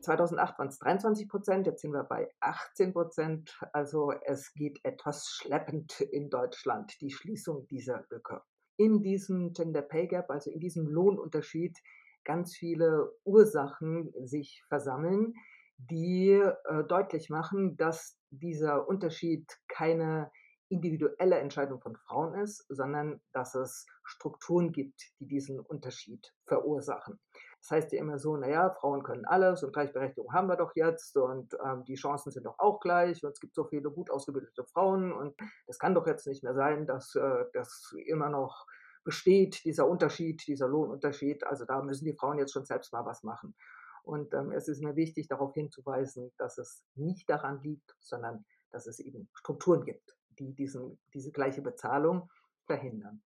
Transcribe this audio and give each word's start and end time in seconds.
2008 0.00 0.58
waren 0.58 0.68
es 0.68 0.78
23 0.78 1.28
Prozent, 1.28 1.66
jetzt 1.66 1.82
sind 1.82 1.92
wir 1.92 2.04
bei 2.04 2.28
18 2.40 2.92
Prozent. 2.92 3.58
Also 3.72 4.12
es 4.24 4.52
geht 4.54 4.80
etwas 4.84 5.28
schleppend 5.28 6.00
in 6.00 6.30
Deutschland, 6.30 7.00
die 7.00 7.10
Schließung 7.10 7.66
dieser 7.66 8.04
Lücke. 8.10 8.42
In 8.76 9.02
diesem 9.02 9.52
Gender 9.52 9.82
Pay 9.82 10.08
Gap, 10.08 10.30
also 10.30 10.50
in 10.50 10.60
diesem 10.60 10.86
Lohnunterschied, 10.86 11.78
ganz 12.24 12.54
viele 12.56 13.12
Ursachen 13.24 14.12
sich 14.24 14.64
versammeln, 14.68 15.34
die 15.76 16.30
äh, 16.30 16.84
deutlich 16.88 17.30
machen, 17.30 17.76
dass 17.76 18.18
dieser 18.30 18.88
Unterschied 18.88 19.50
keine 19.68 20.30
individuelle 20.68 21.38
Entscheidung 21.38 21.80
von 21.80 21.96
Frauen 21.96 22.34
ist, 22.34 22.64
sondern 22.68 23.20
dass 23.32 23.54
es 23.54 23.86
Strukturen 24.04 24.72
gibt, 24.72 25.02
die 25.18 25.26
diesen 25.26 25.58
Unterschied 25.58 26.32
verursachen. 26.46 27.18
Das 27.60 27.70
heißt 27.70 27.92
ja 27.92 28.00
immer 28.00 28.18
so, 28.18 28.36
naja, 28.36 28.70
Frauen 28.70 29.02
können 29.02 29.26
alles 29.26 29.62
und 29.62 29.72
Gleichberechtigung 29.72 30.32
haben 30.32 30.48
wir 30.48 30.56
doch 30.56 30.72
jetzt 30.74 31.16
und 31.16 31.54
ähm, 31.64 31.84
die 31.84 31.94
Chancen 31.94 32.32
sind 32.32 32.46
doch 32.46 32.58
auch 32.58 32.80
gleich 32.80 33.22
und 33.22 33.30
es 33.30 33.40
gibt 33.40 33.54
so 33.54 33.64
viele 33.64 33.90
gut 33.90 34.10
ausgebildete 34.10 34.64
Frauen 34.64 35.12
und 35.12 35.36
das 35.66 35.78
kann 35.78 35.94
doch 35.94 36.06
jetzt 36.06 36.26
nicht 36.26 36.42
mehr 36.42 36.54
sein, 36.54 36.86
dass 36.86 37.14
äh, 37.14 37.44
das 37.52 37.94
immer 38.06 38.30
noch 38.30 38.66
besteht, 39.04 39.64
dieser 39.64 39.88
Unterschied, 39.88 40.46
dieser 40.46 40.68
Lohnunterschied. 40.68 41.44
Also 41.44 41.64
da 41.64 41.82
müssen 41.82 42.04
die 42.04 42.16
Frauen 42.16 42.38
jetzt 42.38 42.52
schon 42.52 42.64
selbst 42.64 42.92
mal 42.92 43.04
was 43.04 43.22
machen. 43.22 43.54
Und 44.02 44.32
ähm, 44.34 44.52
es 44.52 44.68
ist 44.68 44.82
mir 44.82 44.96
wichtig, 44.96 45.28
darauf 45.28 45.52
hinzuweisen, 45.54 46.32
dass 46.38 46.58
es 46.58 46.84
nicht 46.94 47.28
daran 47.28 47.60
liegt, 47.62 47.94
sondern 48.00 48.44
dass 48.70 48.86
es 48.86 48.98
eben 48.98 49.28
Strukturen 49.34 49.84
gibt, 49.84 50.16
die 50.38 50.54
diesen, 50.54 50.98
diese 51.12 51.32
gleiche 51.32 51.60
Bezahlung 51.60 52.30
verhindern. 52.66 53.22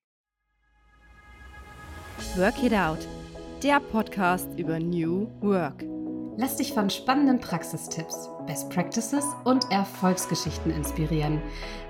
Work 2.37 2.62
It 2.62 2.73
Out 2.73 3.06
der 3.65 3.81
Podcast 3.81 4.51
über 4.59 4.79
New 4.79 5.27
Work. 5.41 5.87
Lass 6.37 6.57
dich 6.57 6.75
von 6.75 6.91
spannenden 6.91 7.41
Praxistipps, 7.41 8.29
Best 8.47 8.69
Practices 8.69 9.25
und 9.45 9.65
Erfolgsgeschichten 9.71 10.71
inspirieren. 10.71 11.41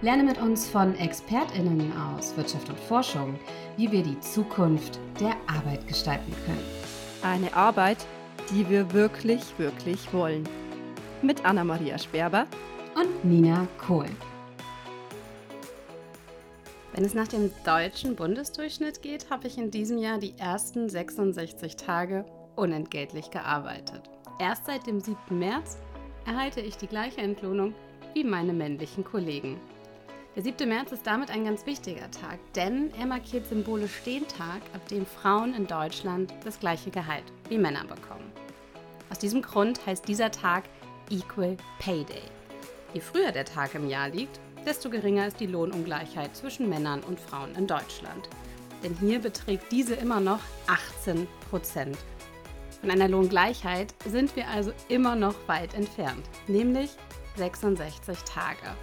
Lerne 0.00 0.22
mit 0.22 0.41
uns 0.41 0.69
von 0.69 0.94
ExpertInnen 0.94 1.92
aus 1.97 2.36
Wirtschaft 2.36 2.69
und 2.69 2.78
Forschung, 2.78 3.34
wie 3.77 3.91
wir 3.91 4.05
die 4.05 4.20
Zukunft 4.20 5.00
der 5.19 5.34
Arbeit 5.48 5.89
gestalten 5.89 6.33
können. 6.47 6.64
Eine 7.25 7.53
Arbeit, 7.56 8.06
die 8.53 8.69
wir 8.70 8.92
wirklich, 8.92 9.42
wirklich 9.59 10.12
wollen. 10.12 10.44
Mit 11.22 11.44
Anna-Maria 11.44 11.98
Sperber 11.98 12.47
und 12.94 13.25
Nina 13.25 13.66
Kohl. 13.84 14.06
Wenn 16.95 17.05
es 17.05 17.12
nach 17.12 17.27
dem 17.27 17.50
deutschen 17.64 18.14
Bundesdurchschnitt 18.14 19.03
geht, 19.03 19.28
habe 19.28 19.48
ich 19.48 19.59
in 19.59 19.73
diesem 19.73 19.98
Jahr 19.98 20.19
die 20.19 20.39
ersten 20.39 20.89
66 20.89 21.75
Tage 21.75 22.25
unentgeltlich 22.55 23.33
gearbeitet. 23.33 24.09
Erst 24.39 24.67
seit 24.67 24.87
dem 24.87 25.00
7. 25.00 25.17
März 25.37 25.78
erhalte 26.25 26.61
ich 26.61 26.77
die 26.77 26.87
gleiche 26.87 27.20
Entlohnung 27.20 27.75
wie 28.15 28.22
meine 28.22 28.53
männlichen 28.53 29.03
Kollegen. 29.03 29.59
Der 30.37 30.45
7. 30.45 30.69
März 30.69 30.92
ist 30.92 31.05
damit 31.05 31.33
ein 31.33 31.45
ganz 31.45 31.67
wichtiger 31.67 32.09
Tag, 32.12 32.39
denn 32.55 32.92
er 32.97 33.06
markiert 33.06 33.48
symbolisch 33.48 34.03
den 34.06 34.28
Tag, 34.28 34.62
ab 34.72 34.87
dem 34.87 35.05
Frauen 35.05 35.53
in 35.55 35.67
Deutschland 35.67 36.33
das 36.45 36.61
gleiche 36.61 36.92
Gehalt 36.92 37.25
wie 37.48 37.59
Männer 37.59 37.83
bekommen. 37.83 38.31
Aus 39.11 39.19
diesem 39.19 39.42
Grund 39.42 39.84
heißt 39.84 40.06
dieser 40.06 40.31
Tag 40.31 40.62
Equal 41.11 41.56
Pay 41.81 42.05
Day. 42.05 42.22
Je 42.92 43.00
früher 43.00 43.33
der 43.33 43.47
Tag 43.47 43.75
im 43.75 43.89
Jahr 43.89 44.11
liegt, 44.11 44.39
desto 44.66 44.90
geringer 44.90 45.26
ist 45.26 45.40
die 45.40 45.46
Lohnungleichheit 45.46 46.34
zwischen 46.36 46.68
Männern 46.68 47.02
und 47.02 47.20
Frauen 47.20 47.54
in 47.54 47.66
Deutschland. 47.66 48.28
Denn 48.82 48.96
hier 49.00 49.18
beträgt 49.18 49.70
diese 49.72 49.94
immer 49.94 50.20
noch 50.20 50.40
18 50.66 51.26
Prozent. 51.50 51.96
Von 52.80 52.90
einer 52.90 53.08
Lohngleichheit 53.08 53.94
sind 54.06 54.36
wir 54.36 54.48
also 54.48 54.72
immer 54.88 55.16
noch 55.16 55.34
weit 55.46 55.74
entfernt, 55.74 56.28
nämlich 56.48 56.90
66 57.36 58.19
Tage. 58.24 58.76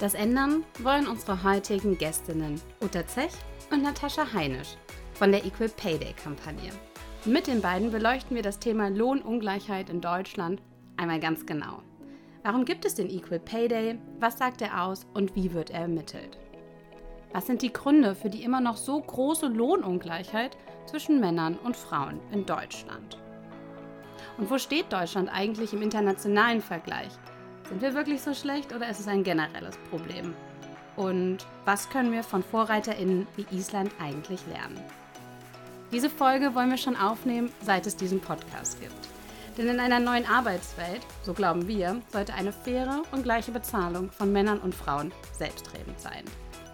Das 0.00 0.14
ändern 0.14 0.64
wollen 0.80 1.06
unsere 1.06 1.42
heutigen 1.42 1.98
Gästinnen 1.98 2.60
Uta 2.80 3.06
Zech 3.06 3.32
und 3.70 3.82
Natascha 3.82 4.32
Heinisch 4.32 4.76
von 5.14 5.32
der 5.32 5.44
Equal 5.44 5.68
Pay 5.68 5.98
Day 5.98 6.14
Kampagne. 6.14 6.72
Mit 7.24 7.46
den 7.46 7.60
beiden 7.60 7.90
beleuchten 7.90 8.36
wir 8.36 8.42
das 8.42 8.58
Thema 8.58 8.88
Lohnungleichheit 8.88 9.90
in 9.90 10.00
Deutschland 10.00 10.62
einmal 10.96 11.20
ganz 11.20 11.46
genau. 11.46 11.82
Warum 12.48 12.64
gibt 12.64 12.86
es 12.86 12.94
den 12.94 13.10
Equal 13.10 13.40
Pay 13.40 13.68
Day? 13.68 13.98
Was 14.20 14.38
sagt 14.38 14.62
er 14.62 14.82
aus 14.82 15.04
und 15.12 15.36
wie 15.36 15.52
wird 15.52 15.68
er 15.68 15.82
ermittelt? 15.82 16.38
Was 17.34 17.46
sind 17.46 17.60
die 17.60 17.74
Gründe 17.74 18.14
für 18.14 18.30
die 18.30 18.42
immer 18.42 18.62
noch 18.62 18.78
so 18.78 18.98
große 18.98 19.48
Lohnungleichheit 19.48 20.56
zwischen 20.86 21.20
Männern 21.20 21.58
und 21.58 21.76
Frauen 21.76 22.20
in 22.32 22.46
Deutschland? 22.46 23.18
Und 24.38 24.50
wo 24.50 24.56
steht 24.56 24.90
Deutschland 24.90 25.28
eigentlich 25.30 25.74
im 25.74 25.82
internationalen 25.82 26.62
Vergleich? 26.62 27.10
Sind 27.68 27.82
wir 27.82 27.92
wirklich 27.92 28.22
so 28.22 28.32
schlecht 28.32 28.74
oder 28.74 28.88
ist 28.88 29.00
es 29.00 29.08
ein 29.08 29.24
generelles 29.24 29.76
Problem? 29.90 30.32
Und 30.96 31.44
was 31.66 31.90
können 31.90 32.12
wir 32.12 32.22
von 32.22 32.42
VorreiterInnen 32.42 33.26
wie 33.36 33.44
Island 33.54 33.92
eigentlich 34.00 34.40
lernen? 34.46 34.82
Diese 35.92 36.08
Folge 36.08 36.54
wollen 36.54 36.70
wir 36.70 36.78
schon 36.78 36.96
aufnehmen, 36.96 37.52
seit 37.60 37.86
es 37.86 37.94
diesen 37.94 38.20
Podcast 38.20 38.80
gibt. 38.80 39.17
Denn 39.58 39.66
in 39.66 39.80
einer 39.80 39.98
neuen 39.98 40.24
Arbeitswelt, 40.24 41.04
so 41.24 41.34
glauben 41.34 41.66
wir, 41.66 42.00
sollte 42.12 42.32
eine 42.32 42.52
faire 42.52 43.02
und 43.10 43.24
gleiche 43.24 43.50
Bezahlung 43.50 44.08
von 44.12 44.30
Männern 44.30 44.60
und 44.60 44.72
Frauen 44.72 45.10
selbstredend 45.32 45.98
sein. 45.98 46.24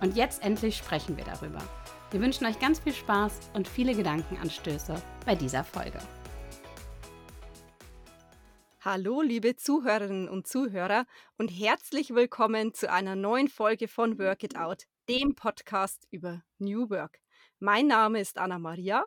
Und 0.03 0.17
jetzt 0.17 0.43
endlich 0.43 0.77
sprechen 0.77 1.17
wir 1.17 1.25
darüber. 1.25 1.63
Wir 2.11 2.21
wünschen 2.21 2.47
euch 2.47 2.59
ganz 2.59 2.81
viel 2.81 2.93
Spaß 2.93 3.53
und 3.55 3.67
viele 3.67 3.95
Gedankenanstöße 3.95 5.01
bei 5.25 5.35
dieser 5.35 5.65
Folge. 5.65 5.99
Hallo, 8.83 9.23
liebe 9.23 9.57
Zuhörerinnen 9.57 10.29
und 10.29 10.47
Zuhörer 10.47 11.07
und 11.39 11.49
herzlich 11.49 12.15
willkommen 12.15 12.75
zu 12.75 12.93
einer 12.93 13.17
neuen 13.17 13.49
Folge 13.49 13.89
von 13.89 14.19
Work 14.19 14.43
It 14.43 14.59
Out, 14.59 14.83
dem 15.09 15.35
Podcast 15.35 16.07
über 16.11 16.43
New 16.59 16.91
Work. 16.91 17.21
Mein 17.61 17.87
Name 17.87 18.21
ist 18.21 18.37
Anna 18.37 18.59
Maria 18.59 19.07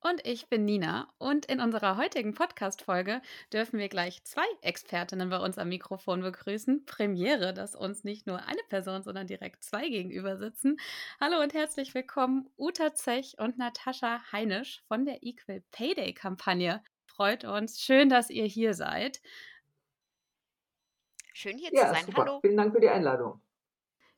und 0.00 0.24
ich 0.26 0.48
bin 0.48 0.64
Nina. 0.64 1.08
Und 1.18 1.46
in 1.46 1.60
unserer 1.60 1.96
heutigen 1.96 2.34
Podcast-Folge 2.34 3.20
dürfen 3.52 3.78
wir 3.78 3.88
gleich 3.88 4.22
zwei 4.24 4.44
Expertinnen 4.62 5.30
bei 5.30 5.38
uns 5.38 5.58
am 5.58 5.68
Mikrofon 5.68 6.20
begrüßen. 6.20 6.84
Premiere, 6.84 7.52
dass 7.52 7.74
uns 7.74 8.04
nicht 8.04 8.26
nur 8.26 8.38
eine 8.46 8.62
Person, 8.68 9.02
sondern 9.02 9.26
direkt 9.26 9.64
zwei 9.64 9.88
gegenüber 9.88 10.36
sitzen. 10.36 10.76
Hallo 11.20 11.40
und 11.42 11.54
herzlich 11.54 11.94
willkommen, 11.94 12.48
Uta 12.56 12.94
Zech 12.94 13.36
und 13.38 13.58
Natascha 13.58 14.20
Heinisch 14.32 14.82
von 14.88 15.04
der 15.04 15.22
Equal 15.22 15.62
Payday 15.72 16.12
Kampagne. 16.12 16.82
Freut 17.06 17.44
uns. 17.44 17.80
Schön, 17.80 18.08
dass 18.08 18.30
ihr 18.30 18.44
hier 18.44 18.74
seid. 18.74 19.20
Schön 21.32 21.58
hier 21.58 21.70
ja, 21.72 21.88
zu 21.88 21.94
sein. 21.94 22.06
Super. 22.06 22.22
Hallo. 22.22 22.40
Vielen 22.40 22.56
Dank 22.56 22.74
für 22.74 22.80
die 22.80 22.88
Einladung. 22.88 23.40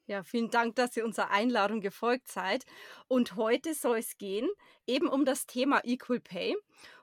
Ja, 0.08 0.22
vielen 0.22 0.48
Dank, 0.48 0.74
dass 0.76 0.96
ihr 0.96 1.04
unserer 1.04 1.30
Einladung 1.30 1.82
gefolgt 1.82 2.28
seid. 2.28 2.64
Und 3.08 3.36
heute 3.36 3.74
soll 3.74 3.98
es 3.98 4.16
gehen 4.16 4.48
eben 4.86 5.06
um 5.06 5.26
das 5.26 5.44
Thema 5.44 5.82
Equal 5.84 6.18
Pay. 6.18 6.56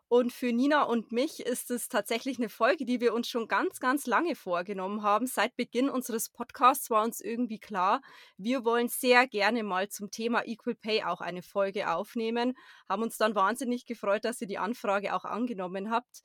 Und 0.07 0.33
für 0.33 0.51
Nina 0.51 0.83
und 0.83 1.11
mich 1.11 1.39
ist 1.45 1.69
es 1.69 1.87
tatsächlich 1.87 2.39
eine 2.39 2.49
Folge, 2.49 2.83
die 2.83 3.01
wir 3.01 3.13
uns 3.13 3.27
schon 3.27 3.47
ganz, 3.47 3.79
ganz 3.79 4.07
lange 4.07 4.33
vorgenommen 4.35 5.03
haben. 5.03 5.27
Seit 5.27 5.55
Beginn 5.55 5.87
unseres 5.87 6.29
Podcasts 6.29 6.89
war 6.89 7.03
uns 7.03 7.21
irgendwie 7.21 7.59
klar, 7.59 8.01
wir 8.37 8.65
wollen 8.65 8.87
sehr 8.87 9.27
gerne 9.27 9.61
mal 9.61 9.87
zum 9.89 10.09
Thema 10.09 10.41
Equal 10.47 10.73
Pay 10.73 11.03
auch 11.03 11.21
eine 11.21 11.43
Folge 11.43 11.91
aufnehmen. 11.91 12.57
Haben 12.89 13.03
uns 13.03 13.17
dann 13.17 13.35
wahnsinnig 13.35 13.85
gefreut, 13.85 14.25
dass 14.25 14.41
ihr 14.41 14.47
die 14.47 14.57
Anfrage 14.57 15.13
auch 15.13 15.25
angenommen 15.25 15.91
habt 15.91 16.23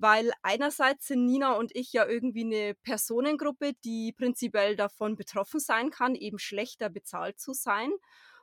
weil 0.00 0.32
einerseits 0.42 1.08
sind 1.08 1.24
Nina 1.24 1.52
und 1.54 1.74
ich 1.74 1.92
ja 1.92 2.06
irgendwie 2.06 2.44
eine 2.44 2.74
Personengruppe, 2.82 3.72
die 3.84 4.12
prinzipiell 4.12 4.76
davon 4.76 5.16
betroffen 5.16 5.60
sein 5.60 5.90
kann, 5.90 6.14
eben 6.14 6.38
schlechter 6.38 6.88
bezahlt 6.88 7.40
zu 7.40 7.52
sein. 7.52 7.90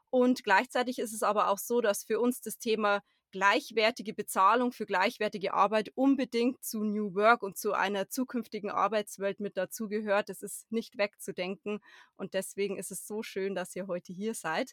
Und 0.10 0.44
gleichzeitig 0.44 1.00
ist 1.00 1.14
es 1.14 1.24
aber 1.24 1.50
auch 1.50 1.58
so, 1.58 1.82
dass 1.82 2.04
für 2.04 2.20
uns 2.20 2.42
das 2.42 2.58
Thema 2.58 3.02
gleichwertige 3.32 4.13
Bezahlung 4.13 4.72
für 4.72 4.86
gleichwertige 4.86 5.54
Arbeit 5.54 5.92
unbedingt 5.96 6.63
zu 6.63 6.84
New 6.86 7.16
Work 7.16 7.44
und 7.44 7.58
zu 7.58 7.74
einer 7.74 8.08
zukünftigen 8.08 8.69
Arbeitswelt 8.69 9.42
mit 9.42 9.58
dazugehört. 9.58 10.30
Das 10.30 10.42
ist 10.42 10.72
nicht 10.72 10.98
wegzudenken. 10.98 11.80
Und 12.16 12.34
deswegen 12.34 12.78
ist 12.78 12.92
es 12.92 13.06
so 13.06 13.24
schön, 13.24 13.54
dass 13.54 13.75
ihr 13.75 13.88
heute 13.88 14.13
hier 14.13 14.36
seid. 14.36 14.72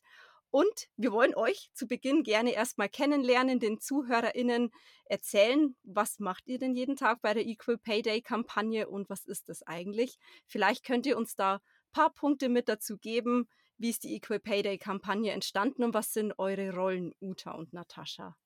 Und 0.52 0.90
wir 0.98 1.12
wollen 1.12 1.34
euch 1.34 1.70
zu 1.72 1.86
Beginn 1.86 2.24
gerne 2.24 2.52
erstmal 2.52 2.90
kennenlernen, 2.90 3.58
den 3.58 3.80
ZuhörerInnen 3.80 4.70
erzählen, 5.06 5.74
was 5.82 6.18
macht 6.18 6.46
ihr 6.46 6.58
denn 6.58 6.74
jeden 6.74 6.94
Tag 6.94 7.22
bei 7.22 7.32
der 7.32 7.46
Equal 7.46 7.78
Pay 7.78 8.02
Day 8.02 8.20
Kampagne 8.20 8.86
und 8.86 9.08
was 9.08 9.24
ist 9.24 9.48
das 9.48 9.62
eigentlich? 9.66 10.18
Vielleicht 10.46 10.84
könnt 10.84 11.06
ihr 11.06 11.16
uns 11.16 11.36
da 11.36 11.54
ein 11.54 11.60
paar 11.92 12.12
Punkte 12.12 12.50
mit 12.50 12.68
dazu 12.68 12.98
geben. 12.98 13.48
Wie 13.78 13.88
ist 13.88 14.04
die 14.04 14.14
Equal 14.14 14.40
Pay 14.40 14.62
Day 14.62 14.76
Kampagne 14.76 15.32
entstanden 15.32 15.84
und 15.84 15.94
was 15.94 16.12
sind 16.12 16.38
eure 16.38 16.74
Rollen, 16.74 17.14
Uta 17.22 17.52
und 17.52 17.72
Natascha? 17.72 18.36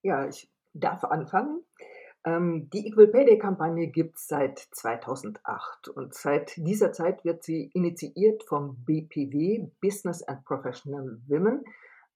Ja, 0.00 0.26
ich 0.26 0.48
darf 0.72 1.04
anfangen. 1.04 1.62
Ähm, 2.26 2.68
die 2.70 2.88
Equal 2.88 3.06
Pay 3.06 3.24
Day 3.24 3.38
Kampagne 3.38 3.86
gibt 3.86 4.16
es 4.16 4.26
seit 4.26 4.58
2008 4.58 5.88
und 5.88 6.12
seit 6.12 6.56
dieser 6.56 6.90
Zeit 6.90 7.24
wird 7.24 7.44
sie 7.44 7.70
initiiert 7.72 8.42
vom 8.42 8.84
BPW, 8.84 9.68
Business 9.80 10.24
and 10.24 10.44
Professional 10.44 11.20
Women, 11.28 11.64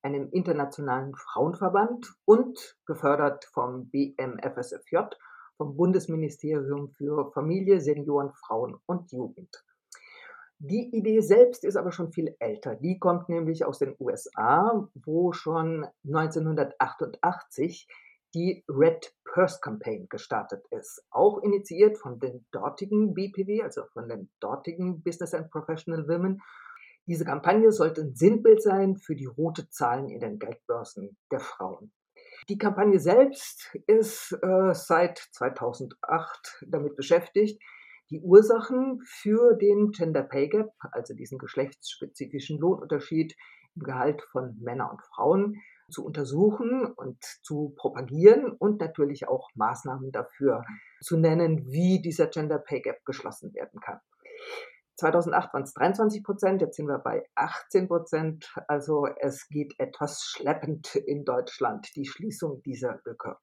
einem 0.03 0.29
internationalen 0.33 1.15
Frauenverband 1.15 2.13
und 2.25 2.77
gefördert 2.87 3.45
vom 3.45 3.89
BMFSFJ, 3.91 4.97
vom 5.57 5.77
Bundesministerium 5.77 6.91
für 6.91 7.31
Familie, 7.31 7.81
Senioren, 7.81 8.33
Frauen 8.33 8.81
und 8.87 9.13
Jugend. 9.13 9.65
Die 10.59 10.91
Idee 10.93 11.21
selbst 11.21 11.65
ist 11.65 11.77
aber 11.77 11.93
schon 11.93 12.13
viel 12.13 12.35
älter. 12.41 12.75
Die 12.75 12.99
kommt 12.99 13.29
nämlich 13.29 13.65
aus 13.65 13.79
den 13.79 13.95
USA, 14.01 14.89
wo 14.95 15.33
schon 15.33 15.87
1988 16.05 17.87
die 18.35 18.65
Red 18.69 19.15
Purse 19.25 19.59
Campaign 19.61 20.09
gestartet 20.09 20.65
ist. 20.71 21.05
Auch 21.11 21.43
initiiert 21.43 21.99
von 21.99 22.19
den 22.19 22.45
dortigen 22.53 23.15
BPW, 23.15 23.63
also 23.63 23.85
von 23.93 24.09
den 24.09 24.31
dortigen 24.41 25.03
Business 25.03 25.35
and 25.35 25.51
Professional 25.51 26.07
Women 26.09 26.41
diese 27.11 27.25
Kampagne 27.25 27.73
sollte 27.73 28.03
ein 28.03 28.15
Sinnbild 28.15 28.63
sein 28.63 28.97
für 28.97 29.17
die 29.17 29.27
rote 29.27 29.69
Zahlen 29.69 30.09
in 30.11 30.21
den 30.21 30.39
Geldbörsen 30.39 31.17
der 31.33 31.41
Frauen. 31.41 31.91
Die 32.49 32.57
Kampagne 32.57 33.01
selbst 33.01 33.77
ist 33.89 34.33
äh, 34.43 34.73
seit 34.75 35.19
2008 35.33 36.67
damit 36.69 36.95
beschäftigt, 36.95 37.61
die 38.11 38.21
Ursachen 38.21 39.01
für 39.05 39.55
den 39.55 39.91
Gender 39.91 40.23
Pay 40.23 40.51
Gap, 40.51 40.73
also 40.93 41.15
diesen 41.15 41.39
geschlechtsspezifischen 41.39 42.59
Lohnunterschied 42.59 43.35
im 43.75 43.83
Gehalt 43.83 44.23
von 44.31 44.57
Männern 44.61 44.91
und 44.91 45.03
Frauen, 45.03 45.61
zu 45.91 46.05
untersuchen 46.05 46.87
und 46.87 47.23
zu 47.43 47.75
propagieren 47.77 48.53
und 48.53 48.81
natürlich 48.81 49.29
auch 49.29 49.49
Maßnahmen 49.55 50.13
dafür 50.13 50.65
zu 51.03 51.17
nennen, 51.17 51.67
wie 51.67 52.01
dieser 52.01 52.29
Gender 52.29 52.59
Pay 52.59 52.81
Gap 52.81 53.05
geschlossen 53.05 53.53
werden 53.55 53.81
kann. 53.81 54.01
2008 55.01 55.55
waren 55.55 55.63
es 55.63 55.73
23 55.73 56.23
Prozent, 56.23 56.61
jetzt 56.61 56.77
sind 56.77 56.87
wir 56.87 56.99
bei 56.99 57.25
18 57.35 57.89
Prozent. 57.89 58.55
Also 58.69 59.07
es 59.19 59.49
geht 59.49 59.75
etwas 59.79 60.23
schleppend 60.23 60.95
in 60.95 61.25
Deutschland, 61.25 61.89
die 61.97 62.07
Schließung 62.07 62.63
dieser 62.63 63.01
Lücke. 63.05 63.37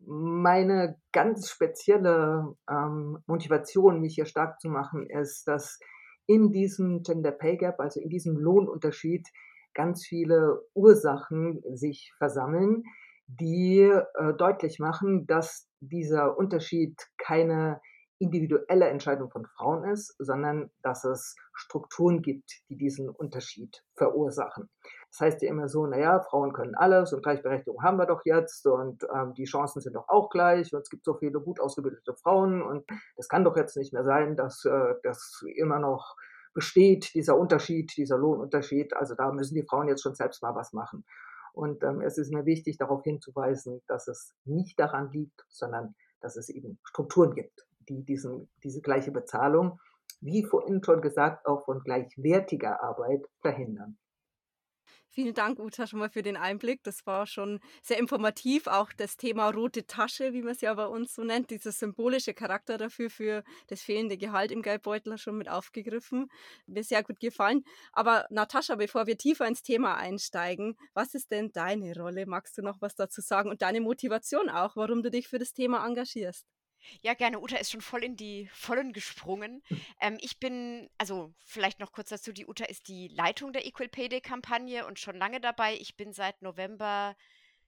Meine 0.00 1.00
ganz 1.12 1.48
spezielle 1.48 2.54
ähm, 2.68 3.18
Motivation, 3.26 4.00
mich 4.00 4.16
hier 4.16 4.26
stark 4.26 4.60
zu 4.60 4.68
machen, 4.68 5.08
ist, 5.08 5.46
dass 5.46 5.78
in 6.26 6.50
diesem 6.50 7.02
Gender 7.02 7.30
Pay 7.30 7.56
Gap, 7.58 7.78
also 7.78 8.00
in 8.00 8.08
diesem 8.08 8.36
Lohnunterschied, 8.36 9.28
ganz 9.76 10.04
viele 10.04 10.62
Ursachen 10.74 11.62
sich 11.74 12.12
versammeln, 12.18 12.82
die 13.28 13.80
äh, 13.80 14.34
deutlich 14.34 14.78
machen, 14.78 15.26
dass 15.26 15.68
dieser 15.80 16.36
Unterschied 16.36 16.96
keine 17.18 17.80
individuelle 18.18 18.88
Entscheidung 18.88 19.30
von 19.30 19.44
Frauen 19.44 19.84
ist, 19.84 20.14
sondern 20.18 20.70
dass 20.82 21.04
es 21.04 21.36
Strukturen 21.52 22.22
gibt, 22.22 22.50
die 22.70 22.76
diesen 22.76 23.10
Unterschied 23.10 23.84
verursachen. 23.94 24.70
Das 25.10 25.20
heißt 25.20 25.42
ja 25.42 25.50
immer 25.50 25.68
so, 25.68 25.86
naja, 25.86 26.20
Frauen 26.20 26.54
können 26.54 26.74
alles 26.74 27.12
und 27.12 27.22
Gleichberechtigung 27.22 27.82
haben 27.82 27.98
wir 27.98 28.06
doch 28.06 28.22
jetzt 28.24 28.66
und 28.66 29.04
ähm, 29.14 29.34
die 29.34 29.44
Chancen 29.44 29.82
sind 29.82 29.96
doch 29.96 30.08
auch 30.08 30.30
gleich 30.30 30.72
und 30.72 30.80
es 30.80 30.88
gibt 30.88 31.04
so 31.04 31.14
viele 31.14 31.40
gut 31.40 31.60
ausgebildete 31.60 32.14
Frauen 32.14 32.62
und 32.62 32.84
es 33.16 33.28
kann 33.28 33.44
doch 33.44 33.56
jetzt 33.56 33.76
nicht 33.76 33.92
mehr 33.92 34.04
sein, 34.04 34.34
dass 34.36 34.64
äh, 34.64 34.94
das 35.02 35.44
immer 35.54 35.78
noch 35.78 36.16
besteht, 36.56 37.14
dieser 37.14 37.38
Unterschied, 37.38 37.96
dieser 37.96 38.18
Lohnunterschied. 38.18 38.96
Also 38.96 39.14
da 39.14 39.30
müssen 39.30 39.54
die 39.54 39.62
Frauen 39.62 39.86
jetzt 39.86 40.02
schon 40.02 40.16
selbst 40.16 40.42
mal 40.42 40.56
was 40.56 40.72
machen. 40.72 41.04
Und 41.52 41.84
ähm, 41.84 42.00
es 42.00 42.18
ist 42.18 42.32
mir 42.32 42.44
wichtig, 42.46 42.78
darauf 42.78 43.04
hinzuweisen, 43.04 43.80
dass 43.86 44.08
es 44.08 44.34
nicht 44.44 44.80
daran 44.80 45.12
liegt, 45.12 45.44
sondern 45.48 45.94
dass 46.20 46.36
es 46.36 46.48
eben 46.48 46.78
Strukturen 46.82 47.34
gibt 47.34 47.66
die 47.88 48.04
diesen, 48.04 48.48
diese 48.64 48.80
gleiche 48.80 49.12
Bezahlung, 49.12 49.80
wie 50.20 50.44
vorhin 50.44 50.82
schon 50.82 51.00
gesagt, 51.02 51.46
auch 51.46 51.64
von 51.64 51.82
gleichwertiger 51.82 52.82
Arbeit 52.82 53.24
verhindern. 53.40 53.98
Vielen 55.16 55.32
Dank, 55.32 55.58
Uta, 55.58 55.86
schon 55.86 55.98
mal 56.00 56.10
für 56.10 56.22
den 56.22 56.36
Einblick. 56.36 56.82
Das 56.82 57.06
war 57.06 57.26
schon 57.26 57.60
sehr 57.82 57.98
informativ. 57.98 58.66
Auch 58.66 58.92
das 58.92 59.16
Thema 59.16 59.48
rote 59.48 59.86
Tasche, 59.86 60.34
wie 60.34 60.42
man 60.42 60.52
es 60.52 60.60
ja 60.60 60.74
bei 60.74 60.84
uns 60.86 61.14
so 61.14 61.24
nennt, 61.24 61.50
dieser 61.50 61.72
symbolische 61.72 62.34
Charakter 62.34 62.76
dafür, 62.76 63.08
für 63.08 63.42
das 63.68 63.80
fehlende 63.80 64.18
Gehalt 64.18 64.52
im 64.52 64.60
Geldbeutel 64.60 65.16
schon 65.16 65.38
mit 65.38 65.48
aufgegriffen. 65.48 66.28
Mir 66.66 66.84
sehr 66.84 67.02
gut 67.02 67.18
gefallen. 67.18 67.64
Aber 67.92 68.26
Natascha, 68.28 68.74
bevor 68.76 69.06
wir 69.06 69.16
tiefer 69.16 69.46
ins 69.48 69.62
Thema 69.62 69.94
einsteigen, 69.96 70.76
was 70.92 71.14
ist 71.14 71.30
denn 71.30 71.50
deine 71.50 71.94
Rolle? 71.96 72.26
Magst 72.26 72.58
du 72.58 72.62
noch 72.62 72.82
was 72.82 72.94
dazu 72.94 73.22
sagen 73.22 73.48
und 73.48 73.62
deine 73.62 73.80
Motivation 73.80 74.50
auch, 74.50 74.76
warum 74.76 75.02
du 75.02 75.10
dich 75.10 75.28
für 75.28 75.38
das 75.38 75.54
Thema 75.54 75.86
engagierst? 75.86 76.55
Ja, 77.02 77.14
gerne. 77.14 77.40
Uta 77.40 77.56
ist 77.56 77.70
schon 77.70 77.80
voll 77.80 78.04
in 78.04 78.16
die 78.16 78.48
Vollen 78.52 78.92
gesprungen. 78.92 79.62
Hm. 79.66 79.80
Ähm, 80.00 80.18
ich 80.20 80.38
bin, 80.38 80.88
also 80.98 81.32
vielleicht 81.44 81.80
noch 81.80 81.92
kurz 81.92 82.08
dazu, 82.10 82.32
die 82.32 82.46
Uta 82.46 82.64
ist 82.64 82.88
die 82.88 83.08
Leitung 83.08 83.52
der 83.52 83.66
Equal 83.66 83.88
Pay 83.88 84.08
Day 84.08 84.20
Kampagne 84.20 84.86
und 84.86 84.98
schon 84.98 85.16
lange 85.16 85.40
dabei. 85.40 85.76
Ich 85.76 85.96
bin 85.96 86.12
seit 86.12 86.42
November 86.42 87.16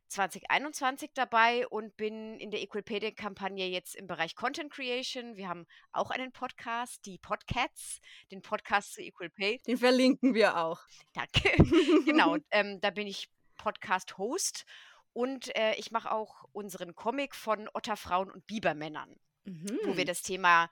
2021 0.08 1.10
dabei 1.14 1.66
und 1.68 1.96
bin 1.96 2.38
in 2.38 2.50
der 2.50 2.62
Equal 2.62 2.82
Pay 2.82 3.00
Day 3.00 3.12
Kampagne 3.12 3.66
jetzt 3.68 3.94
im 3.94 4.06
Bereich 4.06 4.34
Content 4.34 4.72
Creation. 4.72 5.36
Wir 5.36 5.48
haben 5.48 5.66
auch 5.92 6.10
einen 6.10 6.32
Podcast, 6.32 7.04
die 7.06 7.18
Podcats, 7.18 8.00
den 8.30 8.42
Podcast 8.42 8.94
zu 8.94 9.02
Equal 9.02 9.30
Pay. 9.30 9.60
Den 9.66 9.76
verlinken 9.76 10.34
wir 10.34 10.56
auch. 10.56 10.80
Danke. 11.12 11.50
genau, 12.04 12.36
ähm, 12.50 12.80
da 12.80 12.90
bin 12.90 13.06
ich 13.06 13.28
Podcast-Host 13.58 14.64
und 15.12 15.54
äh, 15.56 15.74
ich 15.74 15.90
mache 15.90 16.10
auch 16.10 16.44
unseren 16.52 16.94
Comic 16.94 17.34
von 17.34 17.68
Otterfrauen 17.74 18.30
und 18.30 18.46
Bibermännern, 18.46 19.16
mhm. 19.44 19.78
wo 19.84 19.96
wir 19.96 20.04
mhm. 20.04 20.08
das 20.08 20.22
Thema 20.22 20.70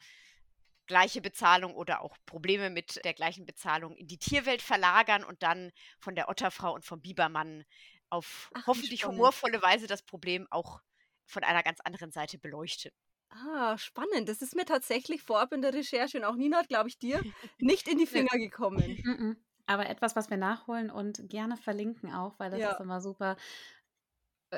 gleiche 0.87 1.21
Bezahlung 1.21 1.75
oder 1.75 2.01
auch 2.01 2.17
Probleme 2.27 2.71
mit 2.71 3.05
der 3.05 3.15
gleichen 3.15 3.45
Bezahlung 3.45 3.97
in 3.97 4.07
die 4.07 4.19
Tierwelt 4.19 4.63
verlagern 4.63 5.25
und 5.25 5.43
dann 5.43 5.73
von 5.99 6.15
der 6.15 6.29
Otterfrau 6.29 6.73
und 6.75 6.85
vom 6.85 7.01
Bibermann 7.01 7.65
auf 8.09 8.51
Ach, 8.55 8.67
hoffentlich 8.69 9.05
humorvolle 9.05 9.61
Weise 9.63 9.87
das 9.87 10.03
Problem 10.03 10.47
auch 10.51 10.81
von 11.25 11.43
einer 11.43 11.65
ganz 11.65 11.81
anderen 11.81 12.13
Seite 12.13 12.39
beleuchten. 12.39 12.93
Ah, 13.31 13.77
spannend. 13.77 14.29
Das 14.29 14.41
ist 14.41 14.55
mir 14.55 14.65
tatsächlich 14.65 15.23
vorab 15.23 15.53
in 15.53 15.61
der 15.61 15.75
Recherche 15.75 16.19
und 16.19 16.25
auch 16.25 16.37
Nina 16.37 16.59
hat, 16.59 16.69
glaube 16.69 16.89
ich, 16.89 16.99
dir 16.99 17.21
nicht 17.59 17.89
in 17.89 17.99
die 17.99 18.07
Finger 18.07 18.39
gekommen. 18.39 19.37
Aber 19.67 19.89
etwas, 19.89 20.15
was 20.15 20.31
wir 20.31 20.37
nachholen 20.37 20.91
und 20.91 21.29
gerne 21.29 21.57
verlinken 21.57 22.15
auch, 22.15 22.39
weil 22.39 22.51
das 22.51 22.61
ja. 22.61 22.73
ist 22.73 22.81
immer 22.81 23.01
super 23.01 23.37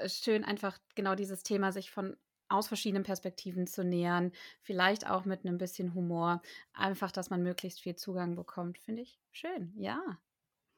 schön, 0.09 0.45
einfach 0.45 0.79
genau 0.95 1.15
dieses 1.15 1.43
Thema 1.43 1.73
sich 1.73 1.91
von 1.91 2.17
aus 2.49 2.69
verschiedenen 2.69 3.03
Perspektiven 3.03 3.67
zu 3.67 3.85
nähern, 3.85 4.33
vielleicht 4.63 5.07
auch 5.07 5.25
mit 5.25 5.45
einem 5.45 5.59
bisschen 5.59 5.95
Humor, 5.95 6.41
einfach, 6.73 7.13
dass 7.13 7.31
man 7.31 7.43
möglichst 7.43 7.81
viel 7.81 7.95
Zugang 7.95 8.37
bekommt, 8.37 8.79
finde 8.79 9.03
ich 9.03 9.21
schön, 9.33 9.73
ja. 9.77 10.19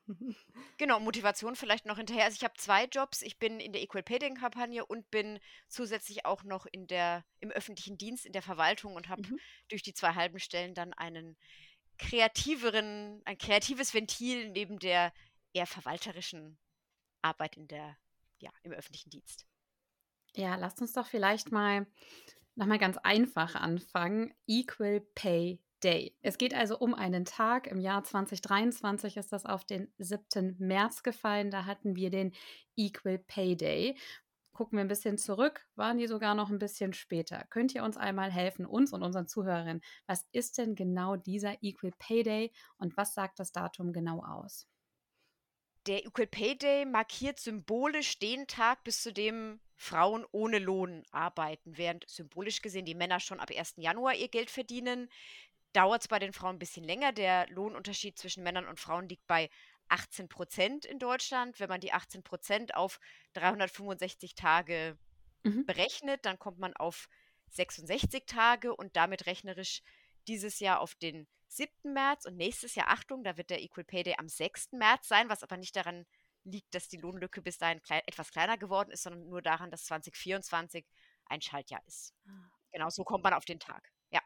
Genau, 0.79 0.99
Motivation 0.99 1.57
vielleicht 1.57 1.87
noch 1.87 1.99
hinterher. 1.99 2.25
Also 2.25 2.37
ich 2.37 2.45
habe 2.45 2.55
zwei 2.57 2.87
Jobs. 2.87 3.23
Ich 3.23 3.39
bin 3.39 3.61
in 3.61 3.73
der 3.73 3.83
Equal 3.83 4.03
Pay 4.03 4.19
Day 4.19 4.35
Kampagne 4.35 4.85
und 4.85 5.11
bin 5.11 5.39
zusätzlich 5.69 6.25
auch 6.25 6.43
noch 6.43 6.67
in 6.67 6.87
der, 6.87 7.25
im 7.39 7.51
öffentlichen 7.51 7.99
Dienst, 7.99 8.27
in 8.27 8.33
der 8.33 8.43
Verwaltung 8.43 8.95
und 8.95 9.09
habe 9.09 9.23
mhm. 9.23 9.39
durch 9.69 9.83
die 9.83 9.95
zwei 9.95 10.15
halben 10.15 10.41
Stellen 10.41 10.75
dann 10.75 10.93
einen 10.95 11.37
kreativeren, 11.99 13.23
ein 13.25 13.39
kreatives 13.39 13.93
Ventil 13.95 14.49
neben 14.51 14.79
der 14.79 15.13
eher 15.53 15.67
verwalterischen 15.67 16.59
Arbeit 17.23 17.57
in 17.57 17.69
der 17.69 17.97
ja, 18.41 18.51
im 18.63 18.73
öffentlichen 18.73 19.11
Dienst. 19.11 19.47
Ja, 20.35 20.57
lasst 20.57 20.81
uns 20.81 20.93
doch 20.93 21.07
vielleicht 21.07 21.53
mal 21.53 21.87
nochmal 22.55 22.79
ganz 22.79 22.99
einfach 22.99 23.55
anfangen. 23.55 24.33
Equal 24.47 25.01
Pay 25.15 25.61
Day. 25.83 26.15
Es 26.23 26.39
geht 26.39 26.55
also 26.55 26.79
um 26.79 26.95
einen 26.95 27.25
Tag. 27.25 27.67
Im 27.67 27.81
Jahr 27.81 28.05
2023 28.05 29.17
ist 29.17 29.33
das 29.33 29.47
auf 29.47 29.65
den 29.65 29.93
7. 29.99 30.57
März 30.59 31.03
gefallen. 31.03 31.51
Da 31.51 31.65
hatten 31.65 31.97
wir 31.97 32.11
den 32.11 32.33
Equal 32.77 33.19
Pay 33.19 33.57
Day. 33.57 33.97
Gucken 34.53 34.77
wir 34.77 34.85
ein 34.85 34.89
bisschen 34.89 35.17
zurück, 35.17 35.67
waren 35.75 35.97
die 35.97 36.07
sogar 36.07 36.35
noch 36.35 36.51
ein 36.51 36.59
bisschen 36.59 36.93
später. 36.93 37.47
Könnt 37.49 37.75
ihr 37.75 37.83
uns 37.83 37.97
einmal 37.97 38.31
helfen, 38.31 38.67
uns 38.67 38.93
und 38.93 39.03
unseren 39.03 39.27
Zuhörerinnen? 39.27 39.81
Was 40.07 40.27
ist 40.33 40.59
denn 40.59 40.75
genau 40.75 41.17
dieser 41.17 41.63
Equal 41.63 41.93
Pay 41.99 42.25
Day 42.25 42.53
und 42.77 42.95
was 42.99 43.15
sagt 43.15 43.39
das 43.39 43.53
Datum 43.53 43.95
genau 43.95 44.23
aus? 44.23 44.69
Der 45.87 46.05
Equal 46.05 46.27
Pay 46.27 46.57
Day 46.57 46.85
markiert 46.85 47.41
symbolisch 47.41 48.19
den 48.19 48.47
Tag, 48.47 48.85
bis 48.85 49.03
zu 49.03 49.13
dem 49.13 49.61
Frauen 49.77 50.27
ohne 50.31 50.59
Lohn 50.59 51.05
arbeiten, 51.11 51.79
während 51.79 52.09
symbolisch 52.09 52.61
gesehen 52.61 52.85
die 52.85 52.95
Männer 52.95 53.19
schon 53.19 53.41
ab 53.41 53.51
1. 53.51 53.75
Januar 53.79 54.15
ihr 54.15 54.29
Geld 54.29 54.51
verdienen. 54.51 55.09
Dauert 55.73 56.03
es 56.03 56.09
bei 56.09 56.19
den 56.19 56.35
Frauen 56.35 56.57
ein 56.57 56.59
bisschen 56.59 56.85
länger. 56.85 57.13
Der 57.13 57.47
Lohnunterschied 57.49 58.19
zwischen 58.19 58.43
Männern 58.43 58.67
und 58.67 58.79
Frauen 58.79 59.09
liegt 59.09 59.27
bei 59.27 59.49
18 59.89 60.29
Prozent 60.29 60.85
in 60.85 60.99
Deutschland. 60.99 61.59
Wenn 61.61 61.69
man 61.69 61.81
die 61.81 61.93
18 61.93 62.23
Prozent 62.23 62.75
auf 62.75 63.01
365 63.33 64.35
Tage 64.35 64.99
mhm. 65.45 65.65
berechnet, 65.65 66.27
dann 66.27 66.39
kommt 66.39 66.59
man 66.59 66.75
auf 66.77 67.09
66 67.53 68.27
Tage 68.27 68.77
und 68.77 68.97
damit 68.97 69.27
rechnerisch 69.27 69.83
dieses 70.29 70.61
Jahr 70.61 70.81
auf 70.81 70.95
den 70.95 71.27
7. 71.51 71.93
März 71.93 72.27
und 72.27 72.37
nächstes 72.37 72.75
Jahr, 72.75 72.89
Achtung, 72.89 73.25
da 73.25 73.37
wird 73.37 73.51
der 73.51 73.61
Equal 73.61 73.85
Pay 73.85 74.05
Day 74.05 74.15
am 74.19 74.29
6. 74.29 74.73
März 74.73 75.09
sein, 75.09 75.29
was 75.29 75.43
aber 75.43 75.57
nicht 75.57 75.75
daran 75.75 76.07
liegt, 76.45 76.75
dass 76.75 76.89
die 76.89 76.97
Lohnlücke 76.97 77.43
bis 77.43 77.59
dahin 77.59 77.83
klein, 77.83 78.03
etwas 78.07 78.31
kleiner 78.31 78.57
geworden 78.57 78.91
ist, 78.91 79.03
sondern 79.03 79.29
nur 79.29 79.43
daran, 79.43 79.71
dass 79.71 79.85
2024 79.85 80.87
ein 81.27 81.41
Schaltjahr 81.41 81.83
ist. 81.87 82.15
Ah. 82.27 82.51
Genau, 82.73 82.89
so 82.89 83.05
kommt 83.05 83.25
man 83.25 83.35
auf 83.35 83.45
den 83.45 83.59
Tag. 83.59 83.91
Ja. 84.11 84.21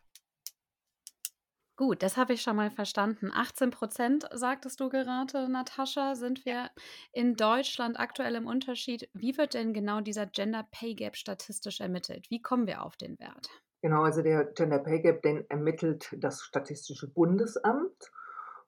Gut, 1.76 2.02
das 2.02 2.16
habe 2.16 2.34
ich 2.34 2.42
schon 2.42 2.56
mal 2.56 2.70
verstanden. 2.70 3.32
18 3.32 3.70
Prozent, 3.70 4.28
sagtest 4.32 4.78
du 4.78 4.88
gerade, 4.88 5.48
Natascha, 5.48 6.14
sind 6.14 6.44
wir 6.44 6.70
in 7.12 7.36
Deutschland 7.36 7.98
aktuell 7.98 8.36
im 8.36 8.46
Unterschied. 8.46 9.08
Wie 9.12 9.36
wird 9.36 9.54
denn 9.54 9.72
genau 9.72 10.00
dieser 10.00 10.26
Gender 10.26 10.68
Pay 10.70 10.94
Gap 10.94 11.16
statistisch 11.16 11.80
ermittelt? 11.80 12.30
Wie 12.30 12.42
kommen 12.42 12.66
wir 12.66 12.82
auf 12.82 12.96
den 12.96 13.18
Wert? 13.18 13.48
Genau, 13.84 14.02
also 14.02 14.22
der 14.22 14.46
Gender 14.46 14.78
Pay 14.78 15.02
Gap, 15.02 15.20
den 15.20 15.44
ermittelt 15.50 16.08
das 16.18 16.40
Statistische 16.40 17.06
Bundesamt. 17.06 18.10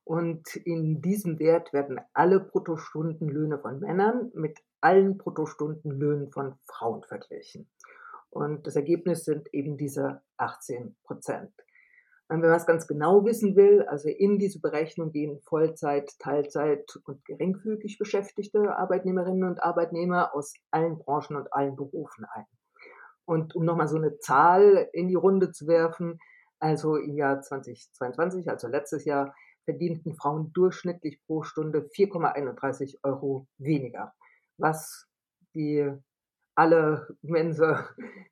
Und 0.05 0.57
in 0.57 1.01
diesem 1.01 1.39
Wert 1.39 1.73
werden 1.73 1.99
alle 2.13 2.39
Bruttostundenlöhne 2.39 3.59
von 3.59 3.81
Männern 3.81 4.31
mit 4.35 4.59
allen 4.83 5.17
Bruttostundenlöhnen 5.17 6.31
von 6.33 6.59
Frauen 6.67 7.03
verglichen. 7.03 7.67
Und 8.29 8.67
das 8.67 8.77
Ergebnis 8.77 9.25
sind 9.25 9.49
eben 9.55 9.79
diese 9.79 10.21
18 10.37 10.95
Prozent. 11.05 11.51
Wenn 12.29 12.41
man 12.41 12.51
es 12.51 12.67
ganz 12.67 12.87
genau 12.87 13.25
wissen 13.25 13.57
will, 13.57 13.87
also 13.89 14.11
in 14.11 14.39
diese 14.39 14.61
Berechnung 14.61 15.13
gehen 15.13 15.41
Vollzeit, 15.41 16.11
Teilzeit 16.19 16.95
und 17.07 17.25
geringfügig 17.25 17.97
beschäftigte 17.97 18.77
Arbeitnehmerinnen 18.77 19.49
und 19.49 19.63
Arbeitnehmer 19.63 20.35
aus 20.35 20.53
allen 20.71 20.99
Branchen 20.99 21.37
und 21.37 21.51
allen 21.55 21.75
Berufen 21.75 22.27
ein. 22.35 22.45
Und 23.27 23.55
um 23.55 23.65
nochmal 23.65 23.89
so 23.89 23.97
eine 23.97 24.19
Zahl 24.19 24.89
in 24.93 25.09
die 25.09 25.15
Runde 25.15 25.53
zu 25.53 25.67
werfen, 25.67 26.19
also 26.59 26.97
im 26.97 27.17
Jahr 27.17 27.43
2022, 27.43 28.49
also 28.49 28.69
letztes 28.69 29.05
Jahr, 29.05 29.35
verdienten 29.65 30.15
Frauen 30.15 30.53
durchschnittlich 30.53 31.21
pro 31.27 31.43
Stunde 31.43 31.89
4,31 31.95 32.99
Euro 33.03 33.47
weniger, 33.59 34.15
was 34.59 35.07
die 35.55 35.93
alle, 36.55 37.09
wenn 37.23 37.53
sie 37.53 37.77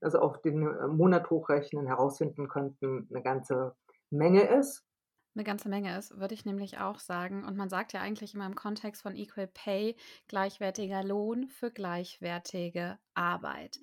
das 0.00 0.14
auf 0.14 0.40
den 0.40 0.60
Monat 0.96 1.28
hochrechnen, 1.28 1.86
herausfinden 1.86 2.48
könnten, 2.48 3.08
eine 3.10 3.22
ganze 3.22 3.74
Menge 4.10 4.42
ist 4.42 4.86
eine 5.34 5.44
ganze 5.44 5.68
Menge 5.68 5.96
ist, 5.98 6.16
würde 6.18 6.34
ich 6.34 6.44
nämlich 6.44 6.78
auch 6.78 6.98
sagen. 6.98 7.44
Und 7.44 7.56
man 7.56 7.68
sagt 7.68 7.92
ja 7.92 8.00
eigentlich 8.00 8.34
immer 8.34 8.46
im 8.46 8.54
Kontext 8.54 9.02
von 9.02 9.16
Equal 9.16 9.46
Pay 9.48 9.96
gleichwertiger 10.28 11.02
Lohn 11.04 11.48
für 11.48 11.70
gleichwertige 11.70 12.98
Arbeit. 13.14 13.80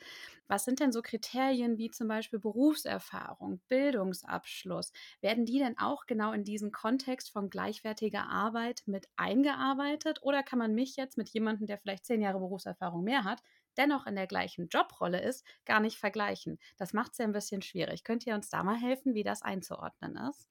Was 0.47 0.65
sind 0.65 0.79
denn 0.79 0.91
so 0.91 1.01
Kriterien 1.01 1.77
wie 1.77 1.89
zum 1.91 2.07
Beispiel 2.07 2.39
Berufserfahrung, 2.39 3.61
Bildungsabschluss? 3.69 4.91
Werden 5.21 5.45
die 5.45 5.59
denn 5.59 5.77
auch 5.77 6.05
genau 6.05 6.33
in 6.33 6.43
diesen 6.43 6.71
Kontext 6.71 7.31
von 7.31 7.49
gleichwertiger 7.49 8.27
Arbeit 8.29 8.83
mit 8.85 9.07
eingearbeitet? 9.15 10.19
Oder 10.23 10.43
kann 10.43 10.59
man 10.59 10.73
mich 10.73 10.95
jetzt 10.97 11.17
mit 11.17 11.29
jemandem, 11.29 11.67
der 11.67 11.77
vielleicht 11.77 12.05
zehn 12.05 12.21
Jahre 12.21 12.39
Berufserfahrung 12.39 13.03
mehr 13.03 13.23
hat, 13.23 13.41
dennoch 13.77 14.05
in 14.05 14.15
der 14.15 14.27
gleichen 14.27 14.67
Jobrolle 14.67 15.21
ist, 15.21 15.45
gar 15.65 15.79
nicht 15.79 15.97
vergleichen? 15.97 16.59
Das 16.77 16.93
macht 16.93 17.13
es 17.13 17.17
ja 17.19 17.25
ein 17.25 17.31
bisschen 17.31 17.61
schwierig. 17.61 18.03
Könnt 18.03 18.25
ihr 18.27 18.35
uns 18.35 18.49
da 18.49 18.63
mal 18.63 18.77
helfen, 18.77 19.13
wie 19.13 19.23
das 19.23 19.41
einzuordnen 19.41 20.17
ist? 20.29 20.47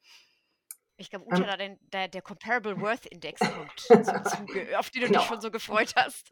Ich 1.01 1.09
glaube, 1.09 1.25
Uta, 1.29 1.39
ähm, 1.39 1.45
da 1.47 1.57
den, 1.57 1.79
der, 1.95 2.09
der 2.09 2.21
Comparable 2.21 2.79
Worth 2.83 3.07
Index 3.07 3.41
kommt 3.41 3.81
zum 3.81 4.05
Zuge, 4.05 4.67
auf 4.79 4.91
den 4.91 5.01
du 5.01 5.07
genau. 5.09 5.21
dich 5.21 5.29
schon 5.29 5.41
so 5.41 5.51
gefreut 5.51 5.95
hast. 5.97 6.31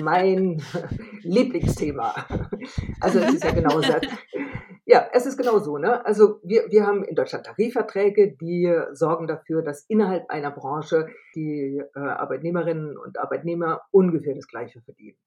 Mein 0.00 0.62
Lieblingsthema. 1.22 2.14
Also 3.00 3.18
es 3.18 3.34
ist 3.34 3.44
ja 3.44 3.50
genau 3.50 3.82
so. 3.82 3.92
Ja, 4.86 5.10
es 5.12 5.26
ist 5.26 5.36
genau 5.36 5.58
so. 5.58 5.76
Ne? 5.76 6.04
Also 6.06 6.40
wir, 6.42 6.70
wir 6.70 6.86
haben 6.86 7.04
in 7.04 7.16
Deutschland 7.16 7.44
Tarifverträge, 7.44 8.34
die 8.40 8.74
sorgen 8.92 9.26
dafür, 9.26 9.62
dass 9.62 9.84
innerhalb 9.88 10.30
einer 10.30 10.52
Branche 10.52 11.08
die 11.34 11.82
äh, 11.94 11.98
Arbeitnehmerinnen 11.98 12.96
und 12.96 13.18
Arbeitnehmer 13.18 13.82
ungefähr 13.90 14.34
das 14.34 14.48
Gleiche 14.48 14.80
verdienen. 14.80 15.18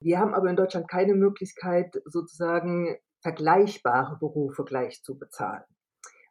Wir 0.00 0.18
haben 0.18 0.34
aber 0.34 0.50
in 0.50 0.56
Deutschland 0.56 0.88
keine 0.88 1.14
Möglichkeit, 1.14 1.94
sozusagen 2.06 2.98
vergleichbare 3.20 4.16
Berufe 4.18 4.64
gleich 4.64 5.04
zu 5.04 5.16
bezahlen 5.16 5.62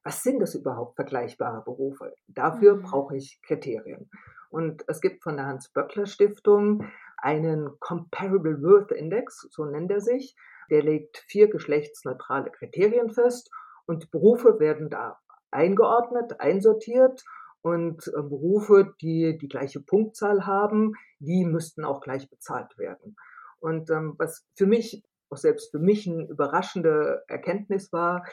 was 0.04 0.24
sind 0.24 0.40
das 0.40 0.56
überhaupt 0.56 0.96
vergleichbare 0.96 1.64
Berufe? 1.64 2.14
Dafür 2.28 2.76
mhm. 2.76 2.84
brauche 2.84 3.16
ich 3.18 3.42
Kriterien. 3.42 4.10
Und 4.50 4.84
es 4.88 5.02
gibt 5.02 5.24
von 5.24 5.38
der 5.38 5.46
Hans-Böckler-Stiftung 5.46 6.86
einen 7.18 7.80
Comparable 7.80 8.62
Worth 8.64 8.92
Index, 8.92 9.48
so 9.52 9.66
nennt 9.66 9.92
er 9.92 10.02
sich. 10.02 10.36
Der 10.72 10.84
legt 10.84 11.18
vier 11.28 11.50
geschlechtsneutrale 11.50 12.52
Kriterien 12.52 13.10
fest 13.10 13.52
und 13.86 14.12
Berufe 14.12 14.60
werden 14.60 14.90
da 14.90 15.20
eingeordnet, 15.52 16.40
einsortiert 16.40 17.24
und 17.62 18.08
äh, 18.08 18.22
Berufe, 18.22 18.94
die 19.02 19.38
die 19.38 19.48
gleiche 19.48 19.82
Punktzahl 19.82 20.46
haben, 20.46 20.94
die 21.20 21.46
müssten 21.46 21.84
auch 21.84 22.02
gleich 22.02 22.30
bezahlt 22.30 22.78
werden. 22.78 23.16
Und 23.60 23.90
ähm, 23.90 24.16
was 24.18 24.48
für 24.56 24.66
mich, 24.66 25.04
auch 25.30 25.38
selbst 25.38 25.72
für 25.72 25.80
mich 25.80 26.08
eine 26.08 26.28
überraschende 26.28 27.24
Erkenntnis 27.28 27.92
war, 27.92 28.24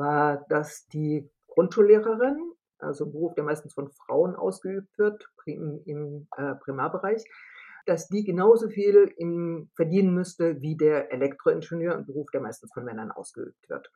war, 0.00 0.44
dass 0.48 0.88
die 0.88 1.30
Grundschullehrerin, 1.46 2.52
also 2.78 3.04
ein 3.04 3.12
Beruf, 3.12 3.34
der 3.34 3.44
meistens 3.44 3.74
von 3.74 3.90
Frauen 3.92 4.34
ausgeübt 4.34 4.98
wird, 4.98 5.30
im, 5.46 5.80
im 5.84 6.26
äh, 6.36 6.56
Primarbereich, 6.56 7.24
dass 7.86 8.08
die 8.08 8.24
genauso 8.24 8.68
viel 8.68 9.12
im, 9.16 9.70
verdienen 9.76 10.14
müsste 10.14 10.60
wie 10.60 10.76
der 10.76 11.12
Elektroingenieur, 11.12 11.96
ein 11.96 12.06
Beruf, 12.06 12.30
der 12.32 12.40
meistens 12.40 12.72
von 12.72 12.84
Männern 12.84 13.12
ausgeübt 13.12 13.68
wird. 13.68 13.90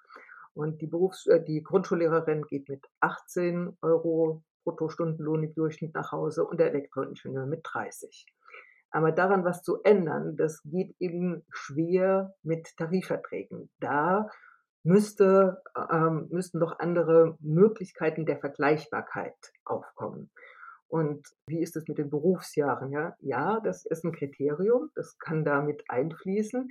Und 0.54 0.80
die, 0.80 0.86
Berufs-, 0.86 1.26
äh, 1.26 1.42
die 1.42 1.62
Grundschullehrerin 1.62 2.44
geht 2.44 2.68
mit 2.68 2.86
18 3.00 3.76
Euro 3.82 4.42
Bruttostundenlohn 4.64 5.42
im 5.42 5.54
Durchschnitt 5.54 5.94
nach 5.94 6.12
Hause 6.12 6.44
und 6.44 6.58
der 6.58 6.68
Elektroingenieur 6.68 7.46
mit 7.46 7.60
30. 7.64 8.26
Aber 8.90 9.10
daran 9.12 9.44
was 9.44 9.62
zu 9.62 9.82
ändern, 9.82 10.36
das 10.36 10.62
geht 10.62 10.94
eben 11.00 11.44
schwer 11.50 12.34
mit 12.42 12.76
Tarifverträgen. 12.76 13.68
Da 13.80 14.28
müsste, 14.84 15.62
ähm, 15.90 16.28
müssten 16.30 16.60
doch 16.60 16.78
andere 16.78 17.36
Möglichkeiten 17.40 18.26
der 18.26 18.38
Vergleichbarkeit 18.38 19.34
aufkommen. 19.64 20.30
Und 20.88 21.26
wie 21.48 21.60
ist 21.60 21.76
es 21.76 21.88
mit 21.88 21.98
den 21.98 22.10
Berufsjahren? 22.10 22.92
Ja, 22.92 23.16
ja, 23.20 23.60
das 23.60 23.84
ist 23.84 24.04
ein 24.04 24.12
Kriterium, 24.12 24.90
das 24.94 25.18
kann 25.18 25.44
damit 25.44 25.82
einfließen. 25.88 26.70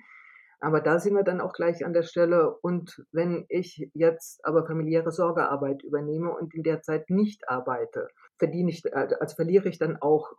Aber 0.62 0.79
da 0.79 0.98
sind 0.98 1.15
wir 1.15 1.24
dann 1.24 1.41
auch 1.41 1.51
gleich 1.51 1.86
an 1.86 1.91
der 1.91 2.03
Stelle. 2.03 2.55
Und 2.62 3.05
wenn 3.12 3.46
ich 3.50 3.89
jetzt 3.93 4.46
aber 4.46 4.65
familiäre 4.65 5.12
Sorgearbeit 5.12 5.84
übernehme 5.84 6.34
und 6.34 6.53
in 6.53 6.63
der 6.63 6.82
Zeit 6.82 7.10
nicht 7.10 7.50
arbeite, 7.50 8.08
verdiene 8.38 8.72
ich, 8.72 8.82
also 8.96 9.36
verliere 9.36 9.67
ich 9.67 9.77
dann 9.77 9.98
auch 10.01 10.32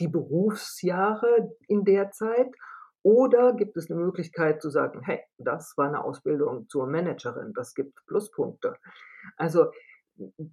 die 0.00 0.08
Berufsjahre 0.08 1.54
in 1.68 1.84
der 1.84 2.10
Zeit 2.10 2.48
oder 3.06 3.54
gibt 3.54 3.76
es 3.76 3.88
eine 3.88 4.00
Möglichkeit 4.00 4.60
zu 4.60 4.68
sagen, 4.68 5.00
hey, 5.04 5.20
das 5.38 5.74
war 5.76 5.86
eine 5.86 6.02
Ausbildung 6.02 6.68
zur 6.68 6.88
Managerin, 6.88 7.52
das 7.54 7.72
gibt 7.72 8.04
Pluspunkte. 8.08 8.74
Also 9.36 9.66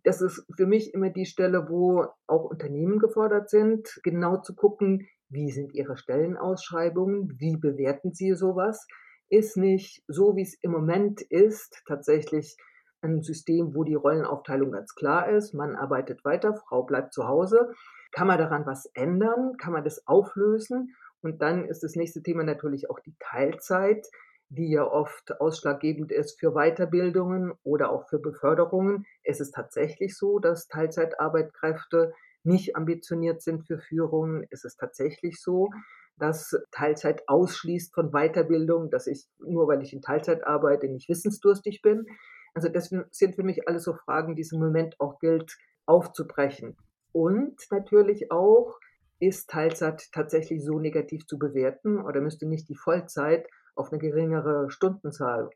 das 0.04 0.22
ist 0.22 0.46
für 0.56 0.68
mich 0.68 0.94
immer 0.94 1.10
die 1.10 1.26
Stelle, 1.26 1.68
wo 1.68 2.06
auch 2.28 2.44
Unternehmen 2.44 3.00
gefordert 3.00 3.50
sind, 3.50 4.00
genau 4.04 4.38
zu 4.38 4.54
gucken, 4.54 5.08
wie 5.30 5.50
sind 5.50 5.74
ihre 5.74 5.98
Stellenausschreibungen, 5.98 7.40
wie 7.40 7.58
bewerten 7.58 8.14
sie 8.14 8.36
sowas. 8.36 8.86
Ist 9.30 9.58
nicht 9.58 10.04
so, 10.08 10.36
wie 10.36 10.44
es 10.44 10.56
im 10.62 10.74
Moment 10.74 11.22
ist, 11.22 11.82
tatsächlich 11.88 12.56
ein 13.02 13.24
System, 13.24 13.74
wo 13.74 13.84
die 13.84 13.96
Rollenaufteilung 13.96 14.74
ganz 14.74 14.94
klar 14.94 15.28
ist. 15.28 15.56
Man 15.56 15.76
arbeitet 15.76 16.24
weiter, 16.24 16.54
Frau 16.54 16.84
bleibt 16.84 17.14
zu 17.14 17.28
Hause. 17.28 17.74
Kann 18.12 18.28
man 18.28 18.38
daran 18.38 18.68
was 18.68 18.86
ändern? 18.94 19.58
Kann 19.58 19.74
man 19.74 19.84
das 19.84 20.06
auflösen? 20.06 20.94
Und 21.24 21.42
dann 21.42 21.66
ist 21.66 21.84
das 21.84 21.96
nächste 21.96 22.22
Thema 22.22 22.44
natürlich 22.44 22.90
auch 22.90 23.00
die 23.00 23.16
Teilzeit, 23.20 24.08
die 24.50 24.70
ja 24.70 24.86
oft 24.86 25.40
ausschlaggebend 25.42 26.12
ist 26.12 26.40
für 26.40 26.52
Weiterbildungen 26.52 27.54
oder 27.64 27.92
auch 27.92 28.08
für 28.08 28.20
Beförderungen. 28.20 29.06
Es 29.24 29.40
ist 29.40 29.56
tatsächlich 29.56 30.16
so, 30.16 30.40
dass 30.40 30.68
Teilzeitarbeitskräfte 30.68 32.14
nicht 32.44 32.76
ambitioniert 32.76 33.42
sind 33.42 33.66
für 33.66 33.80
Führungen. 33.80 34.46
Es 34.52 34.64
ist 34.64 34.76
tatsächlich 34.76 35.42
so, 35.42 35.70
dass 36.18 36.56
Teilzeit 36.72 37.28
ausschließt 37.28 37.94
von 37.96 38.12
Weiterbildung, 38.12 38.92
dass 38.92 39.08
ich 39.08 39.26
nur 39.40 39.68
weil 39.68 39.82
ich 39.82 39.94
in 39.94 40.02
Teilzeit 40.02 40.46
arbeite, 40.46 40.88
nicht 40.88 41.10
wissensdurstig 41.10 41.82
bin. 41.82 42.06
Also 42.54 42.70
das 42.70 42.94
sind 43.12 43.36
für 43.36 43.44
mich 43.44 43.68
alles 43.68 43.84
so 43.84 43.94
Fragen, 43.94 44.36
die 44.36 44.44
es 44.44 44.52
im 44.52 44.60
Moment 44.60 45.00
auch 45.00 45.20
gilt 45.20 45.58
aufzubrechen. 45.86 46.78
Und 47.12 47.56
natürlich 47.72 48.32
auch 48.32 48.80
ist 49.28 49.50
Teilzeit 49.50 50.12
tatsächlich 50.12 50.64
so 50.64 50.80
negativ 50.80 51.26
zu 51.26 51.38
bewerten 51.38 52.02
oder 52.02 52.22
müsste 52.22 52.48
nicht 52.48 52.70
die 52.70 52.76
Vollzeit 52.76 53.48
auf 53.76 53.92
eine 53.92 54.00
geringere 54.00 54.70
Stundenzahl 54.70 55.50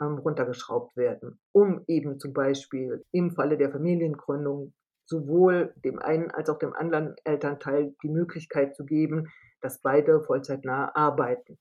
ähm, 0.00 0.18
runtergeschraubt 0.18 0.96
werden, 0.96 1.40
um 1.52 1.82
eben 1.86 2.18
zum 2.18 2.32
Beispiel 2.32 3.04
im 3.12 3.30
Falle 3.30 3.56
der 3.56 3.70
Familiengründung 3.70 4.74
sowohl 5.06 5.72
dem 5.84 5.98
einen 5.98 6.30
als 6.30 6.50
auch 6.50 6.58
dem 6.58 6.74
anderen 6.74 7.14
Elternteil 7.24 7.94
die 8.02 8.08
Möglichkeit 8.08 8.74
zu 8.74 8.84
geben, 8.84 9.28
dass 9.60 9.80
beide 9.80 10.22
vollzeitnah 10.22 10.94
arbeiten. 10.94 11.58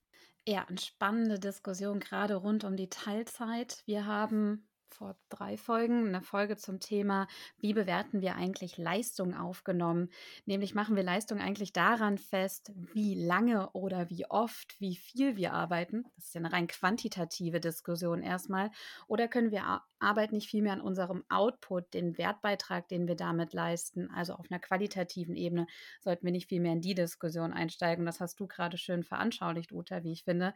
Ja, 0.47 0.65
eine 0.67 0.77
spannende 0.77 1.39
Diskussion 1.39 1.99
gerade 1.99 2.35
rund 2.35 2.63
um 2.65 2.75
die 2.75 2.89
Teilzeit. 2.89 3.81
Wir 3.85 4.05
haben 4.05 4.67
vor 4.95 5.15
drei 5.29 5.57
Folgen 5.57 6.07
eine 6.07 6.21
Folge 6.21 6.55
zum 6.55 6.79
Thema, 6.79 7.27
wie 7.57 7.73
bewerten 7.73 8.21
wir 8.21 8.35
eigentlich 8.35 8.77
Leistung 8.77 9.35
aufgenommen. 9.35 10.09
Nämlich 10.45 10.73
machen 10.73 10.95
wir 10.95 11.03
Leistung 11.03 11.39
eigentlich 11.39 11.73
daran 11.73 12.17
fest, 12.17 12.71
wie 12.93 13.15
lange 13.15 13.69
oder 13.71 14.09
wie 14.09 14.25
oft, 14.29 14.79
wie 14.79 14.95
viel 14.95 15.35
wir 15.35 15.53
arbeiten. 15.53 16.05
Das 16.15 16.27
ist 16.27 16.35
ja 16.35 16.39
eine 16.39 16.53
rein 16.53 16.67
quantitative 16.67 17.59
Diskussion 17.59 18.21
erstmal. 18.21 18.71
Oder 19.07 19.27
können 19.27 19.51
wir 19.51 19.81
Arbeit 19.99 20.31
nicht 20.31 20.49
vielmehr 20.49 20.73
an 20.73 20.81
unserem 20.81 21.23
Output, 21.29 21.93
den 21.93 22.17
Wertbeitrag, 22.17 22.87
den 22.87 23.07
wir 23.07 23.15
damit 23.15 23.53
leisten, 23.53 24.09
also 24.11 24.33
auf 24.33 24.45
einer 24.49 24.59
qualitativen 24.59 25.35
Ebene, 25.35 25.67
sollten 26.01 26.25
wir 26.25 26.31
nicht 26.31 26.47
vielmehr 26.47 26.73
in 26.73 26.81
die 26.81 26.95
Diskussion 26.95 27.53
einsteigen. 27.53 28.05
Das 28.05 28.19
hast 28.19 28.39
du 28.39 28.47
gerade 28.47 28.77
schön 28.77 29.03
veranschaulicht, 29.03 29.71
Uta, 29.71 30.03
wie 30.03 30.13
ich 30.13 30.23
finde 30.23 30.53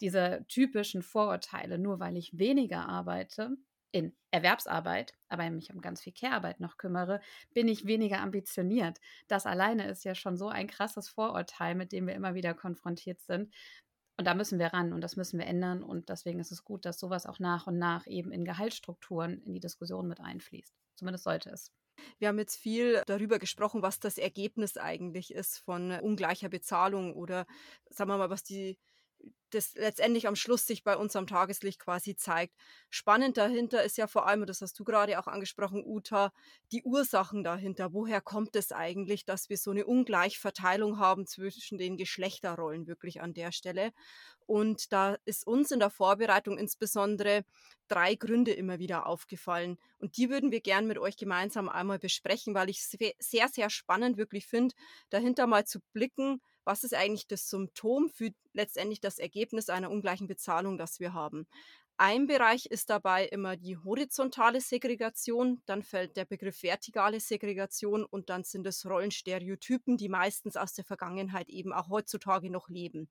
diese 0.00 0.44
typischen 0.48 1.02
Vorurteile, 1.02 1.78
nur 1.78 2.00
weil 2.00 2.16
ich 2.16 2.38
weniger 2.38 2.88
arbeite 2.88 3.56
in 3.94 4.12
Erwerbsarbeit, 4.32 5.14
aber 5.28 5.48
mich 5.50 5.72
um 5.72 5.80
ganz 5.80 6.02
viel 6.02 6.12
Care-Arbeit 6.12 6.58
noch 6.58 6.78
kümmere, 6.78 7.20
bin 7.52 7.68
ich 7.68 7.86
weniger 7.86 8.20
ambitioniert. 8.20 8.98
Das 9.28 9.46
alleine 9.46 9.86
ist 9.86 10.04
ja 10.04 10.16
schon 10.16 10.36
so 10.36 10.48
ein 10.48 10.66
krasses 10.66 11.08
Vorurteil, 11.08 11.76
mit 11.76 11.92
dem 11.92 12.08
wir 12.08 12.14
immer 12.14 12.34
wieder 12.34 12.54
konfrontiert 12.54 13.20
sind. 13.20 13.54
Und 14.16 14.26
da 14.26 14.34
müssen 14.34 14.58
wir 14.58 14.66
ran 14.66 14.92
und 14.92 15.00
das 15.00 15.14
müssen 15.14 15.38
wir 15.38 15.46
ändern. 15.46 15.84
Und 15.84 16.08
deswegen 16.08 16.40
ist 16.40 16.50
es 16.50 16.64
gut, 16.64 16.84
dass 16.84 16.98
sowas 16.98 17.24
auch 17.24 17.38
nach 17.38 17.68
und 17.68 17.78
nach 17.78 18.08
eben 18.08 18.32
in 18.32 18.44
Gehaltsstrukturen 18.44 19.40
in 19.44 19.54
die 19.54 19.60
Diskussion 19.60 20.08
mit 20.08 20.20
einfließt. 20.20 20.74
Zumindest 20.96 21.22
sollte 21.22 21.50
es. 21.50 21.70
Wir 22.18 22.26
haben 22.26 22.38
jetzt 22.38 22.56
viel 22.56 23.00
darüber 23.06 23.38
gesprochen, 23.38 23.82
was 23.82 24.00
das 24.00 24.18
Ergebnis 24.18 24.76
eigentlich 24.76 25.32
ist 25.32 25.58
von 25.58 25.92
ungleicher 25.92 26.48
Bezahlung 26.48 27.14
oder 27.14 27.46
sagen 27.90 28.10
wir 28.10 28.18
mal, 28.18 28.30
was 28.30 28.42
die 28.42 28.76
das 29.50 29.74
letztendlich 29.74 30.26
am 30.26 30.36
Schluss 30.36 30.66
sich 30.66 30.82
bei 30.82 30.96
uns 30.96 31.14
am 31.16 31.26
Tageslicht 31.26 31.78
quasi 31.78 32.16
zeigt. 32.16 32.54
Spannend 32.90 33.36
dahinter 33.36 33.84
ist 33.84 33.96
ja 33.96 34.06
vor 34.06 34.26
allem, 34.26 34.40
und 34.40 34.50
das 34.50 34.60
hast 34.60 34.78
du 34.78 34.84
gerade 34.84 35.18
auch 35.18 35.26
angesprochen, 35.26 35.84
Uta, 35.84 36.32
die 36.72 36.82
Ursachen 36.82 37.44
dahinter. 37.44 37.92
Woher 37.92 38.20
kommt 38.20 38.56
es 38.56 38.72
eigentlich, 38.72 39.24
dass 39.24 39.48
wir 39.48 39.56
so 39.56 39.70
eine 39.70 39.86
Ungleichverteilung 39.86 40.98
haben 40.98 41.26
zwischen 41.26 41.78
den 41.78 41.96
Geschlechterrollen 41.96 42.86
wirklich 42.86 43.20
an 43.20 43.32
der 43.32 43.52
Stelle? 43.52 43.92
Und 44.46 44.92
da 44.92 45.16
ist 45.24 45.46
uns 45.46 45.70
in 45.70 45.78
der 45.78 45.90
Vorbereitung 45.90 46.58
insbesondere 46.58 47.44
drei 47.88 48.14
Gründe 48.14 48.52
immer 48.52 48.78
wieder 48.78 49.06
aufgefallen. 49.06 49.78
Und 49.98 50.16
die 50.16 50.30
würden 50.30 50.50
wir 50.50 50.60
gern 50.60 50.86
mit 50.86 50.98
euch 50.98 51.16
gemeinsam 51.16 51.68
einmal 51.68 51.98
besprechen, 51.98 52.54
weil 52.54 52.70
ich 52.70 52.80
es 52.80 52.96
sehr, 53.18 53.48
sehr 53.48 53.70
spannend 53.70 54.16
wirklich 54.16 54.46
finde, 54.46 54.74
dahinter 55.10 55.46
mal 55.46 55.64
zu 55.64 55.80
blicken, 55.92 56.40
was 56.64 56.84
ist 56.84 56.94
eigentlich 56.94 57.26
das 57.26 57.48
Symptom 57.48 58.08
für 58.08 58.30
letztendlich 58.52 59.00
das 59.00 59.18
Ergebnis 59.18 59.68
einer 59.68 59.90
ungleichen 59.90 60.26
Bezahlung, 60.26 60.78
das 60.78 61.00
wir 61.00 61.12
haben. 61.12 61.46
Ein 61.96 62.26
Bereich 62.26 62.66
ist 62.66 62.90
dabei 62.90 63.26
immer 63.26 63.56
die 63.56 63.76
horizontale 63.76 64.60
Segregation, 64.60 65.62
dann 65.64 65.84
fällt 65.84 66.16
der 66.16 66.24
Begriff 66.24 66.60
vertikale 66.64 67.20
Segregation 67.20 68.04
und 68.04 68.30
dann 68.30 68.42
sind 68.42 68.66
es 68.66 68.84
Rollenstereotypen, 68.84 69.96
die 69.96 70.08
meistens 70.08 70.56
aus 70.56 70.74
der 70.74 70.84
Vergangenheit 70.84 71.48
eben 71.48 71.72
auch 71.72 71.90
heutzutage 71.90 72.50
noch 72.50 72.68
leben. 72.68 73.08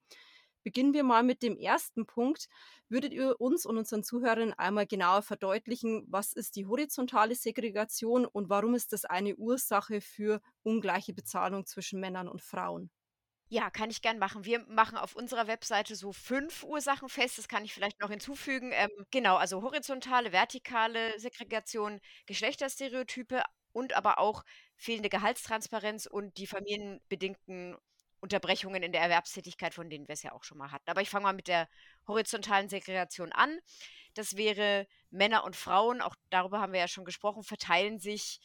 Beginnen 0.64 0.92
wir 0.92 1.04
mal 1.04 1.22
mit 1.22 1.42
dem 1.42 1.56
ersten 1.56 2.06
Punkt. 2.06 2.48
Würdet 2.90 3.14
ihr 3.14 3.38
uns 3.38 3.64
und 3.64 3.78
unseren 3.78 4.02
Zuhörern 4.02 4.52
einmal 4.54 4.86
genauer 4.86 5.22
verdeutlichen, 5.22 6.04
was 6.08 6.32
ist 6.32 6.56
die 6.56 6.66
horizontale 6.66 7.34
Segregation 7.34 8.26
und 8.26 8.50
warum 8.50 8.74
ist 8.74 8.92
das 8.92 9.06
eine 9.06 9.36
Ursache 9.36 10.02
für 10.02 10.42
ungleiche 10.62 11.14
Bezahlung 11.14 11.64
zwischen 11.64 12.00
Männern 12.00 12.28
und 12.28 12.42
Frauen? 12.42 12.90
Ja, 13.54 13.70
kann 13.70 13.88
ich 13.88 14.02
gern 14.02 14.18
machen. 14.18 14.44
Wir 14.44 14.58
machen 14.66 14.98
auf 14.98 15.14
unserer 15.14 15.46
Webseite 15.46 15.94
so 15.94 16.12
fünf 16.12 16.64
Ursachen 16.64 17.08
fest. 17.08 17.38
Das 17.38 17.46
kann 17.46 17.64
ich 17.64 17.72
vielleicht 17.72 18.00
noch 18.00 18.10
hinzufügen. 18.10 18.72
Ähm, 18.74 18.90
genau, 19.12 19.36
also 19.36 19.62
horizontale, 19.62 20.32
vertikale 20.32 21.16
Segregation, 21.20 22.00
Geschlechterstereotype 22.26 23.44
und 23.70 23.92
aber 23.92 24.18
auch 24.18 24.42
fehlende 24.76 25.08
Gehaltstransparenz 25.08 26.06
und 26.06 26.36
die 26.36 26.48
familienbedingten 26.48 27.76
Unterbrechungen 28.18 28.82
in 28.82 28.90
der 28.90 29.02
Erwerbstätigkeit, 29.02 29.72
von 29.72 29.88
denen 29.88 30.08
wir 30.08 30.14
es 30.14 30.24
ja 30.24 30.32
auch 30.32 30.42
schon 30.42 30.58
mal 30.58 30.72
hatten. 30.72 30.90
Aber 30.90 31.00
ich 31.02 31.10
fange 31.10 31.22
mal 31.22 31.32
mit 31.32 31.46
der 31.46 31.68
horizontalen 32.08 32.68
Segregation 32.68 33.30
an. 33.30 33.56
Das 34.14 34.36
wäre 34.36 34.88
Männer 35.10 35.44
und 35.44 35.54
Frauen, 35.54 36.00
auch 36.00 36.16
darüber 36.30 36.60
haben 36.60 36.72
wir 36.72 36.80
ja 36.80 36.88
schon 36.88 37.04
gesprochen, 37.04 37.44
verteilen 37.44 38.00
sich 38.00 38.40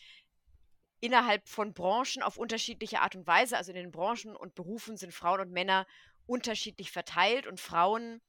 innerhalb 0.99 1.47
von 1.47 1.73
Branchen 1.73 2.21
auf 2.23 2.37
unterschiedliche 2.37 3.01
Art 3.01 3.15
und 3.15 3.27
Weise. 3.27 3.57
Also 3.57 3.71
in 3.71 3.77
den 3.77 3.91
Branchen 3.91 4.35
und 4.35 4.55
Berufen 4.55 4.97
sind 4.97 5.13
Frauen 5.13 5.41
und 5.41 5.51
Männer 5.51 5.85
unterschiedlich 6.25 6.91
verteilt 6.91 7.47
und 7.47 7.59
Frauen 7.59 8.21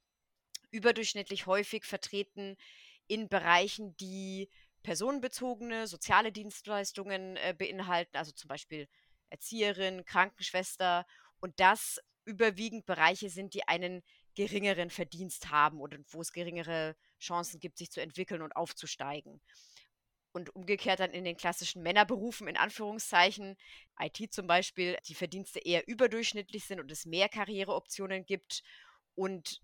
überdurchschnittlich 0.71 1.45
häufig 1.45 1.85
vertreten 1.85 2.55
in 3.07 3.27
Bereichen, 3.27 3.95
die 3.97 4.49
personenbezogene 4.83 5.85
soziale 5.85 6.31
Dienstleistungen 6.31 7.35
äh, 7.37 7.53
beinhalten, 7.57 8.17
also 8.17 8.31
zum 8.31 8.47
Beispiel 8.47 8.87
Erzieherin, 9.29 10.05
Krankenschwester 10.05 11.05
und 11.39 11.59
das 11.59 11.99
überwiegend 12.25 12.85
Bereiche 12.85 13.29
sind, 13.29 13.53
die 13.53 13.67
einen 13.67 14.01
geringeren 14.35 14.89
Verdienst 14.89 15.51
haben 15.51 15.81
oder 15.81 15.97
wo 16.09 16.21
es 16.21 16.31
geringere 16.31 16.95
Chancen 17.19 17.59
gibt, 17.59 17.77
sich 17.77 17.91
zu 17.91 18.01
entwickeln 18.01 18.41
und 18.41 18.55
aufzusteigen 18.55 19.41
und 20.33 20.55
umgekehrt 20.55 20.99
dann 20.99 21.11
in 21.11 21.23
den 21.23 21.37
klassischen 21.37 21.81
Männerberufen 21.83 22.47
in 22.47 22.57
Anführungszeichen, 22.57 23.57
IT 23.99 24.33
zum 24.33 24.47
Beispiel, 24.47 24.97
die 25.07 25.15
Verdienste 25.15 25.59
eher 25.59 25.87
überdurchschnittlich 25.87 26.65
sind 26.65 26.79
und 26.79 26.91
es 26.91 27.05
mehr 27.05 27.29
Karriereoptionen 27.29 28.25
gibt. 28.25 28.63
Und 29.15 29.61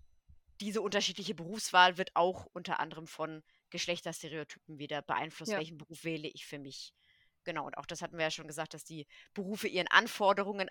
diese 0.60 0.82
unterschiedliche 0.82 1.34
Berufswahl 1.34 1.98
wird 1.98 2.10
auch 2.14 2.46
unter 2.52 2.80
anderem 2.80 3.06
von 3.06 3.42
Geschlechterstereotypen 3.70 4.78
wieder 4.78 5.02
beeinflusst, 5.02 5.52
ja. 5.52 5.58
welchen 5.58 5.78
Beruf 5.78 6.04
wähle 6.04 6.28
ich 6.28 6.46
für 6.46 6.58
mich. 6.58 6.92
Genau, 7.44 7.66
und 7.66 7.78
auch 7.78 7.86
das 7.86 8.02
hatten 8.02 8.16
wir 8.16 8.24
ja 8.24 8.30
schon 8.30 8.46
gesagt, 8.46 8.74
dass 8.74 8.84
die 8.84 9.06
Berufe 9.32 9.68
ihren 9.68 9.88
Anforderungen 9.88 10.68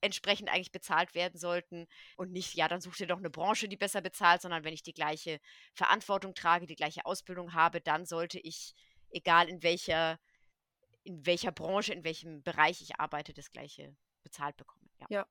entsprechend 0.00 0.48
eigentlich 0.48 0.72
bezahlt 0.72 1.14
werden 1.14 1.38
sollten 1.38 1.86
und 2.16 2.32
nicht, 2.32 2.54
ja, 2.54 2.68
dann 2.68 2.80
such 2.80 2.96
dir 2.96 3.06
doch 3.06 3.18
eine 3.18 3.30
Branche, 3.30 3.68
die 3.68 3.76
besser 3.76 4.00
bezahlt, 4.00 4.40
sondern 4.40 4.64
wenn 4.64 4.72
ich 4.72 4.82
die 4.82 4.94
gleiche 4.94 5.40
Verantwortung 5.74 6.34
trage, 6.34 6.66
die 6.66 6.76
gleiche 6.76 7.04
Ausbildung 7.04 7.52
habe, 7.52 7.80
dann 7.80 8.06
sollte 8.06 8.38
ich 8.38 8.74
egal 9.10 9.48
in 9.48 9.62
welcher, 9.62 10.18
in 11.02 11.24
welcher 11.26 11.52
Branche, 11.52 11.92
in 11.92 12.04
welchem 12.04 12.42
Bereich 12.42 12.82
ich 12.82 12.98
arbeite, 12.98 13.32
das 13.32 13.50
gleiche 13.50 13.96
bezahlt 14.22 14.56
bekomme. 14.56 14.80
Ja. 15.00 15.06
ja. 15.08 15.26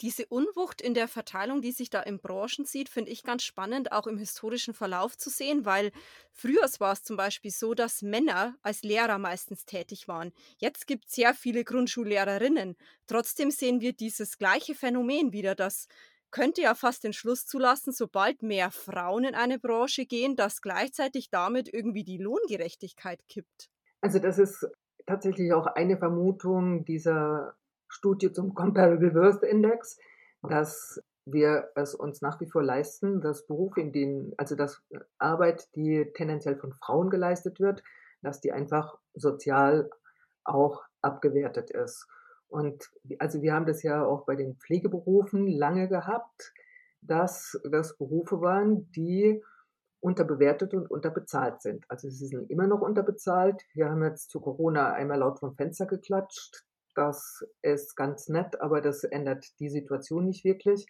Diese 0.00 0.26
Unwucht 0.26 0.80
in 0.80 0.92
der 0.92 1.08
Verteilung, 1.08 1.62
die 1.62 1.72
sich 1.72 1.88
da 1.88 2.00
in 2.00 2.20
Branchen 2.20 2.64
sieht, 2.64 2.88
finde 2.88 3.12
ich 3.12 3.22
ganz 3.22 3.44
spannend, 3.44 3.92
auch 3.92 4.06
im 4.06 4.18
historischen 4.18 4.74
Verlauf 4.74 5.16
zu 5.16 5.30
sehen, 5.30 5.64
weil 5.64 5.92
früher 6.32 6.68
war 6.78 6.92
es 6.92 7.02
zum 7.04 7.16
Beispiel 7.16 7.50
so, 7.50 7.74
dass 7.74 8.02
Männer 8.02 8.56
als 8.62 8.82
Lehrer 8.82 9.18
meistens 9.18 9.64
tätig 9.64 10.08
waren. 10.08 10.32
Jetzt 10.58 10.86
gibt 10.86 11.06
es 11.06 11.14
sehr 11.14 11.32
viele 11.34 11.64
Grundschullehrerinnen. 11.64 12.76
Trotzdem 13.06 13.50
sehen 13.50 13.80
wir 13.80 13.92
dieses 13.92 14.36
gleiche 14.36 14.74
Phänomen 14.74 15.32
wieder, 15.32 15.54
dass 15.54 15.86
könnte 16.34 16.62
ja 16.62 16.74
fast 16.74 17.04
den 17.04 17.12
Schluss 17.12 17.46
zulassen, 17.46 17.92
sobald 17.92 18.42
mehr 18.42 18.72
Frauen 18.72 19.22
in 19.22 19.36
eine 19.36 19.60
Branche 19.60 20.04
gehen, 20.04 20.34
dass 20.34 20.62
gleichzeitig 20.62 21.30
damit 21.30 21.72
irgendwie 21.72 22.02
die 22.02 22.18
Lohngerechtigkeit 22.18 23.20
kippt. 23.28 23.70
Also 24.00 24.18
das 24.18 24.40
ist 24.40 24.66
tatsächlich 25.06 25.52
auch 25.52 25.66
eine 25.66 25.96
Vermutung 25.96 26.84
dieser 26.84 27.54
Studie 27.86 28.32
zum 28.32 28.52
Comparable 28.52 29.14
Worth 29.14 29.44
Index, 29.44 29.96
dass 30.42 31.00
wir 31.24 31.70
es 31.76 31.94
uns 31.94 32.20
nach 32.20 32.40
wie 32.40 32.50
vor 32.50 32.64
leisten, 32.64 33.20
dass 33.20 33.46
Berufe, 33.46 33.80
in 33.80 33.92
denen, 33.92 34.32
also 34.36 34.56
dass 34.56 34.82
Arbeit, 35.18 35.68
die 35.76 36.10
tendenziell 36.14 36.56
von 36.56 36.72
Frauen 36.72 37.10
geleistet 37.10 37.60
wird, 37.60 37.84
dass 38.22 38.40
die 38.40 38.50
einfach 38.50 38.98
sozial 39.14 39.88
auch 40.42 40.82
abgewertet 41.00 41.70
ist. 41.70 42.08
Und 42.54 42.88
also 43.18 43.42
wir 43.42 43.52
haben 43.52 43.66
das 43.66 43.82
ja 43.82 44.06
auch 44.06 44.26
bei 44.26 44.36
den 44.36 44.54
Pflegeberufen 44.54 45.48
lange 45.48 45.88
gehabt, 45.88 46.54
dass 47.02 47.60
das 47.68 47.98
Berufe 47.98 48.40
waren, 48.40 48.92
die 48.92 49.42
unterbewertet 49.98 50.72
und 50.72 50.88
unterbezahlt 50.88 51.62
sind. 51.62 51.84
Also 51.88 52.08
sie 52.08 52.28
sind 52.28 52.48
immer 52.50 52.68
noch 52.68 52.80
unterbezahlt. 52.80 53.60
Wir 53.72 53.88
haben 53.90 54.04
jetzt 54.04 54.30
zu 54.30 54.40
Corona 54.40 54.92
einmal 54.92 55.18
laut 55.18 55.40
vom 55.40 55.56
Fenster 55.56 55.86
geklatscht. 55.86 56.64
Das 56.94 57.44
ist 57.62 57.96
ganz 57.96 58.28
nett, 58.28 58.60
aber 58.60 58.80
das 58.80 59.02
ändert 59.02 59.44
die 59.58 59.68
Situation 59.68 60.24
nicht 60.24 60.44
wirklich. 60.44 60.86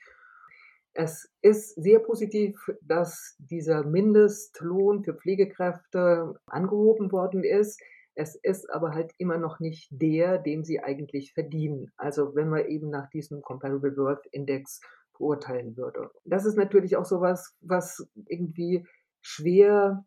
Es 0.92 1.33
ist 1.40 1.83
sehr 1.83 1.98
positiv, 1.98 2.59
dass 2.83 3.37
dieser 3.38 3.85
Mindestlohn 3.85 5.03
für 5.03 5.14
Pflegekräfte 5.14 6.35
angehoben 6.44 7.11
worden 7.11 7.42
ist. 7.42 7.81
Es 8.14 8.37
ist 8.37 8.70
aber 8.70 8.92
halt 8.92 9.12
immer 9.18 9.38
noch 9.38 9.61
nicht 9.61 9.88
der, 9.90 10.38
den 10.38 10.64
sie 10.64 10.81
eigentlich 10.81 11.33
verdienen. 11.35 11.92
Also 11.96 12.35
wenn 12.35 12.48
man 12.48 12.66
eben 12.66 12.90
nach 12.90 13.11
diesem 13.11 13.42
Comparable 13.42 13.96
Worth 13.96 14.27
Index 14.31 14.81
beurteilen 15.18 15.77
würde. 15.77 16.11
Das 16.24 16.44
ist 16.44 16.57
natürlich 16.57 16.96
auch 16.96 17.05
sowas, 17.05 17.57
was 17.61 18.09
irgendwie 18.27 18.87
schwer 19.22 20.05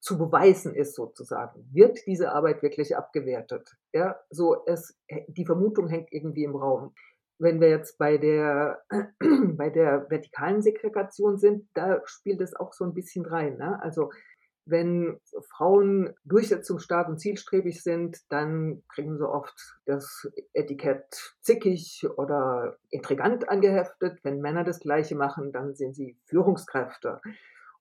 zu 0.00 0.18
beweisen 0.18 0.74
ist 0.74 0.94
sozusagen. 0.94 1.68
Wird 1.72 1.98
diese 2.06 2.32
Arbeit 2.32 2.62
wirklich 2.62 2.96
abgewertet? 2.96 3.68
Ja, 3.92 4.18
so 4.30 4.64
es, 4.66 4.96
die 5.28 5.46
Vermutung 5.46 5.88
hängt 5.88 6.12
irgendwie 6.12 6.44
im 6.44 6.56
Raum. 6.56 6.94
Wenn 7.40 7.60
wir 7.60 7.68
jetzt 7.68 7.98
bei 7.98 8.18
der, 8.18 8.82
bei 9.56 9.70
der 9.70 10.08
vertikalen 10.10 10.62
Segregation 10.62 11.38
sind, 11.38 11.68
da 11.74 12.00
spielt 12.04 12.40
es 12.40 12.54
auch 12.54 12.72
so 12.72 12.84
ein 12.84 12.94
bisschen 12.94 13.26
rein. 13.26 13.56
Ne? 13.58 13.80
Also 13.82 14.10
wenn 14.70 15.18
Frauen 15.48 16.14
durchsetzungsstark 16.24 17.08
und 17.08 17.18
zielstrebig 17.18 17.82
sind, 17.82 18.18
dann 18.28 18.82
kriegen 18.88 19.16
sie 19.16 19.28
oft 19.28 19.78
das 19.86 20.30
Etikett 20.52 21.36
zickig 21.40 22.06
oder 22.16 22.76
intrigant 22.90 23.48
angeheftet. 23.48 24.20
Wenn 24.22 24.40
Männer 24.40 24.64
das 24.64 24.80
Gleiche 24.80 25.16
machen, 25.16 25.52
dann 25.52 25.74
sind 25.74 25.94
sie 25.94 26.16
Führungskräfte. 26.26 27.20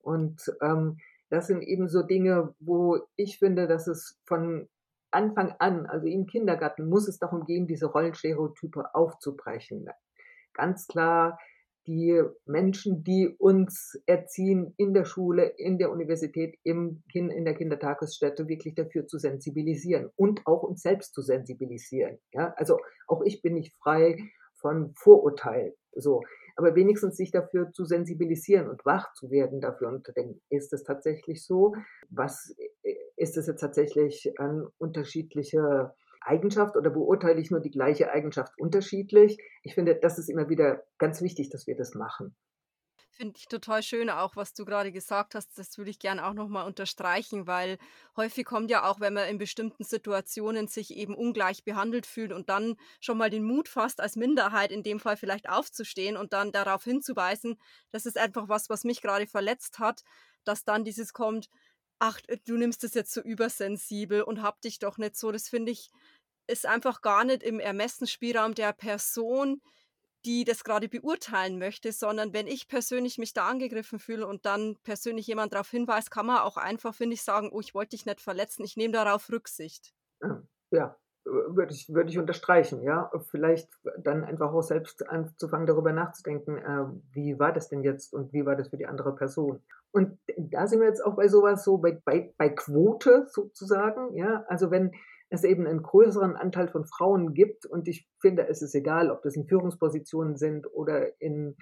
Und 0.02 0.42
ähm, 0.62 0.98
das 1.30 1.48
sind 1.48 1.62
eben 1.62 1.90
so 1.90 2.04
Dinge, 2.04 2.56
wo 2.60 3.00
ich 3.16 3.40
finde, 3.40 3.68
dass 3.68 3.88
es 3.88 4.18
von 4.26 4.70
Anfang 5.12 5.54
an, 5.60 5.86
also 5.86 6.08
im 6.08 6.26
Kindergarten, 6.26 6.88
muss 6.88 7.08
es 7.08 7.20
darum 7.20 7.46
gehen, 7.46 7.68
diese 7.68 7.88
Rollenstereotype 7.88 8.94
aufzubrechen. 8.96 9.90
Ganz 10.54 10.88
klar, 10.88 11.38
die 11.88 12.22
Menschen, 12.46 13.04
die 13.04 13.30
uns 13.40 14.00
erziehen 14.06 14.74
in 14.78 14.94
der 14.94 15.06
Schule, 15.06 15.46
in 15.46 15.78
der 15.78 15.92
Universität, 15.92 16.58
im 16.64 17.04
kind, 17.12 17.32
in 17.32 17.46
der 17.46 17.56
Kindertagesstätte, 17.56 18.48
wirklich 18.48 18.76
dafür 18.76 19.08
zu 19.08 19.18
sensibilisieren 19.18 20.10
und 20.16 20.46
auch 20.46 20.64
uns 20.64 20.82
selbst 20.82 21.14
zu 21.14 21.22
sensibilisieren. 21.22 22.20
Ja, 22.34 22.54
also 22.58 22.78
auch 23.08 23.22
ich 23.24 23.42
bin 23.42 23.54
nicht 23.54 23.74
frei 23.76 24.18
von 24.56 24.94
Vorurteil. 24.96 25.76
So, 25.94 26.22
aber 26.56 26.76
wenigstens 26.76 27.16
sich 27.18 27.32
dafür 27.32 27.72
zu 27.72 27.86
sensibilisieren 27.86 28.68
und 28.68 28.86
wach 28.86 29.14
zu 29.14 29.32
werden 29.32 29.62
dafür. 29.62 29.90
Und 29.90 30.12
dann 30.16 30.42
ist 30.50 30.74
es 30.74 30.84
tatsächlich 30.84 31.46
so, 31.46 31.74
was 32.10 32.56
äh, 32.84 32.96
ist 33.16 33.38
es 33.38 33.48
jetzt 33.48 33.62
tatsächlich 33.62 34.34
an 34.40 34.68
unterschiedliche 34.78 35.94
Eigenschaft 36.28 36.76
oder 36.76 36.90
beurteile 36.90 37.42
ich 37.42 37.52
nur 37.52 37.62
die 37.62 37.72
gleiche 37.72 38.12
Eigenschaft 38.12 38.54
unterschiedlich? 38.58 39.38
Ich 39.64 39.74
finde, 39.76 39.96
das 39.96 40.20
ist 40.20 40.30
immer 40.30 40.50
wieder 40.50 40.84
ganz 40.98 41.22
wichtig, 41.22 41.50
dass 41.50 41.68
wir 41.68 41.76
das 41.76 41.96
machen. 41.96 42.36
Finde 43.12 43.38
ich 43.40 43.48
total 43.48 43.82
schön, 43.82 44.12
auch 44.12 44.36
was 44.36 44.54
du 44.54 44.64
gerade 44.64 44.92
gesagt 44.92 45.34
hast. 45.34 45.58
Das 45.58 45.78
würde 45.80 45.90
ich 45.90 45.98
gerne 45.98 46.24
auch 46.28 46.34
nochmal 46.34 46.68
unterstreichen, 46.68 47.48
weil 47.48 47.80
häufig 48.16 48.46
kommt 48.46 48.70
ja 48.70 48.88
auch, 48.88 49.00
wenn 49.00 49.14
man 49.14 49.28
in 49.28 49.40
bestimmten 49.40 49.84
Situationen 49.84 50.68
sich 50.68 50.96
eben 50.96 51.16
ungleich 51.16 51.64
behandelt 51.64 52.06
fühlt 52.06 52.32
und 52.32 52.50
dann 52.50 52.76
schon 53.00 53.18
mal 53.18 53.32
den 53.32 53.44
Mut 53.44 53.70
fasst, 53.70 54.02
als 54.02 54.18
Minderheit 54.18 54.72
in 54.72 54.84
dem 54.84 55.00
Fall 55.00 55.18
vielleicht 55.18 55.50
aufzustehen 55.50 56.16
und 56.16 56.32
dann 56.34 56.52
darauf 56.52 56.84
hinzuweisen, 56.84 57.60
das 57.90 58.06
ist 58.06 58.20
einfach 58.20 58.50
was, 58.50 58.70
was 58.70 58.84
mich 58.84 59.02
gerade 59.02 59.26
verletzt 59.26 59.80
hat, 59.80 60.04
dass 60.44 60.64
dann 60.64 60.84
dieses 60.84 61.12
kommt, 61.12 61.50
ach, 62.00 62.20
du 62.46 62.56
nimmst 62.56 62.84
es 62.84 62.94
jetzt 62.94 63.14
so 63.14 63.22
übersensibel 63.22 64.22
und 64.22 64.44
hab 64.44 64.62
dich 64.62 64.78
doch 64.78 65.00
nicht 65.00 65.16
so. 65.16 65.32
Das 65.32 65.50
finde 65.50 65.72
ich, 65.72 65.90
ist 66.48 66.66
einfach 66.66 67.02
gar 67.02 67.24
nicht 67.24 67.44
im 67.44 67.60
Ermessensspielraum 67.60 68.56
der 68.56 68.74
Person, 68.74 69.62
die 70.26 70.44
das 70.44 70.64
gerade 70.64 70.90
beurteilen 70.90 71.58
möchte, 71.58 71.92
sondern 71.92 72.34
wenn 72.34 72.48
ich 72.48 72.68
persönlich 72.68 73.18
mich 73.18 73.34
da 73.34 73.48
angegriffen 73.48 74.00
fühle 74.00 74.28
und 74.28 74.46
dann 74.46 74.76
persönlich 74.84 75.28
jemand 75.28 75.54
darauf 75.54 75.70
hinweist, 75.70 76.12
kann 76.12 76.26
man 76.26 76.40
auch 76.40 76.58
einfach, 76.58 76.94
finde 76.94 77.14
ich, 77.14 77.22
sagen, 77.22 77.50
oh, 77.52 77.62
ich 77.62 77.74
wollte 77.74 77.92
dich 77.92 78.06
nicht 78.06 78.20
verletzen, 78.20 78.66
ich 78.66 78.76
nehme 78.76 78.94
darauf 78.94 79.30
Rücksicht. 79.32 79.94
Ja, 80.72 80.98
würde 81.24 81.74
ich, 81.74 81.94
würde 81.94 82.10
ich 82.10 82.18
unterstreichen, 82.18 82.82
ja. 82.82 83.10
Vielleicht 83.30 83.70
dann 84.00 84.24
einfach 84.24 84.54
auch 84.54 84.62
selbst 84.62 85.08
anzufangen, 85.08 85.68
darüber 85.68 85.94
nachzudenken, 85.94 86.58
äh, 86.58 86.86
wie 87.14 87.40
war 87.40 87.54
das 87.54 87.70
denn 87.70 87.84
jetzt 87.84 88.14
und 88.14 88.34
wie 88.34 88.46
war 88.46 88.56
das 88.56 88.70
für 88.70 88.78
die 88.78 88.88
andere 88.88 89.16
Person. 89.16 89.62
Und 89.92 90.20
da 90.38 90.68
sind 90.68 90.82
wir 90.82 90.88
jetzt 90.88 91.06
auch 91.06 91.16
bei 91.16 91.28
sowas 91.28 91.64
so, 91.64 91.78
bei, 91.78 92.02
bei, 92.04 92.34
bei 92.38 92.50
Quote 92.50 93.28
sozusagen, 93.30 94.16
ja. 94.16 94.44
Also 94.48 94.72
wenn, 94.72 94.92
es 95.30 95.44
eben 95.44 95.68
einen 95.68 95.84
größeren 95.84 96.36
Anteil 96.36 96.68
von 96.70 96.86
Frauen 96.86 97.34
gibt. 97.34 97.66
Und 97.66 97.88
ich 97.88 98.08
finde, 98.22 98.48
es 98.48 98.62
ist 98.62 98.76
egal, 98.76 99.12
ob 99.12 99.22
das 99.24 99.36
in 99.36 99.48
Führungspositionen 99.48 100.38
sind 100.38 100.68
oder 100.74 101.20
in, 101.22 101.56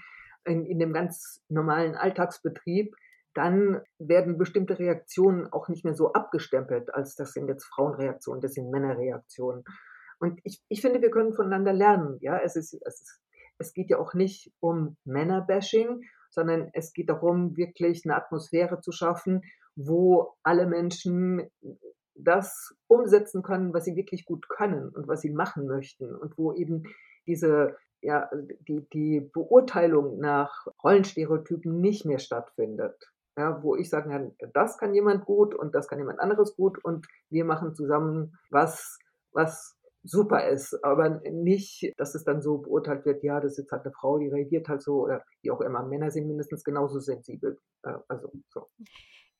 in, 0.45 0.65
in 0.65 0.79
dem 0.79 0.93
ganz 0.93 1.41
normalen 1.49 1.95
Alltagsbetrieb, 1.95 2.95
dann 3.33 3.81
werden 3.99 4.37
bestimmte 4.37 4.79
Reaktionen 4.79 5.47
auch 5.51 5.67
nicht 5.67 5.83
mehr 5.83 5.93
so 5.93 6.13
abgestempelt, 6.13 6.93
als 6.93 7.15
das 7.15 7.33
sind 7.33 7.49
jetzt 7.49 7.65
Frauenreaktionen, 7.65 8.41
das 8.41 8.53
sind 8.53 8.71
Männerreaktionen. 8.71 9.63
Und 10.19 10.39
ich, 10.43 10.63
ich 10.69 10.81
finde, 10.81 11.01
wir 11.01 11.11
können 11.11 11.33
voneinander 11.33 11.73
lernen. 11.73 12.17
Ja, 12.21 12.39
es 12.39 12.55
ist, 12.55 12.73
es 12.73 13.01
ist, 13.01 13.21
es 13.57 13.73
geht 13.73 13.89
ja 13.89 13.97
auch 13.99 14.13
nicht 14.13 14.53
um 14.61 14.95
Männerbashing, 15.03 16.01
sondern 16.29 16.69
es 16.73 16.93
geht 16.93 17.09
darum, 17.09 17.57
wirklich 17.57 18.03
eine 18.05 18.15
Atmosphäre 18.15 18.79
zu 18.79 18.91
schaffen, 18.91 19.41
wo 19.75 20.33
alle 20.43 20.67
Menschen 20.67 21.49
das 22.17 22.75
umsetzen 22.87 23.43
können, 23.43 23.73
was 23.73 23.85
sie 23.85 23.95
wirklich 23.95 24.25
gut 24.25 24.47
können 24.49 24.89
und 24.89 25.07
was 25.07 25.21
sie 25.21 25.31
machen 25.31 25.67
möchten 25.67 26.15
und 26.15 26.37
wo 26.37 26.53
eben 26.53 26.83
diese 27.27 27.75
ja, 28.01 28.29
die, 28.67 28.87
die 28.93 29.19
Beurteilung 29.19 30.19
nach 30.19 30.67
Rollenstereotypen 30.83 31.81
nicht 31.81 32.05
mehr 32.05 32.19
stattfindet. 32.19 33.11
Ja, 33.37 33.61
wo 33.63 33.75
ich 33.75 33.89
sagen 33.89 34.11
kann, 34.11 34.31
das 34.53 34.77
kann 34.77 34.93
jemand 34.93 35.25
gut 35.25 35.53
und 35.55 35.75
das 35.75 35.87
kann 35.87 35.99
jemand 35.99 36.19
anderes 36.19 36.55
gut 36.55 36.81
und 36.85 37.05
wir 37.29 37.43
machen 37.43 37.73
zusammen 37.75 38.37
was, 38.49 38.97
was 39.33 39.75
super 40.03 40.47
ist, 40.47 40.81
aber 40.83 41.21
nicht, 41.31 41.91
dass 41.97 42.15
es 42.15 42.23
dann 42.23 42.41
so 42.41 42.59
beurteilt 42.59 43.05
wird, 43.05 43.23
ja, 43.23 43.41
das 43.41 43.53
ist 43.53 43.57
jetzt 43.57 43.71
halt 43.71 43.83
eine 43.83 43.91
Frau, 43.91 44.19
die 44.19 44.29
reagiert 44.29 44.69
halt 44.69 44.81
so 44.81 45.03
oder 45.03 45.23
wie 45.41 45.51
auch 45.51 45.61
immer. 45.61 45.83
Männer 45.83 46.11
sind 46.11 46.27
mindestens 46.27 46.63
genauso 46.63 46.99
sensibel. 46.99 47.57
Äh, 47.83 47.97
also 48.07 48.31
so. 48.49 48.67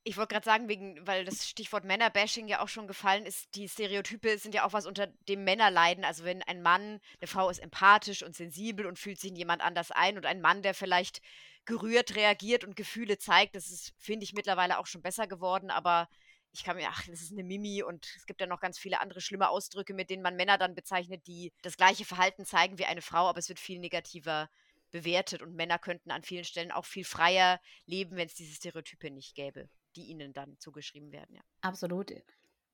Ich 0.08 0.18
wollte 0.18 0.36
gerade 0.36 0.46
sagen, 0.46 0.70
wegen, 0.70 1.06
weil 1.08 1.26
das 1.26 1.50
Stichwort 1.50 1.84
Männerbashing 1.84 2.48
ja 2.48 2.62
auch 2.62 2.68
schon 2.68 2.86
gefallen 2.86 3.26
ist, 3.26 3.56
die 3.56 3.68
Stereotype 3.68 4.38
sind 4.38 4.54
ja 4.54 4.64
auch 4.64 4.72
was 4.72 4.86
unter 4.86 5.08
dem 5.28 5.44
Männer 5.44 5.72
leiden. 5.72 6.06
Also 6.06 6.24
wenn 6.24 6.44
ein 6.44 6.62
Mann, 6.62 7.02
eine 7.20 7.28
Frau 7.28 7.50
ist 7.50 7.58
empathisch 7.58 8.22
und 8.22 8.36
sensibel 8.36 8.86
und 8.86 9.00
fühlt 9.00 9.20
sich 9.20 9.32
in 9.32 9.36
jemand 9.36 9.64
anders 9.64 9.90
ein 9.90 10.16
und 10.16 10.28
ein 10.28 10.42
Mann, 10.42 10.62
der 10.62 10.76
vielleicht 10.76 11.22
gerührt 11.66 12.16
reagiert 12.16 12.64
und 12.64 12.76
Gefühle 12.76 13.18
zeigt, 13.18 13.56
das 13.56 13.72
ist, 13.72 13.96
finde 13.98 14.26
ich, 14.26 14.34
mittlerweile 14.34 14.78
auch 14.78 14.86
schon 14.86 15.02
besser 15.02 15.26
geworden, 15.26 15.72
aber 15.72 16.08
ich 16.54 16.64
kann 16.64 16.78
mir, 16.78 16.88
ach, 16.88 17.04
das 17.08 17.24
ist 17.24 17.32
eine 17.32 17.44
Mimi 17.44 17.82
und 17.82 18.06
es 18.16 18.28
gibt 18.28 18.42
ja 18.42 18.46
noch 18.46 18.60
ganz 18.60 18.78
viele 18.78 19.02
andere 19.02 19.22
schlimme 19.22 19.50
Ausdrücke, 19.50 19.96
mit 19.96 20.12
denen 20.12 20.22
man 20.22 20.36
Männer 20.36 20.60
dann 20.60 20.76
bezeichnet, 20.76 21.26
die 21.26 21.52
das 21.64 21.78
gleiche 21.78 22.06
Verhalten 22.06 22.46
zeigen 22.46 22.78
wie 22.78 22.86
eine 22.86 23.02
Frau, 23.02 23.28
aber 23.28 23.40
es 23.40 23.50
wird 23.50 23.60
viel 23.60 23.80
negativer 23.80 24.52
bewertet. 24.92 25.42
Und 25.42 25.56
Männer 25.56 25.80
könnten 25.80 26.12
an 26.12 26.22
vielen 26.22 26.46
Stellen 26.46 26.72
auch 26.72 26.86
viel 26.86 27.06
freier 27.06 27.60
leben, 27.88 28.16
wenn 28.18 28.28
es 28.28 28.36
diese 28.36 28.54
Stereotype 28.54 29.10
nicht 29.10 29.34
gäbe 29.34 29.68
die 29.96 30.06
ihnen 30.06 30.34
dann 30.34 30.58
zugeschrieben 30.60 31.12
werden. 31.12 31.36
Ja. 31.36 31.42
Absolut. 31.62 32.12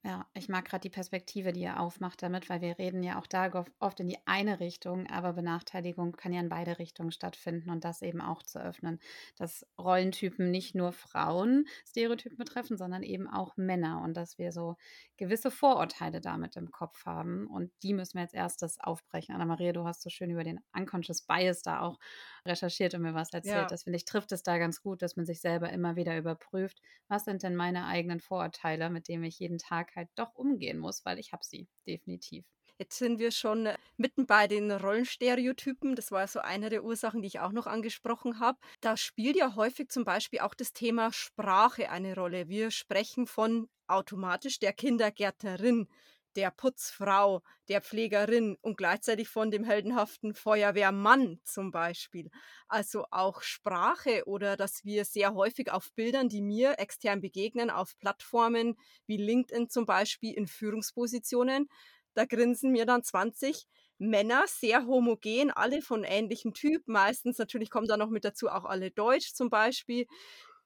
Ja, 0.03 0.25
ich 0.33 0.49
mag 0.49 0.65
gerade 0.65 0.81
die 0.81 0.89
Perspektive, 0.89 1.53
die 1.53 1.61
ihr 1.61 1.79
aufmacht 1.79 2.23
damit, 2.23 2.49
weil 2.49 2.61
wir 2.61 2.79
reden 2.79 3.03
ja 3.03 3.19
auch 3.19 3.27
da 3.27 3.65
oft 3.77 3.99
in 3.99 4.07
die 4.07 4.17
eine 4.25 4.59
Richtung, 4.59 5.05
aber 5.05 5.33
Benachteiligung 5.33 6.13
kann 6.13 6.33
ja 6.33 6.39
in 6.39 6.49
beide 6.49 6.79
Richtungen 6.79 7.11
stattfinden 7.11 7.69
und 7.69 7.83
das 7.85 8.01
eben 8.01 8.19
auch 8.19 8.41
zu 8.41 8.59
öffnen, 8.59 8.99
dass 9.37 9.63
Rollentypen 9.79 10.49
nicht 10.49 10.73
nur 10.73 10.91
Frauen 10.91 11.65
Stereotypen 11.87 12.39
betreffen, 12.39 12.77
sondern 12.77 13.03
eben 13.03 13.27
auch 13.29 13.57
Männer 13.57 14.01
und 14.01 14.17
dass 14.17 14.39
wir 14.39 14.51
so 14.51 14.75
gewisse 15.17 15.51
Vorurteile 15.51 16.19
damit 16.19 16.55
im 16.55 16.71
Kopf 16.71 17.05
haben 17.05 17.45
und 17.45 17.71
die 17.83 17.93
müssen 17.93 18.15
wir 18.15 18.21
als 18.21 18.33
erstes 18.33 18.79
aufbrechen. 18.79 19.35
Anna-Maria, 19.35 19.71
du 19.71 19.83
hast 19.85 20.01
so 20.01 20.09
schön 20.09 20.31
über 20.31 20.43
den 20.43 20.59
Unconscious 20.75 21.21
Bias 21.21 21.61
da 21.61 21.79
auch 21.81 21.99
recherchiert 22.43 22.95
und 22.95 23.03
mir 23.03 23.13
was 23.13 23.33
erzählt. 23.33 23.69
Ja. 23.69 23.69
Das 23.69 23.83
finde 23.83 23.97
ich, 23.97 24.05
trifft 24.05 24.31
es 24.31 24.41
da 24.41 24.57
ganz 24.57 24.81
gut, 24.81 25.03
dass 25.03 25.15
man 25.15 25.27
sich 25.27 25.41
selber 25.41 25.69
immer 25.69 25.95
wieder 25.95 26.17
überprüft, 26.17 26.81
was 27.07 27.25
sind 27.25 27.43
denn 27.43 27.55
meine 27.55 27.85
eigenen 27.85 28.19
Vorurteile, 28.19 28.89
mit 28.89 29.07
denen 29.07 29.23
ich 29.23 29.37
jeden 29.37 29.59
Tag 29.59 29.90
halt 29.95 30.09
doch 30.15 30.35
umgehen 30.35 30.79
muss, 30.79 31.05
weil 31.05 31.19
ich 31.19 31.33
habe 31.33 31.43
sie 31.45 31.67
definitiv. 31.87 32.45
Jetzt 32.81 32.97
sind 32.97 33.19
wir 33.19 33.29
schon 33.29 33.67
äh, 33.67 33.77
mitten 33.97 34.25
bei 34.25 34.47
den 34.47 34.71
Rollenstereotypen. 34.71 35.95
Das 35.95 36.11
war 36.11 36.27
so 36.27 36.39
eine 36.39 36.69
der 36.69 36.83
Ursachen, 36.83 37.21
die 37.21 37.27
ich 37.27 37.39
auch 37.39 37.51
noch 37.51 37.67
angesprochen 37.67 38.39
habe. 38.39 38.57
Da 38.79 38.97
spielt 38.97 39.35
ja 39.35 39.55
häufig 39.55 39.89
zum 39.89 40.03
Beispiel 40.03 40.39
auch 40.39 40.55
das 40.55 40.73
Thema 40.73 41.13
Sprache 41.13 41.91
eine 41.91 42.15
Rolle. 42.15 42.49
Wir 42.49 42.71
sprechen 42.71 43.27
von 43.27 43.69
automatisch 43.85 44.57
der 44.57 44.73
Kindergärtnerin 44.73 45.89
der 46.35 46.51
Putzfrau, 46.51 47.41
der 47.69 47.81
Pflegerin 47.81 48.57
und 48.61 48.77
gleichzeitig 48.77 49.29
von 49.29 49.51
dem 49.51 49.63
heldenhaften 49.63 50.33
Feuerwehrmann 50.33 51.39
zum 51.43 51.71
Beispiel. 51.71 52.29
Also 52.67 53.05
auch 53.11 53.41
Sprache 53.41 54.23
oder 54.25 54.57
dass 54.57 54.83
wir 54.83 55.05
sehr 55.05 55.33
häufig 55.33 55.71
auf 55.71 55.91
Bildern, 55.93 56.29
die 56.29 56.41
mir 56.41 56.79
extern 56.79 57.21
begegnen, 57.21 57.69
auf 57.69 57.97
Plattformen 57.99 58.75
wie 59.07 59.17
LinkedIn 59.17 59.69
zum 59.69 59.85
Beispiel 59.85 60.33
in 60.33 60.47
Führungspositionen, 60.47 61.67
da 62.13 62.25
grinsen 62.25 62.71
mir 62.71 62.85
dann 62.85 63.03
20 63.03 63.67
Männer, 63.97 64.45
sehr 64.47 64.85
homogen, 64.87 65.51
alle 65.51 65.81
von 65.81 66.03
ähnlichem 66.03 66.53
Typ. 66.53 66.83
Meistens 66.87 67.37
natürlich 67.37 67.69
kommen 67.69 67.87
da 67.87 67.97
noch 67.97 68.09
mit 68.09 68.25
dazu 68.25 68.49
auch 68.49 68.65
alle 68.65 68.91
Deutsch 68.91 69.33
zum 69.33 69.49
Beispiel 69.49 70.07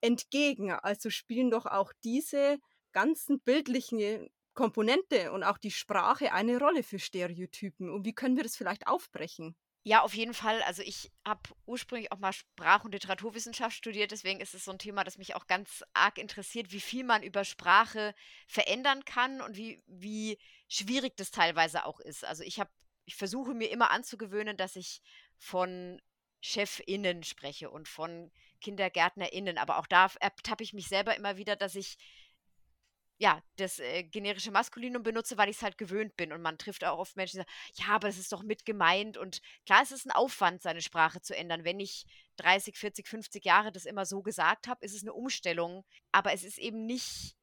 entgegen. 0.02 0.72
Also 0.72 1.10
spielen 1.10 1.52
doch 1.52 1.66
auch 1.66 1.92
diese 2.04 2.58
ganzen 2.94 3.40
bildlichen 3.42 4.30
Komponente 4.56 5.32
und 5.32 5.44
auch 5.44 5.58
die 5.58 5.72
Sprache 5.72 6.32
eine 6.32 6.58
Rolle 6.58 6.84
für 6.84 7.00
Stereotypen? 7.00 7.90
Und 7.90 8.06
wie 8.06 8.14
können 8.14 8.36
wir 8.36 8.44
das 8.44 8.56
vielleicht 8.56 8.88
aufbrechen? 8.88 9.56
Ja, 9.88 10.02
auf 10.02 10.16
jeden 10.16 10.34
Fall. 10.34 10.64
Also 10.64 10.82
ich 10.82 11.12
habe 11.24 11.42
ursprünglich 11.68 12.12
auch 12.12 12.18
mal 12.18 12.34
Sprach- 12.34 12.86
und 12.86 12.94
Literaturwissenschaft 12.94 13.78
studiert, 13.78 14.10
deswegen 14.10 14.40
ist 14.40 14.56
es 14.56 14.66
so 14.66 14.72
ein 14.72 14.80
Thema, 14.80 15.04
das 15.04 15.20
mich 15.20 15.36
auch 15.36 15.46
ganz 15.46 15.84
arg 15.94 16.18
interessiert, 16.18 16.72
wie 16.72 16.80
viel 16.80 17.04
man 17.04 17.22
über 17.22 17.46
Sprache 17.46 18.16
verändern 18.48 19.06
kann 19.06 19.42
und 19.42 19.58
wie, 19.58 19.84
wie 19.86 20.40
schwierig 20.68 21.16
das 21.18 21.30
teilweise 21.30 21.86
auch 21.86 22.00
ist. 22.00 22.26
Also 22.26 22.42
ich 22.42 22.60
habe, 22.60 22.72
ich 23.06 23.16
versuche 23.16 23.54
mir 23.54 23.70
immer 23.70 23.92
anzugewöhnen, 23.92 24.58
dass 24.58 24.76
ich 24.76 25.04
von 25.38 26.02
ChefInnen 26.42 27.22
spreche 27.22 27.70
und 27.70 27.88
von 27.88 28.32
KindergärtnerInnen, 28.62 29.60
aber 29.60 29.78
auch 29.78 29.88
da 29.88 30.10
ertappe 30.20 30.64
ich 30.64 30.74
mich 30.74 30.88
selber 30.88 31.16
immer 31.16 31.38
wieder, 31.38 31.56
dass 31.56 31.76
ich 31.76 31.98
ja, 33.18 33.42
das 33.56 33.80
äh, 33.80 34.04
generische 34.04 34.52
Maskulinum 34.52 35.02
benutze, 35.04 35.38
weil 35.38 35.50
ich 35.50 35.58
es 35.58 35.64
halt 35.64 35.78
gewöhnt 35.78 36.18
bin. 36.18 36.34
Und 36.34 36.42
man 36.42 36.58
trifft 36.58 36.84
auch 36.84 36.98
oft 37.00 37.16
Menschen, 37.16 37.38
die 37.38 37.44
sagen, 37.44 37.88
ja, 37.88 37.96
aber 37.96 38.08
das 38.08 38.18
ist 38.18 38.32
doch 38.32 38.44
mit 38.44 38.66
gemeint. 38.66 39.18
Und 39.18 39.42
klar, 39.66 39.82
es 39.82 39.92
ist 39.92 40.06
ein 40.06 40.12
Aufwand, 40.12 40.62
seine 40.62 40.82
Sprache 40.82 41.22
zu 41.22 41.36
ändern. 41.36 41.64
Wenn 41.64 41.80
ich 41.80 42.06
30, 42.38 42.78
40, 42.78 43.08
50 43.08 43.46
Jahre 43.46 43.72
das 43.72 43.86
immer 43.86 44.06
so 44.06 44.22
gesagt 44.22 44.68
habe, 44.68 44.86
ist 44.86 44.96
es 44.96 45.04
eine 45.04 45.14
Umstellung. 45.14 45.86
Aber 46.12 46.34
es 46.34 46.44
ist 46.44 46.58
eben 46.58 46.86
nicht, 46.86 47.36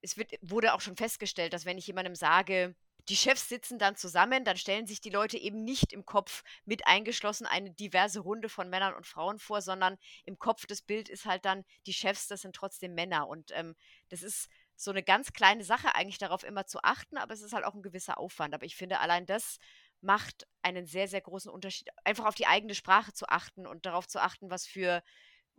es 0.00 0.16
wird, 0.16 0.32
wurde 0.42 0.74
auch 0.74 0.80
schon 0.80 0.96
festgestellt, 0.96 1.52
dass 1.52 1.64
wenn 1.64 1.78
ich 1.78 1.88
jemandem 1.88 2.14
sage, 2.14 2.76
die 3.08 3.16
Chefs 3.16 3.48
sitzen 3.48 3.78
dann 3.78 3.96
zusammen, 3.96 4.44
dann 4.44 4.56
stellen 4.56 4.86
sich 4.86 5.00
die 5.00 5.10
Leute 5.10 5.36
eben 5.36 5.62
nicht 5.62 5.92
im 5.92 6.06
Kopf 6.06 6.42
mit 6.64 6.86
eingeschlossen 6.86 7.46
eine 7.46 7.70
diverse 7.70 8.20
Runde 8.20 8.48
von 8.48 8.70
Männern 8.70 8.94
und 8.94 9.06
Frauen 9.06 9.38
vor, 9.38 9.60
sondern 9.60 9.98
im 10.24 10.38
Kopf 10.38 10.66
das 10.66 10.80
Bild 10.80 11.08
ist 11.08 11.26
halt 11.26 11.44
dann, 11.44 11.64
die 11.86 11.92
Chefs, 11.92 12.28
das 12.28 12.42
sind 12.42 12.56
trotzdem 12.56 12.94
Männer. 12.94 13.28
Und 13.28 13.50
ähm, 13.52 13.74
das 14.08 14.22
ist 14.22 14.48
so 14.76 14.90
eine 14.90 15.02
ganz 15.02 15.32
kleine 15.32 15.64
Sache 15.64 15.94
eigentlich 15.94 16.18
darauf 16.18 16.44
immer 16.44 16.66
zu 16.66 16.82
achten, 16.82 17.16
aber 17.16 17.32
es 17.32 17.42
ist 17.42 17.52
halt 17.52 17.64
auch 17.64 17.74
ein 17.74 17.82
gewisser 17.82 18.18
Aufwand. 18.18 18.54
Aber 18.54 18.66
ich 18.66 18.76
finde, 18.76 19.00
allein 19.00 19.26
das 19.26 19.58
macht 20.00 20.46
einen 20.62 20.86
sehr, 20.86 21.08
sehr 21.08 21.20
großen 21.20 21.50
Unterschied, 21.50 21.88
einfach 22.04 22.26
auf 22.26 22.34
die 22.34 22.46
eigene 22.46 22.74
Sprache 22.74 23.12
zu 23.12 23.28
achten 23.28 23.66
und 23.66 23.86
darauf 23.86 24.06
zu 24.06 24.20
achten, 24.20 24.50
was 24.50 24.66
für 24.66 25.02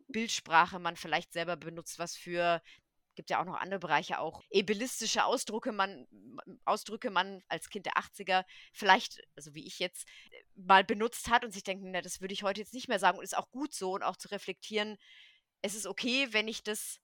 Bildsprache 0.08 0.80
man 0.80 0.96
vielleicht 0.96 1.34
selber 1.34 1.56
benutzt, 1.56 1.98
was 1.98 2.16
für 2.16 2.62
gibt 3.16 3.30
ja 3.30 3.42
auch 3.42 3.46
noch 3.46 3.60
andere 3.60 3.80
Bereiche, 3.80 4.20
auch 4.20 4.44
ebelistische 4.50 5.24
Ausdrücke 5.26 5.72
man, 5.72 6.06
Ausdrücke 6.66 7.10
man 7.10 7.42
als 7.48 7.70
Kind 7.70 7.86
der 7.86 7.98
80er 7.98 8.44
vielleicht, 8.74 9.22
also 9.36 9.56
wie 9.56 9.66
ich 9.66 9.80
jetzt, 9.80 10.08
mal 10.56 10.84
benutzt 10.84 11.30
hat 11.30 11.44
und 11.44 11.52
sich 11.52 11.64
denken, 11.64 11.92
na, 11.92 12.02
das 12.02 12.22
würde 12.22 12.34
ich 12.34 12.44
heute 12.44 12.62
jetzt 12.62 12.74
nicht 12.74 12.88
mehr 12.88 13.00
sagen 13.00 13.18
und 13.18 13.24
ist 13.24 13.38
auch 13.38 13.50
gut 13.52 13.74
so 13.74 13.94
und 13.94 14.04
auch 14.04 14.18
zu 14.18 14.28
reflektieren, 14.30 14.98
es 15.62 15.76
ist 15.76 15.88
okay, 15.88 16.28
wenn 16.32 16.48
ich 16.48 16.62
das 16.62 17.00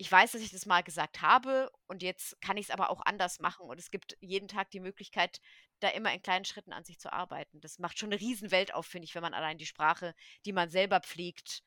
ich 0.00 0.10
weiß, 0.10 0.32
dass 0.32 0.42
ich 0.42 0.52
das 0.52 0.64
mal 0.64 0.82
gesagt 0.82 1.22
habe 1.22 1.70
und 1.88 2.02
jetzt 2.04 2.40
kann 2.40 2.56
ich 2.56 2.66
es 2.66 2.70
aber 2.70 2.90
auch 2.90 3.02
anders 3.04 3.40
machen. 3.40 3.66
Und 3.66 3.78
es 3.80 3.90
gibt 3.90 4.16
jeden 4.20 4.46
Tag 4.46 4.70
die 4.70 4.78
Möglichkeit, 4.78 5.40
da 5.80 5.88
immer 5.88 6.12
in 6.14 6.22
kleinen 6.22 6.44
Schritten 6.44 6.72
an 6.72 6.84
sich 6.84 7.00
zu 7.00 7.12
arbeiten. 7.12 7.60
Das 7.60 7.80
macht 7.80 7.98
schon 7.98 8.12
eine 8.12 8.20
Riesenwelt 8.20 8.72
auf, 8.74 8.86
finde 8.86 9.06
ich, 9.06 9.14
wenn 9.16 9.22
man 9.22 9.34
allein 9.34 9.58
die 9.58 9.66
Sprache, 9.66 10.14
die 10.46 10.52
man 10.52 10.70
selber 10.70 11.00
pflegt, 11.00 11.64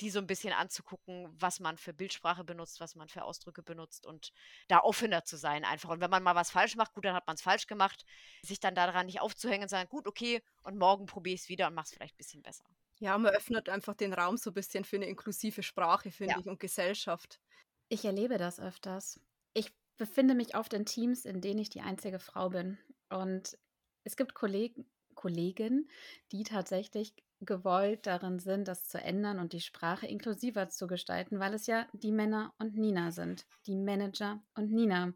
die 0.00 0.10
so 0.10 0.18
ein 0.18 0.26
bisschen 0.26 0.52
anzugucken, 0.52 1.28
was 1.40 1.60
man 1.60 1.78
für 1.78 1.94
Bildsprache 1.94 2.44
benutzt, 2.44 2.80
was 2.80 2.96
man 2.96 3.08
für 3.08 3.22
Ausdrücke 3.22 3.62
benutzt 3.62 4.06
und 4.06 4.32
da 4.68 4.80
offener 4.80 5.24
zu 5.24 5.36
sein 5.36 5.64
einfach. 5.64 5.90
Und 5.90 6.00
wenn 6.00 6.10
man 6.10 6.24
mal 6.24 6.34
was 6.34 6.50
falsch 6.50 6.74
macht, 6.74 6.94
gut, 6.94 7.04
dann 7.04 7.14
hat 7.14 7.28
man 7.28 7.36
es 7.36 7.42
falsch 7.42 7.66
gemacht, 7.68 8.04
sich 8.42 8.60
dann 8.60 8.74
daran 8.74 9.06
nicht 9.06 9.20
aufzuhängen 9.20 9.62
und 9.62 9.68
sagen, 9.68 9.88
gut, 9.88 10.06
okay, 10.06 10.42
und 10.64 10.76
morgen 10.76 11.06
probiere 11.06 11.34
ich 11.34 11.42
es 11.42 11.48
wieder 11.48 11.68
und 11.68 11.74
mache 11.74 11.86
es 11.86 11.94
vielleicht 11.94 12.14
ein 12.14 12.18
bisschen 12.18 12.42
besser. 12.42 12.64
Ja, 12.98 13.16
man 13.18 13.34
öffnet 13.34 13.68
einfach 13.68 13.94
den 13.94 14.12
Raum 14.12 14.36
so 14.36 14.50
ein 14.50 14.54
bisschen 14.54 14.84
für 14.84 14.96
eine 14.96 15.06
inklusive 15.06 15.62
Sprache, 15.62 16.10
finde 16.10 16.34
ja. 16.34 16.40
ich, 16.40 16.46
und 16.46 16.60
Gesellschaft. 16.60 17.40
Ich 17.88 18.04
erlebe 18.04 18.38
das 18.38 18.58
öfters. 18.58 19.20
Ich 19.54 19.72
befinde 19.96 20.34
mich 20.34 20.56
oft 20.56 20.72
in 20.72 20.86
Teams, 20.86 21.24
in 21.24 21.40
denen 21.40 21.60
ich 21.60 21.68
die 21.68 21.82
einzige 21.82 22.18
Frau 22.18 22.50
bin. 22.50 22.78
Und 23.08 23.58
es 24.04 24.16
gibt 24.16 24.34
Kollegen, 24.34 24.86
Kollegen, 25.14 25.88
die 26.32 26.42
tatsächlich 26.42 27.14
gewollt 27.40 28.06
darin 28.06 28.38
sind, 28.38 28.66
das 28.66 28.88
zu 28.88 28.98
ändern 28.98 29.38
und 29.38 29.52
die 29.52 29.60
Sprache 29.60 30.06
inklusiver 30.06 30.68
zu 30.68 30.86
gestalten, 30.86 31.38
weil 31.38 31.52
es 31.52 31.66
ja 31.66 31.86
die 31.92 32.12
Männer 32.12 32.54
und 32.58 32.76
Nina 32.76 33.10
sind, 33.10 33.46
die 33.66 33.76
Manager 33.76 34.42
und 34.54 34.72
Nina. 34.72 35.12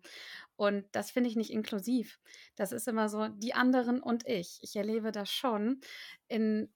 Und 0.57 0.85
das 0.93 1.11
finde 1.11 1.31
ich 1.31 1.37
nicht 1.37 1.51
inklusiv. 1.51 2.21
Das 2.57 2.73
ist 2.73 2.89
immer 2.89 3.09
so 3.09 3.29
die 3.29 3.55
anderen 3.55 4.03
und 4.03 4.27
ich. 4.27 4.59
Ich 4.63 4.77
erlebe 4.77 5.13
das 5.13 5.31
schon 5.31 5.81
in 6.29 6.71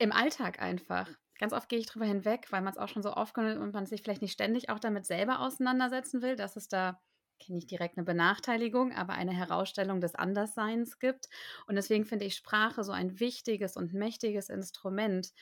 im 0.00 0.12
Alltag 0.12 0.60
einfach. 0.60 1.08
Ganz 1.38 1.52
oft 1.52 1.68
gehe 1.68 1.78
ich 1.78 1.86
drüber 1.86 2.06
hinweg, 2.06 2.46
weil 2.50 2.62
man 2.62 2.72
es 2.72 2.78
auch 2.78 2.88
schon 2.88 3.02
so 3.02 3.14
oft 3.14 3.36
und 3.38 3.72
man 3.72 3.86
sich 3.86 4.02
vielleicht 4.02 4.22
nicht 4.22 4.32
ständig 4.32 4.68
auch 4.68 4.78
damit 4.78 5.06
selber 5.06 5.40
auseinandersetzen 5.40 6.22
will, 6.22 6.36
dass 6.36 6.56
es 6.56 6.68
da 6.68 7.00
nicht 7.48 7.70
direkt 7.70 7.96
eine 7.96 8.04
Benachteiligung, 8.04 8.92
aber 8.92 9.14
eine 9.14 9.32
Herausstellung 9.32 10.00
des 10.00 10.14
Andersseins 10.14 10.98
gibt. 10.98 11.28
Und 11.66 11.76
deswegen 11.76 12.04
finde 12.04 12.26
ich 12.26 12.34
Sprache 12.34 12.84
so 12.84 12.92
ein 12.92 13.18
wichtiges 13.18 13.76
und 13.76 13.94
mächtiges 13.94 14.50
Instrument, 14.50 15.32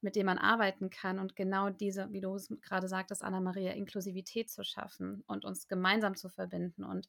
mit 0.00 0.14
dem 0.14 0.26
man 0.26 0.38
arbeiten 0.38 0.90
kann 0.90 1.18
und 1.18 1.34
genau 1.34 1.70
diese, 1.70 2.12
wie 2.12 2.20
du 2.20 2.34
es 2.36 2.48
gerade 2.62 2.86
sagtest, 2.88 3.24
Anna-Maria, 3.24 3.72
Inklusivität 3.72 4.50
zu 4.50 4.62
schaffen 4.62 5.24
und 5.26 5.44
uns 5.44 5.66
gemeinsam 5.66 6.14
zu 6.16 6.28
verbinden. 6.28 6.84
Und 6.84 7.08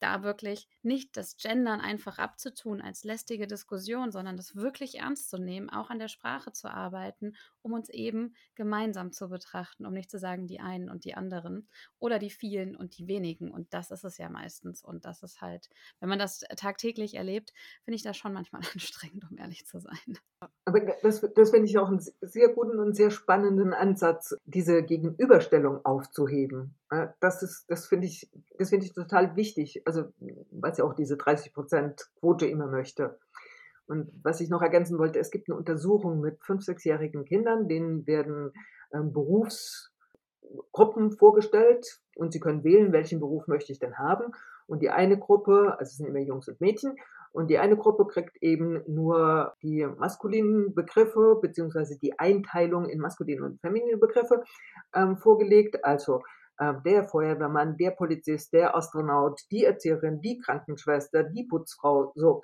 da 0.00 0.22
wirklich 0.22 0.68
nicht 0.82 1.16
das 1.16 1.36
Gendern 1.36 1.80
einfach 1.80 2.18
abzutun 2.18 2.80
als 2.80 3.04
lästige 3.04 3.46
Diskussion, 3.46 4.10
sondern 4.12 4.36
das 4.36 4.56
wirklich 4.56 4.98
ernst 4.98 5.30
zu 5.30 5.38
nehmen, 5.38 5.70
auch 5.70 5.90
an 5.90 5.98
der 5.98 6.08
Sprache 6.08 6.52
zu 6.52 6.68
arbeiten, 6.68 7.34
um 7.62 7.72
uns 7.72 7.88
eben 7.88 8.34
gemeinsam 8.54 9.12
zu 9.12 9.28
betrachten, 9.28 9.86
um 9.86 9.92
nicht 9.92 10.10
zu 10.10 10.18
sagen 10.18 10.46
die 10.46 10.60
einen 10.60 10.88
und 10.90 11.04
die 11.04 11.14
anderen 11.14 11.68
oder 11.98 12.18
die 12.18 12.30
vielen 12.30 12.76
und 12.76 12.98
die 12.98 13.08
wenigen. 13.08 13.50
Und 13.50 13.74
das 13.74 13.90
ist 13.90 14.04
es 14.04 14.18
ja 14.18 14.28
meistens. 14.28 14.82
Und 14.82 15.04
das 15.04 15.22
ist 15.22 15.40
halt, 15.40 15.68
wenn 16.00 16.08
man 16.08 16.18
das 16.18 16.40
tagtäglich 16.56 17.14
erlebt, 17.14 17.52
finde 17.84 17.96
ich 17.96 18.02
das 18.02 18.16
schon 18.16 18.32
manchmal 18.32 18.62
anstrengend, 18.74 19.24
um 19.30 19.38
ehrlich 19.38 19.66
zu 19.66 19.80
sein. 19.80 20.18
Aber 20.64 20.80
das, 21.02 21.20
das 21.34 21.50
finde 21.50 21.66
ich 21.66 21.78
auch 21.78 21.88
einen 21.88 22.04
sehr 22.20 22.48
guten 22.48 22.78
und 22.78 22.94
sehr 22.94 23.10
spannenden 23.10 23.72
Ansatz, 23.72 24.36
diese 24.44 24.82
Gegenüberstellung 24.82 25.84
aufzuheben. 25.84 26.74
Das 27.20 27.64
das 27.66 27.86
finde 27.86 28.06
ich, 28.06 28.30
das 28.58 28.70
finde 28.70 28.86
ich 28.86 28.92
total 28.92 29.36
wichtig. 29.36 29.82
Also, 29.88 30.12
was 30.50 30.76
ja 30.76 30.84
auch 30.84 30.92
diese 30.92 31.16
30 31.16 31.54
Prozent 31.54 32.10
Quote 32.20 32.44
immer 32.44 32.66
möchte. 32.66 33.18
Und 33.86 34.10
was 34.22 34.42
ich 34.42 34.50
noch 34.50 34.60
ergänzen 34.60 34.98
wollte, 34.98 35.18
es 35.18 35.30
gibt 35.30 35.48
eine 35.48 35.56
Untersuchung 35.56 36.20
mit 36.20 36.44
fünf, 36.44 36.62
sechsjährigen 36.62 37.24
Kindern, 37.24 37.68
denen 37.68 38.06
werden 38.06 38.52
ähm, 38.92 39.14
Berufsgruppen 39.14 41.12
vorgestellt 41.12 42.02
und 42.16 42.34
sie 42.34 42.40
können 42.40 42.64
wählen, 42.64 42.92
welchen 42.92 43.18
Beruf 43.18 43.46
möchte 43.46 43.72
ich 43.72 43.78
denn 43.78 43.96
haben. 43.96 44.34
Und 44.66 44.82
die 44.82 44.90
eine 44.90 45.18
Gruppe, 45.18 45.78
also 45.78 45.88
es 45.88 45.96
sind 45.96 46.06
immer 46.06 46.18
Jungs 46.18 46.48
und 46.48 46.60
Mädchen, 46.60 46.96
und 47.32 47.48
die 47.48 47.56
eine 47.58 47.78
Gruppe 47.78 48.06
kriegt 48.06 48.36
eben 48.42 48.82
nur 48.86 49.54
die 49.62 49.86
maskulinen 49.86 50.74
Begriffe 50.74 51.38
beziehungsweise 51.40 51.98
die 51.98 52.18
Einteilung 52.18 52.90
in 52.90 53.00
maskuline 53.00 53.42
und 53.42 53.58
feminine 53.62 53.96
Begriffe 53.96 54.42
ähm, 54.94 55.16
vorgelegt. 55.16 55.82
Also 55.82 56.20
äh, 56.58 56.74
der 56.84 57.08
Feuerwehrmann, 57.08 57.76
der 57.76 57.92
Polizist, 57.92 58.52
der 58.52 58.76
Astronaut, 58.76 59.40
die 59.50 59.64
Erzieherin, 59.64 60.20
die 60.20 60.38
Krankenschwester, 60.38 61.24
die 61.24 61.44
Putzfrau, 61.44 62.12
so. 62.14 62.40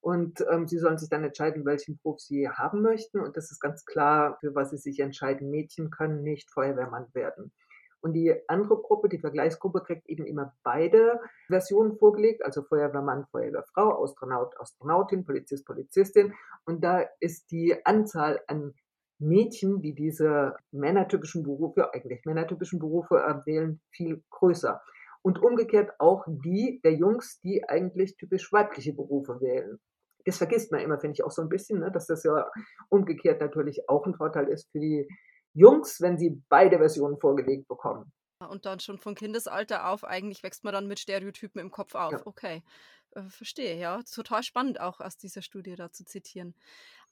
Und 0.00 0.44
ähm, 0.50 0.66
sie 0.66 0.78
sollen 0.78 0.96
sich 0.96 1.10
dann 1.10 1.24
entscheiden, 1.24 1.66
welchen 1.66 1.98
Beruf 1.98 2.20
sie 2.20 2.48
haben 2.48 2.82
möchten. 2.82 3.20
Und 3.20 3.36
das 3.36 3.50
ist 3.50 3.60
ganz 3.60 3.84
klar, 3.84 4.38
für 4.40 4.54
was 4.54 4.70
sie 4.70 4.78
sich 4.78 5.00
entscheiden. 5.00 5.50
Mädchen 5.50 5.90
können 5.90 6.22
nicht 6.22 6.50
Feuerwehrmann 6.50 7.08
werden. 7.14 7.52
Und 8.00 8.12
die 8.12 8.32
andere 8.46 8.80
Gruppe, 8.80 9.08
die 9.08 9.18
Vergleichsgruppe, 9.18 9.82
kriegt 9.82 10.08
eben 10.08 10.24
immer 10.24 10.54
beide 10.62 11.20
Versionen 11.48 11.98
vorgelegt, 11.98 12.44
also 12.44 12.62
Feuerwehrmann, 12.62 13.26
Feuerwehrfrau, 13.32 14.02
Astronaut, 14.04 14.54
Astronautin, 14.60 15.24
Polizist, 15.24 15.66
Polizistin. 15.66 16.32
Und 16.64 16.84
da 16.84 17.04
ist 17.18 17.50
die 17.50 17.74
Anzahl 17.84 18.40
an 18.46 18.74
Mädchen, 19.18 19.80
die 19.82 19.94
diese 19.94 20.54
männertypischen 20.70 21.42
Berufe, 21.42 21.92
eigentlich 21.92 22.24
männertypischen 22.24 22.78
Berufe 22.78 23.16
wählen, 23.44 23.80
viel 23.90 24.22
größer. 24.30 24.80
Und 25.22 25.42
umgekehrt 25.42 25.90
auch 25.98 26.24
die 26.28 26.80
der 26.84 26.94
Jungs, 26.94 27.40
die 27.40 27.68
eigentlich 27.68 28.16
typisch 28.16 28.52
weibliche 28.52 28.92
Berufe 28.92 29.40
wählen. 29.40 29.78
Das 30.24 30.38
vergisst 30.38 30.70
man 30.70 30.80
immer, 30.80 30.98
finde 30.98 31.14
ich 31.14 31.24
auch 31.24 31.30
so 31.30 31.42
ein 31.42 31.48
bisschen, 31.48 31.80
ne, 31.80 31.90
dass 31.90 32.06
das 32.06 32.22
ja 32.22 32.50
umgekehrt 32.88 33.40
natürlich 33.40 33.88
auch 33.88 34.06
ein 34.06 34.14
Vorteil 34.14 34.48
ist 34.48 34.70
für 34.70 34.80
die 34.80 35.08
Jungs, 35.54 36.00
wenn 36.00 36.18
sie 36.18 36.42
beide 36.48 36.78
Versionen 36.78 37.18
vorgelegt 37.18 37.66
bekommen. 37.66 38.12
Und 38.48 38.66
dann 38.66 38.78
schon 38.78 38.98
von 38.98 39.16
Kindesalter 39.16 39.88
auf, 39.88 40.04
eigentlich 40.04 40.44
wächst 40.44 40.62
man 40.62 40.72
dann 40.72 40.86
mit 40.86 41.00
Stereotypen 41.00 41.60
im 41.60 41.72
Kopf 41.72 41.96
auf. 41.96 42.12
Ja. 42.12 42.22
Okay, 42.24 42.62
äh, 43.12 43.22
verstehe, 43.28 43.78
ja. 43.78 44.02
Total 44.02 44.42
spannend 44.42 44.80
auch 44.80 45.00
aus 45.00 45.16
dieser 45.16 45.42
Studie 45.42 45.76
da 45.76 45.90
zu 45.92 46.04
zitieren. 46.04 46.54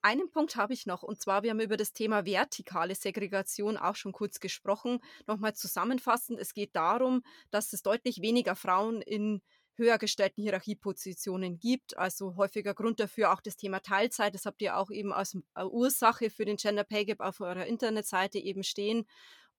Einen 0.03 0.31
Punkt 0.31 0.57
habe 0.57 0.73
ich 0.73 0.87
noch, 0.87 1.03
und 1.03 1.21
zwar, 1.21 1.43
wir 1.43 1.51
haben 1.51 1.61
über 1.61 1.77
das 1.77 1.93
Thema 1.93 2.25
vertikale 2.27 2.95
Segregation 2.95 3.77
auch 3.77 3.97
schon 3.97 4.13
kurz 4.13 4.41
gesprochen. 4.41 5.01
Nochmal 5.27 5.55
zusammenfassend, 5.55 6.39
es 6.39 6.55
geht 6.55 6.77
darum, 6.77 7.23
dass 7.51 7.73
es 7.73 7.83
deutlich 7.83 8.21
weniger 8.21 8.55
Frauen 8.55 9.03
in 9.03 9.43
höher 9.77 9.99
gestellten 9.99 10.43
Hierarchiepositionen 10.43 11.59
gibt. 11.59 11.97
Also 11.99 12.37
häufiger 12.37 12.75
Grund 12.75 13.01
dafür 13.01 13.33
auch 13.33 13.41
das 13.41 13.57
Thema 13.57 13.81
Teilzeit. 13.81 14.35
Das 14.35 14.47
habt 14.47 14.63
ihr 14.63 14.77
auch 14.77 14.91
eben 14.91 15.13
als 15.13 15.37
äh, 15.55 15.65
Ursache 15.65 16.31
für 16.31 16.45
den 16.45 16.57
Gender 16.57 16.85
Pay 16.85 17.07
Gap 17.07 17.21
auf 17.21 17.41
eurer 17.41 17.67
Internetseite 17.67 18.39
eben 18.39 18.63
stehen. 18.63 19.07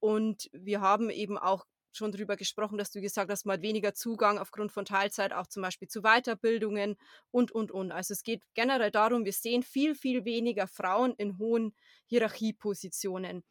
Und 0.00 0.48
wir 0.52 0.80
haben 0.80 1.10
eben 1.10 1.38
auch 1.38 1.66
schon 1.96 2.12
darüber 2.12 2.36
gesprochen, 2.36 2.78
dass 2.78 2.90
du 2.90 3.00
gesagt 3.00 3.30
hast, 3.30 3.46
man 3.46 3.54
hat 3.54 3.62
weniger 3.62 3.94
Zugang 3.94 4.38
aufgrund 4.38 4.72
von 4.72 4.84
Teilzeit 4.84 5.32
auch 5.32 5.46
zum 5.46 5.62
Beispiel 5.62 5.88
zu 5.88 6.02
Weiterbildungen 6.02 6.96
und, 7.30 7.52
und, 7.52 7.70
und. 7.70 7.92
Also 7.92 8.12
es 8.12 8.22
geht 8.22 8.42
generell 8.54 8.90
darum, 8.90 9.24
wir 9.24 9.32
sehen 9.32 9.62
viel, 9.62 9.94
viel 9.94 10.24
weniger 10.24 10.66
Frauen 10.66 11.14
in 11.14 11.38
hohen 11.38 11.74
Hierarchiepositionen. 12.06 13.44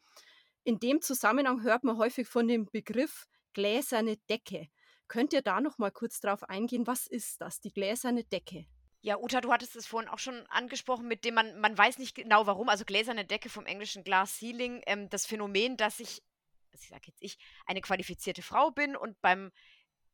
In 0.64 0.78
dem 0.78 1.00
Zusammenhang 1.00 1.62
hört 1.62 1.84
man 1.84 1.98
häufig 1.98 2.28
von 2.28 2.46
dem 2.46 2.66
Begriff 2.66 3.26
gläserne 3.52 4.16
Decke. 4.28 4.68
Könnt 5.08 5.32
ihr 5.32 5.42
da 5.42 5.60
noch 5.60 5.78
mal 5.78 5.90
kurz 5.90 6.20
drauf 6.20 6.44
eingehen? 6.44 6.86
Was 6.86 7.06
ist 7.06 7.40
das, 7.40 7.60
die 7.60 7.72
gläserne 7.72 8.24
Decke? 8.24 8.66
Ja, 9.00 9.16
Uta, 9.16 9.40
du 9.40 9.52
hattest 9.52 9.76
es 9.76 9.86
vorhin 9.86 10.08
auch 10.08 10.18
schon 10.18 10.44
angesprochen, 10.48 11.06
mit 11.06 11.24
dem 11.24 11.34
man, 11.34 11.58
man 11.60 11.78
weiß 11.78 11.98
nicht 11.98 12.16
genau 12.16 12.46
warum, 12.46 12.68
also 12.68 12.84
gläserne 12.84 13.24
Decke 13.24 13.48
vom 13.48 13.64
englischen 13.64 14.02
Glass 14.02 14.38
Ceiling, 14.38 14.82
ähm, 14.86 15.08
das 15.08 15.24
Phänomen, 15.24 15.76
dass 15.76 15.98
sich 15.98 16.22
also 16.78 16.84
ich 16.84 16.88
sage 16.88 17.06
jetzt 17.06 17.22
ich, 17.22 17.38
eine 17.66 17.80
qualifizierte 17.80 18.42
Frau 18.42 18.70
bin 18.70 18.96
und 18.96 19.20
beim 19.20 19.50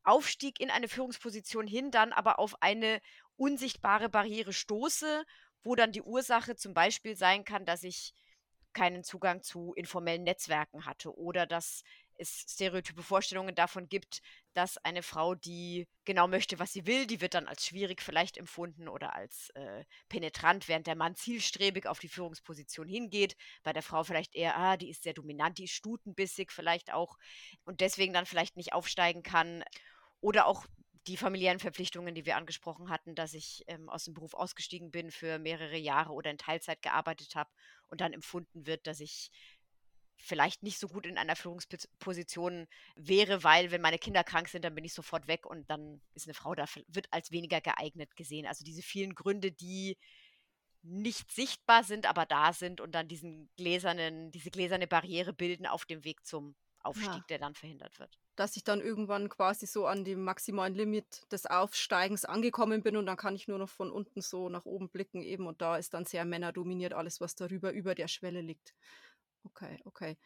Aufstieg 0.02 0.60
in 0.60 0.70
eine 0.70 0.88
Führungsposition 0.88 1.66
hin 1.66 1.90
dann 1.90 2.12
aber 2.12 2.38
auf 2.38 2.60
eine 2.62 3.00
unsichtbare 3.36 4.08
Barriere 4.08 4.52
stoße, 4.52 5.24
wo 5.62 5.74
dann 5.74 5.92
die 5.92 6.02
Ursache 6.02 6.56
zum 6.56 6.74
Beispiel 6.74 7.16
sein 7.16 7.44
kann, 7.44 7.64
dass 7.64 7.82
ich 7.82 8.14
keinen 8.74 9.04
Zugang 9.04 9.42
zu 9.42 9.72
informellen 9.74 10.24
Netzwerken 10.24 10.84
hatte 10.84 11.16
oder 11.16 11.46
dass 11.46 11.84
es 12.16 12.44
stereotype 12.48 13.02
Vorstellungen 13.02 13.54
davon 13.54 13.88
gibt, 13.88 14.20
dass 14.52 14.78
eine 14.78 15.02
Frau, 15.02 15.34
die 15.34 15.86
genau 16.04 16.28
möchte, 16.28 16.58
was 16.58 16.72
sie 16.72 16.86
will, 16.86 17.06
die 17.06 17.20
wird 17.20 17.34
dann 17.34 17.48
als 17.48 17.66
schwierig 17.66 18.02
vielleicht 18.02 18.36
empfunden 18.36 18.88
oder 18.88 19.14
als 19.14 19.50
äh, 19.50 19.84
penetrant, 20.08 20.68
während 20.68 20.86
der 20.86 20.96
Mann 20.96 21.16
zielstrebig 21.16 21.86
auf 21.86 21.98
die 21.98 22.08
Führungsposition 22.08 22.86
hingeht. 22.86 23.36
Bei 23.62 23.72
der 23.72 23.82
Frau 23.82 24.04
vielleicht 24.04 24.34
eher, 24.34 24.56
ah, 24.56 24.76
die 24.76 24.90
ist 24.90 25.02
sehr 25.02 25.14
dominant, 25.14 25.58
die 25.58 25.64
ist 25.64 25.72
stutenbissig 25.72 26.52
vielleicht 26.52 26.92
auch 26.92 27.16
und 27.64 27.80
deswegen 27.80 28.12
dann 28.12 28.26
vielleicht 28.26 28.56
nicht 28.56 28.72
aufsteigen 28.72 29.22
kann. 29.22 29.64
Oder 30.20 30.46
auch 30.46 30.66
die 31.06 31.16
familiären 31.16 31.58
Verpflichtungen, 31.58 32.14
die 32.14 32.24
wir 32.24 32.36
angesprochen 32.36 32.88
hatten, 32.88 33.14
dass 33.14 33.34
ich 33.34 33.62
ähm, 33.66 33.88
aus 33.90 34.04
dem 34.04 34.14
Beruf 34.14 34.34
ausgestiegen 34.34 34.90
bin, 34.90 35.10
für 35.10 35.38
mehrere 35.38 35.76
Jahre 35.76 36.12
oder 36.12 36.30
in 36.30 36.38
Teilzeit 36.38 36.80
gearbeitet 36.80 37.34
habe 37.34 37.50
und 37.88 38.00
dann 38.00 38.12
empfunden 38.12 38.66
wird, 38.66 38.86
dass 38.86 39.00
ich 39.00 39.30
vielleicht 40.16 40.62
nicht 40.62 40.78
so 40.78 40.88
gut 40.88 41.06
in 41.06 41.18
einer 41.18 41.36
Führungsposition 41.36 42.66
wäre, 42.96 43.42
weil 43.44 43.70
wenn 43.70 43.80
meine 43.80 43.98
Kinder 43.98 44.24
krank 44.24 44.48
sind, 44.48 44.64
dann 44.64 44.74
bin 44.74 44.84
ich 44.84 44.94
sofort 44.94 45.26
weg 45.28 45.46
und 45.46 45.68
dann 45.70 46.00
ist 46.14 46.26
eine 46.26 46.34
Frau 46.34 46.54
da, 46.54 46.66
wird 46.88 47.08
als 47.10 47.30
weniger 47.30 47.60
geeignet 47.60 48.16
gesehen. 48.16 48.46
Also 48.46 48.64
diese 48.64 48.82
vielen 48.82 49.14
Gründe, 49.14 49.52
die 49.52 49.96
nicht 50.82 51.32
sichtbar 51.32 51.82
sind, 51.82 52.06
aber 52.06 52.26
da 52.26 52.52
sind 52.52 52.80
und 52.80 52.94
dann 52.94 53.08
diesen 53.08 53.48
gläsernen, 53.56 54.30
diese 54.30 54.50
gläserne 54.50 54.86
Barriere 54.86 55.32
bilden 55.32 55.66
auf 55.66 55.86
dem 55.86 56.04
Weg 56.04 56.24
zum 56.26 56.54
Aufstieg, 56.84 57.08
ja. 57.08 57.24
der 57.30 57.38
dann 57.38 57.54
verhindert 57.54 57.98
wird. 57.98 58.18
Dass 58.36 58.56
ich 58.56 58.64
dann 58.64 58.80
irgendwann 58.80 59.28
quasi 59.30 59.66
so 59.66 59.86
an 59.86 60.04
dem 60.04 60.22
maximalen 60.22 60.74
Limit 60.74 61.32
des 61.32 61.46
Aufsteigens 61.46 62.26
angekommen 62.26 62.82
bin 62.82 62.96
und 62.96 63.06
dann 63.06 63.16
kann 63.16 63.34
ich 63.34 63.48
nur 63.48 63.58
noch 63.58 63.70
von 63.70 63.90
unten 63.90 64.20
so 64.20 64.50
nach 64.50 64.66
oben 64.66 64.90
blicken 64.90 65.22
eben 65.22 65.46
und 65.46 65.62
da 65.62 65.78
ist 65.78 65.94
dann 65.94 66.04
sehr 66.04 66.26
männerdominiert 66.26 66.92
alles, 66.92 67.20
was 67.20 67.34
darüber 67.34 67.72
über 67.72 67.94
der 67.94 68.08
Schwelle 68.08 68.42
liegt. 68.42 68.74
Okay, 69.44 69.80
okay. 69.84 70.16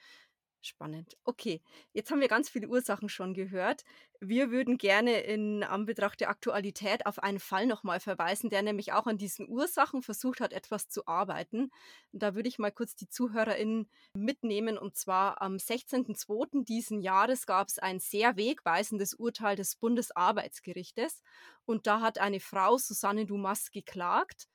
Spannend. 0.61 1.17
Okay, 1.23 1.63
jetzt 1.93 2.11
haben 2.11 2.21
wir 2.21 2.27
ganz 2.27 2.51
viele 2.51 2.67
Ursachen 2.69 3.09
schon 3.09 3.33
gehört. 3.33 3.85
Wir 4.21 4.51
würden 4.51 4.77
gerne 4.77 5.21
in 5.21 5.63
Anbetracht 5.63 6.21
der 6.21 6.31
Aktualität 6.31 7.07
auf 7.07 7.21
einen 7.21 7.39
Fall 7.39 7.67
nochmal 7.67 8.01
verweisen, 8.01 8.51
der 8.51 8.63
nämlich 8.63 8.93
auch 8.93 9.07
an 9.07 9.19
diesen 9.19 9.49
Ursachen 9.49 10.03
versucht 10.03 10.41
hat, 10.41 10.53
etwas 10.53 10.89
zu 10.89 11.07
arbeiten. 11.07 11.71
Da 12.11 12.35
würde 12.35 12.49
ich 12.49 12.59
mal 12.59 12.73
kurz 12.73 12.97
die 12.97 13.09
ZuhörerInnen 13.09 13.89
mitnehmen. 14.15 14.79
Und 14.79 14.97
zwar 14.97 15.41
am 15.41 15.59
16.02. 15.59 16.65
diesen 16.65 17.01
Jahres 17.01 17.47
gab 17.47 17.69
es 17.69 17.79
ein 17.79 18.01
sehr 18.01 18.37
wegweisendes 18.37 19.15
Urteil 19.15 19.55
des 19.55 19.77
Bundesarbeitsgerichtes. 19.77 21.23
Und 21.67 21.87
da 21.87 22.01
hat 22.01 22.19
eine 22.19 22.41
Frau, 22.41 22.79
Susanne 22.79 23.27
Dumas, 23.27 23.71
geklagt 23.71 24.49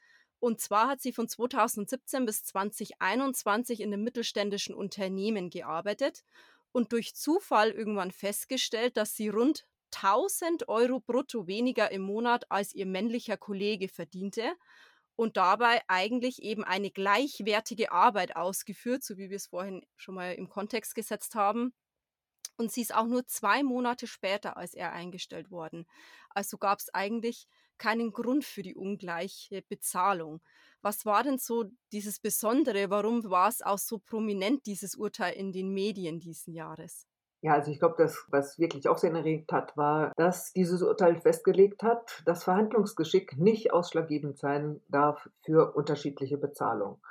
und 0.43 0.59
zwar 0.59 0.89
hat 0.89 1.01
sie 1.01 1.13
von 1.13 1.29
2017 1.29 2.25
bis 2.25 2.43
2021 2.43 3.79
in 3.79 3.93
einem 3.93 4.03
mittelständischen 4.03 4.75
Unternehmen 4.75 5.49
gearbeitet 5.49 6.25
und 6.73 6.91
durch 6.91 7.15
Zufall 7.15 7.71
irgendwann 7.71 8.11
festgestellt, 8.11 8.97
dass 8.97 9.15
sie 9.15 9.29
rund 9.29 9.65
1000 9.95 10.67
Euro 10.67 10.99
brutto 10.99 11.47
weniger 11.47 11.91
im 11.91 12.01
Monat 12.01 12.51
als 12.51 12.75
ihr 12.75 12.85
männlicher 12.85 13.37
Kollege 13.37 13.87
verdiente 13.87 14.43
und 15.15 15.37
dabei 15.37 15.81
eigentlich 15.87 16.41
eben 16.41 16.65
eine 16.65 16.91
gleichwertige 16.91 17.93
Arbeit 17.93 18.35
ausgeführt, 18.35 19.01
so 19.01 19.17
wie 19.17 19.29
wir 19.29 19.37
es 19.37 19.47
vorhin 19.47 19.85
schon 19.95 20.15
mal 20.15 20.33
im 20.33 20.49
Kontext 20.49 20.93
gesetzt 20.93 21.35
haben. 21.35 21.73
Und 22.57 22.69
sie 22.69 22.81
ist 22.81 22.93
auch 22.93 23.07
nur 23.07 23.25
zwei 23.27 23.63
Monate 23.63 24.07
später 24.07 24.57
als 24.57 24.73
er 24.73 24.91
eingestellt 24.91 25.51
worden. 25.51 25.85
Also 26.31 26.57
gab 26.57 26.79
es 26.79 26.93
eigentlich 26.93 27.47
keinen 27.77 28.11
Grund 28.11 28.45
für 28.45 28.61
die 28.61 28.75
ungleiche 28.75 29.61
Bezahlung. 29.61 30.41
Was 30.81 31.05
war 31.05 31.23
denn 31.23 31.37
so 31.37 31.65
dieses 31.91 32.19
Besondere? 32.19 32.89
Warum 32.89 33.23
war 33.29 33.49
es 33.49 33.61
auch 33.61 33.77
so 33.77 33.99
prominent, 33.99 34.65
dieses 34.65 34.95
Urteil 34.95 35.33
in 35.33 35.51
den 35.51 35.73
Medien 35.73 36.19
diesen 36.19 36.53
Jahres? 36.53 37.07
Ja, 37.41 37.55
also 37.55 37.71
ich 37.71 37.79
glaube, 37.79 37.95
das, 37.97 38.25
was 38.29 38.57
wirklich 38.57 38.87
auch 38.87 38.97
sehr 38.97 39.11
erregt 39.11 39.51
hat, 39.51 39.75
war, 39.75 40.13
dass 40.15 40.53
dieses 40.53 40.81
Urteil 40.81 41.19
festgelegt 41.19 41.83
hat, 41.83 42.23
dass 42.25 42.45
Verhandlungsgeschick 42.45 43.37
nicht 43.37 43.73
ausschlaggebend 43.73 44.37
sein 44.37 44.79
darf 44.87 45.29
für 45.43 45.75
unterschiedliche 45.75 46.37
Bezahlung. 46.37 47.01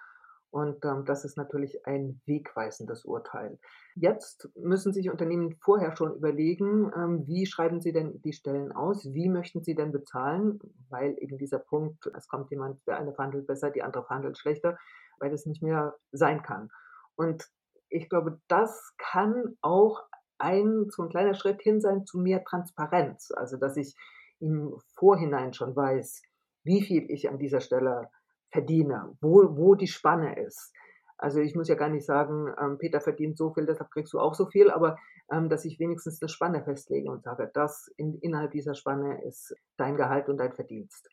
Und 0.53 0.85
ähm, 0.85 1.07
das 1.07 1.25
ist 1.25 1.39
natürlich 1.39 1.87
ein 1.87 2.21
wegweisendes 2.27 3.07
Urteil. 3.07 3.59
Jetzt 3.95 4.51
müssen 4.55 4.93
sich 4.93 5.09
Unternehmen 5.09 5.57
vorher 5.63 5.97
schon 5.97 6.15
überlegen, 6.15 6.93
ähm, 6.95 7.27
wie 7.27 7.47
schreiben 7.47 7.81
sie 7.81 7.93
denn 7.93 8.21
die 8.21 8.35
Stellen 8.35 8.71
aus, 8.71 9.15
wie 9.15 9.31
möchten 9.31 9.65
sie 9.65 9.75
denn 9.75 9.93
bezahlen, 9.93 10.61
weil 10.91 11.17
eben 11.21 11.39
dieser 11.39 11.59
Punkt, 11.59 12.07
es 12.15 12.29
kommt 12.29 12.51
jemand, 12.51 12.87
der 12.87 12.99
eine 12.99 13.15
verhandelt 13.15 13.47
besser, 13.47 13.71
die 13.71 13.83
andere 13.83 14.05
verhandelt 14.05 14.37
schlechter, 14.37 14.77
weil 15.21 15.31
das 15.31 15.47
nicht 15.47 15.63
mehr 15.63 15.97
sein 16.11 16.43
kann. 16.43 16.69
Und 17.17 17.49
ich 17.89 18.11
glaube, 18.11 18.39
das 18.49 18.93
kann 18.99 19.57
auch 19.63 20.03
ein 20.37 20.91
so 20.91 21.05
ein 21.05 21.09
kleiner 21.09 21.35
Schritt 21.35 21.63
hin 21.63 21.81
sein 21.81 22.05
zu 22.05 22.19
mehr 22.19 22.45
Transparenz, 22.45 23.31
also 23.35 23.57
dass 23.57 23.79
ich 23.79 23.97
im 24.39 24.77
Vorhinein 24.97 25.55
schon 25.55 25.75
weiß, 25.75 26.21
wie 26.63 26.83
viel 26.83 27.11
ich 27.11 27.31
an 27.31 27.39
dieser 27.39 27.61
Stelle 27.61 28.11
verdiene, 28.53 29.17
wo, 29.21 29.57
wo 29.57 29.75
die 29.75 29.89
Spanne 29.89 30.39
ist. 30.41 30.73
Also 31.19 31.41
ich 31.41 31.55
muss 31.55 31.69
ja 31.69 31.77
gar 31.77 31.89
nicht 31.89 32.05
sagen, 32.05 32.53
ähm, 32.61 32.79
Peter 32.79 33.01
verdient 33.01 33.39
so 33.39 33.53
viel, 33.55 33.65
deshalb 33.65 33.91
kriegst 33.91 34.13
du 34.13 34.19
auch 34.19 34.35
so 34.35 34.47
viel, 34.47 34.71
aber 34.71 34.97
ähm, 35.31 35.49
dass 35.49 35.65
ich 35.65 35.79
wenigstens 35.79 36.21
eine 36.21 36.29
Spanne 36.29 36.65
festlege 36.65 37.11
und 37.11 37.23
sage, 37.23 37.51
das 37.55 37.89
in, 37.97 38.19
innerhalb 38.19 38.51
dieser 38.51 38.75
Spanne 38.75 39.25
ist 39.25 39.55
dein 39.77 39.97
Gehalt 39.97 40.29
und 40.29 40.39
dein 40.39 40.53
Verdienst. 40.53 41.09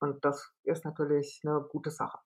Und 0.00 0.24
das 0.24 0.52
ist 0.64 0.84
natürlich 0.84 1.40
eine 1.44 1.62
gute 1.62 1.90
Sache. 1.90 2.18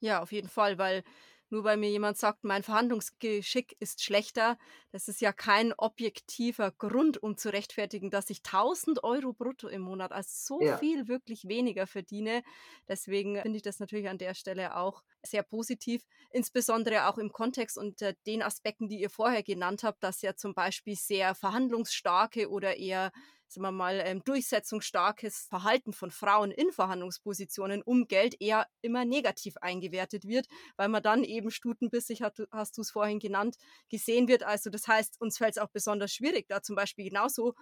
Ja, 0.00 0.22
auf 0.22 0.30
jeden 0.30 0.48
Fall, 0.48 0.78
weil 0.78 1.02
nur 1.50 1.64
weil 1.64 1.76
mir 1.76 1.90
jemand 1.90 2.18
sagt, 2.18 2.44
mein 2.44 2.62
Verhandlungsgeschick 2.62 3.76
ist 3.80 4.02
schlechter, 4.02 4.58
das 4.90 5.08
ist 5.08 5.20
ja 5.20 5.32
kein 5.32 5.72
objektiver 5.76 6.70
Grund, 6.72 7.22
um 7.22 7.36
zu 7.36 7.52
rechtfertigen, 7.52 8.10
dass 8.10 8.30
ich 8.30 8.38
1000 8.38 9.04
Euro 9.04 9.32
brutto 9.32 9.68
im 9.68 9.82
Monat, 9.82 10.12
also 10.12 10.58
so 10.58 10.64
ja. 10.64 10.78
viel 10.78 11.08
wirklich 11.08 11.48
weniger 11.48 11.86
verdiene. 11.86 12.42
Deswegen 12.88 13.40
finde 13.40 13.56
ich 13.56 13.62
das 13.62 13.80
natürlich 13.80 14.08
an 14.08 14.18
der 14.18 14.34
Stelle 14.34 14.76
auch 14.76 15.02
sehr 15.22 15.42
positiv, 15.42 16.02
insbesondere 16.30 17.08
auch 17.08 17.18
im 17.18 17.32
Kontext 17.32 17.78
unter 17.78 18.12
den 18.26 18.42
Aspekten, 18.42 18.88
die 18.88 19.00
ihr 19.00 19.10
vorher 19.10 19.42
genannt 19.42 19.82
habt, 19.82 20.02
dass 20.02 20.22
ja 20.22 20.34
zum 20.34 20.54
Beispiel 20.54 20.96
sehr 20.96 21.34
verhandlungsstarke 21.34 22.50
oder 22.50 22.76
eher 22.76 23.10
sagen 23.48 23.64
wir 23.64 23.72
mal, 23.72 24.00
ähm, 24.04 24.22
durchsetzungsstarkes 24.24 25.46
Verhalten 25.48 25.92
von 25.92 26.10
Frauen 26.10 26.50
in 26.50 26.70
Verhandlungspositionen 26.72 27.82
um 27.82 28.06
Geld 28.06 28.36
eher 28.40 28.66
immer 28.82 29.04
negativ 29.04 29.56
eingewertet 29.58 30.26
wird, 30.26 30.46
weil 30.76 30.88
man 30.88 31.02
dann 31.02 31.24
eben 31.24 31.50
stutenbissig, 31.50 32.22
hat, 32.22 32.38
hast 32.52 32.76
du 32.76 32.82
es 32.82 32.90
vorhin 32.90 33.18
genannt, 33.18 33.56
gesehen 33.88 34.28
wird. 34.28 34.42
Also 34.42 34.70
das 34.70 34.86
heißt, 34.86 35.20
uns 35.20 35.38
fällt 35.38 35.56
es 35.56 35.58
auch 35.58 35.70
besonders 35.70 36.12
schwierig, 36.12 36.46
da 36.48 36.62
zum 36.62 36.76
Beispiel 36.76 37.08
genauso 37.08 37.54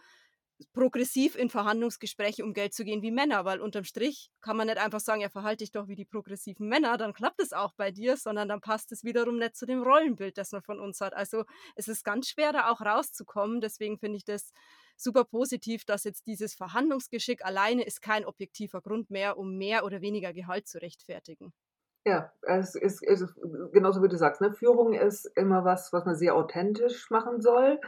progressiv 0.72 1.36
in 1.36 1.50
Verhandlungsgespräche 1.50 2.42
um 2.42 2.54
Geld 2.54 2.72
zu 2.72 2.84
gehen 2.84 3.02
wie 3.02 3.10
Männer, 3.10 3.44
weil 3.44 3.60
unterm 3.60 3.84
Strich 3.84 4.30
kann 4.40 4.56
man 4.56 4.66
nicht 4.66 4.78
einfach 4.78 5.00
sagen, 5.00 5.20
ja, 5.20 5.28
verhalte 5.28 5.58
dich 5.58 5.70
doch 5.70 5.88
wie 5.88 5.96
die 5.96 6.04
progressiven 6.04 6.68
Männer, 6.68 6.96
dann 6.96 7.12
klappt 7.12 7.40
es 7.42 7.52
auch 7.52 7.74
bei 7.74 7.90
dir, 7.90 8.16
sondern 8.16 8.48
dann 8.48 8.60
passt 8.60 8.92
es 8.92 9.04
wiederum 9.04 9.38
nicht 9.38 9.56
zu 9.56 9.66
dem 9.66 9.82
Rollenbild, 9.82 10.38
das 10.38 10.52
man 10.52 10.62
von 10.62 10.80
uns 10.80 11.00
hat. 11.00 11.14
Also 11.14 11.44
es 11.74 11.88
ist 11.88 12.04
ganz 12.04 12.28
schwer, 12.28 12.52
da 12.52 12.70
auch 12.70 12.80
rauszukommen. 12.80 13.60
Deswegen 13.60 13.98
finde 13.98 14.16
ich 14.16 14.24
das 14.24 14.52
super 14.96 15.24
positiv, 15.24 15.84
dass 15.84 16.04
jetzt 16.04 16.26
dieses 16.26 16.54
Verhandlungsgeschick 16.54 17.44
alleine 17.44 17.84
ist 17.84 18.02
kein 18.02 18.24
objektiver 18.24 18.80
Grund 18.80 19.10
mehr, 19.10 19.38
um 19.38 19.56
mehr 19.56 19.84
oder 19.84 20.00
weniger 20.00 20.32
Gehalt 20.32 20.66
zu 20.66 20.80
rechtfertigen. 20.80 21.52
Ja, 22.06 22.32
es 22.42 22.76
ist, 22.76 23.02
es 23.02 23.20
ist 23.20 23.34
genauso 23.72 24.00
wie 24.00 24.08
du 24.08 24.16
sagst, 24.16 24.40
ne? 24.40 24.52
Führung 24.52 24.92
ist 24.92 25.24
immer 25.34 25.64
was, 25.64 25.92
was 25.92 26.04
man 26.04 26.14
sehr 26.14 26.36
authentisch 26.36 27.10
machen 27.10 27.40
soll. 27.40 27.80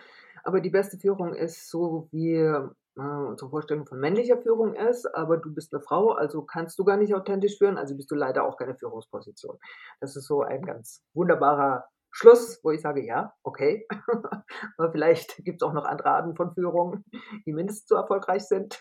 Aber 0.42 0.60
die 0.60 0.70
beste 0.70 0.98
Führung 0.98 1.34
ist 1.34 1.70
so, 1.70 2.08
wie 2.10 2.34
äh, 2.34 2.68
unsere 2.96 3.50
Vorstellung 3.50 3.86
von 3.86 4.00
männlicher 4.00 4.38
Führung 4.38 4.74
ist. 4.74 5.06
Aber 5.14 5.36
du 5.36 5.54
bist 5.54 5.72
eine 5.72 5.80
Frau, 5.80 6.10
also 6.10 6.42
kannst 6.42 6.78
du 6.80 6.84
gar 6.84 6.96
nicht 6.96 7.14
authentisch 7.14 7.58
führen, 7.58 7.78
also 7.78 7.94
bist 7.94 8.10
du 8.10 8.16
leider 8.16 8.44
auch 8.44 8.56
keine 8.56 8.74
Führungsposition. 8.74 9.58
Das 10.00 10.16
ist 10.16 10.26
so 10.26 10.42
ein 10.42 10.62
ganz 10.62 11.04
wunderbarer 11.14 11.88
Schluss, 12.10 12.60
wo 12.62 12.70
ich 12.70 12.80
sage, 12.80 13.04
ja, 13.04 13.34
okay, 13.42 13.86
aber 14.76 14.92
vielleicht 14.92 15.36
gibt 15.44 15.62
es 15.62 15.68
auch 15.68 15.72
noch 15.72 15.84
andere 15.84 16.10
Arten 16.10 16.36
von 16.36 16.52
Führung, 16.54 17.04
die 17.46 17.52
mindestens 17.52 17.88
so 17.88 17.94
erfolgreich 17.96 18.44
sind. 18.46 18.80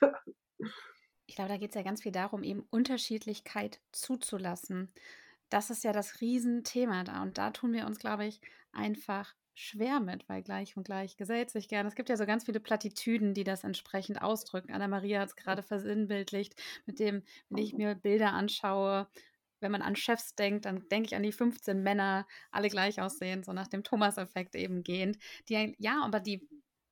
Ich 1.28 1.36
glaube, 1.36 1.50
da 1.50 1.58
geht 1.58 1.72
es 1.72 1.76
ja 1.76 1.84
ganz 1.84 2.02
viel 2.02 2.14
darum, 2.14 2.42
eben 2.42 2.66
Unterschiedlichkeit 2.70 3.82
zuzulassen. 3.92 4.92
Das 5.50 5.70
ist 5.70 5.84
ja 5.84 5.92
das 5.92 6.22
Riesenthema 6.22 7.04
da. 7.04 7.22
Und 7.22 7.38
da 7.38 7.52
tun 7.52 7.74
wir 7.74 7.86
uns, 7.86 8.00
glaube 8.00 8.26
ich, 8.26 8.42
einfach 8.72 9.34
schwer 9.54 10.00
mit, 10.00 10.30
weil 10.30 10.44
gleich 10.44 10.78
und 10.78 10.84
gleich 10.84 11.18
gesellt 11.18 11.50
sich 11.50 11.68
gern. 11.68 11.88
Es 11.88 11.96
gibt 11.96 12.10
ja 12.10 12.16
so 12.16 12.26
ganz 12.26 12.46
viele 12.46 12.60
Plattitüden, 12.60 13.34
die 13.34 13.44
das 13.44 13.64
entsprechend 13.64 14.22
ausdrücken. 14.22 14.72
Anna-Maria 14.72 15.20
hat 15.20 15.30
es 15.30 15.36
gerade 15.36 15.64
versinnbildlicht, 15.64 16.56
mit 16.86 17.00
dem, 17.00 17.24
wenn 17.50 17.64
ich 17.64 17.74
mir 17.74 17.96
Bilder 17.96 18.34
anschaue, 18.34 19.08
wenn 19.60 19.72
man 19.72 19.82
an 19.82 19.96
Chefs 19.96 20.36
denkt, 20.36 20.66
dann 20.66 20.88
denke 20.90 21.08
ich 21.08 21.16
an 21.16 21.24
die 21.24 21.32
15 21.32 21.82
Männer, 21.82 22.28
alle 22.52 22.70
gleich 22.70 23.02
aussehen, 23.02 23.44
so 23.44 23.54
nach 23.54 23.68
dem 23.68 23.84
Thomas-Effekt 23.84 24.56
eben 24.56 24.84
gehend. 24.84 25.18
Die, 25.50 25.76
ja, 25.80 26.02
aber 26.04 26.20
die, 26.20 26.48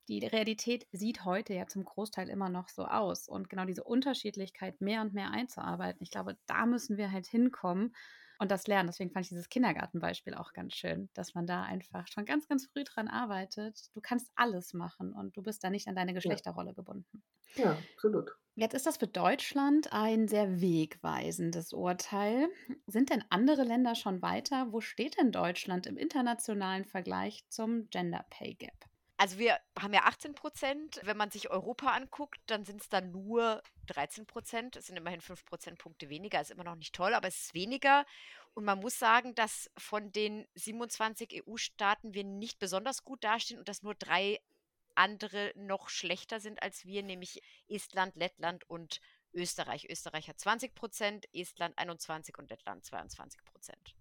die 0.08 0.24
Realität 0.26 0.86
sieht 0.92 1.24
heute 1.24 1.54
ja 1.54 1.66
zum 1.66 1.84
Großteil 1.84 2.28
immer 2.28 2.48
noch 2.48 2.68
so 2.68 2.84
aus. 2.84 3.28
Und 3.28 3.48
genau 3.48 3.64
diese 3.64 3.84
Unterschiedlichkeit 3.84 4.80
mehr 4.80 5.00
und 5.00 5.14
mehr 5.14 5.30
einzuarbeiten, 5.30 6.02
ich 6.02 6.10
glaube, 6.10 6.36
da 6.46 6.66
müssen 6.66 6.96
wir 6.96 7.12
halt 7.12 7.26
hinkommen 7.26 7.94
und 8.38 8.50
das 8.50 8.66
lernen. 8.66 8.88
Deswegen 8.88 9.10
fand 9.10 9.26
ich 9.26 9.30
dieses 9.30 9.48
Kindergartenbeispiel 9.48 10.34
auch 10.34 10.52
ganz 10.52 10.74
schön, 10.74 11.08
dass 11.14 11.34
man 11.34 11.46
da 11.46 11.62
einfach 11.62 12.06
schon 12.08 12.24
ganz, 12.24 12.46
ganz 12.48 12.66
früh 12.66 12.84
dran 12.84 13.08
arbeitet. 13.08 13.94
Du 13.94 14.00
kannst 14.00 14.30
alles 14.36 14.74
machen 14.74 15.12
und 15.12 15.36
du 15.36 15.42
bist 15.42 15.64
da 15.64 15.70
nicht 15.70 15.88
an 15.88 15.96
deine 15.96 16.14
Geschlechterrolle 16.14 16.74
gebunden. 16.74 17.22
Ja, 17.54 17.76
absolut. 17.94 18.36
Jetzt 18.58 18.72
ist 18.72 18.86
das 18.86 18.96
für 18.96 19.06
Deutschland 19.06 19.92
ein 19.92 20.28
sehr 20.28 20.62
wegweisendes 20.62 21.74
Urteil. 21.74 22.48
Sind 22.86 23.10
denn 23.10 23.22
andere 23.28 23.64
Länder 23.64 23.94
schon 23.94 24.22
weiter? 24.22 24.72
Wo 24.72 24.80
steht 24.80 25.18
denn 25.18 25.30
Deutschland 25.30 25.86
im 25.86 25.98
internationalen 25.98 26.86
Vergleich 26.86 27.44
zum 27.50 27.90
Gender 27.90 28.24
Pay 28.30 28.54
Gap? 28.54 28.86
Also 29.18 29.38
wir 29.38 29.58
haben 29.78 29.92
ja 29.92 30.04
18 30.04 30.34
Prozent. 30.34 31.00
Wenn 31.02 31.18
man 31.18 31.30
sich 31.30 31.50
Europa 31.50 31.88
anguckt, 31.88 32.38
dann 32.46 32.64
sind 32.64 32.80
es 32.80 32.88
dann 32.88 33.10
nur 33.10 33.62
13 33.88 34.24
Prozent. 34.24 34.76
Es 34.76 34.86
sind 34.86 34.96
immerhin 34.96 35.20
5 35.20 35.44
Prozentpunkte 35.44 36.08
weniger. 36.08 36.40
Ist 36.40 36.50
immer 36.50 36.64
noch 36.64 36.76
nicht 36.76 36.94
toll, 36.94 37.12
aber 37.12 37.28
es 37.28 37.36
ist 37.36 37.54
weniger. 37.54 38.06
Und 38.54 38.64
man 38.64 38.80
muss 38.80 38.98
sagen, 38.98 39.34
dass 39.34 39.70
von 39.76 40.12
den 40.12 40.46
27 40.54 41.42
EU-Staaten 41.46 42.14
wir 42.14 42.24
nicht 42.24 42.58
besonders 42.58 43.04
gut 43.04 43.22
dastehen 43.22 43.58
und 43.58 43.68
dass 43.68 43.82
nur 43.82 43.94
drei 43.94 44.40
andere 44.96 45.52
noch 45.56 45.88
schlechter 45.88 46.40
sind 46.40 46.62
als 46.62 46.84
wir, 46.84 47.02
nämlich 47.02 47.42
Estland, 47.68 48.16
Lettland 48.16 48.68
und 48.68 49.00
Österreich. 49.32 49.88
Österreich 49.88 50.28
hat 50.28 50.40
20 50.40 50.74
Prozent, 50.74 51.26
Estland 51.32 51.76
21 51.78 52.36
und 52.38 52.50
Lettland 52.50 52.84
22 52.84 53.44
Prozent. 53.44 53.94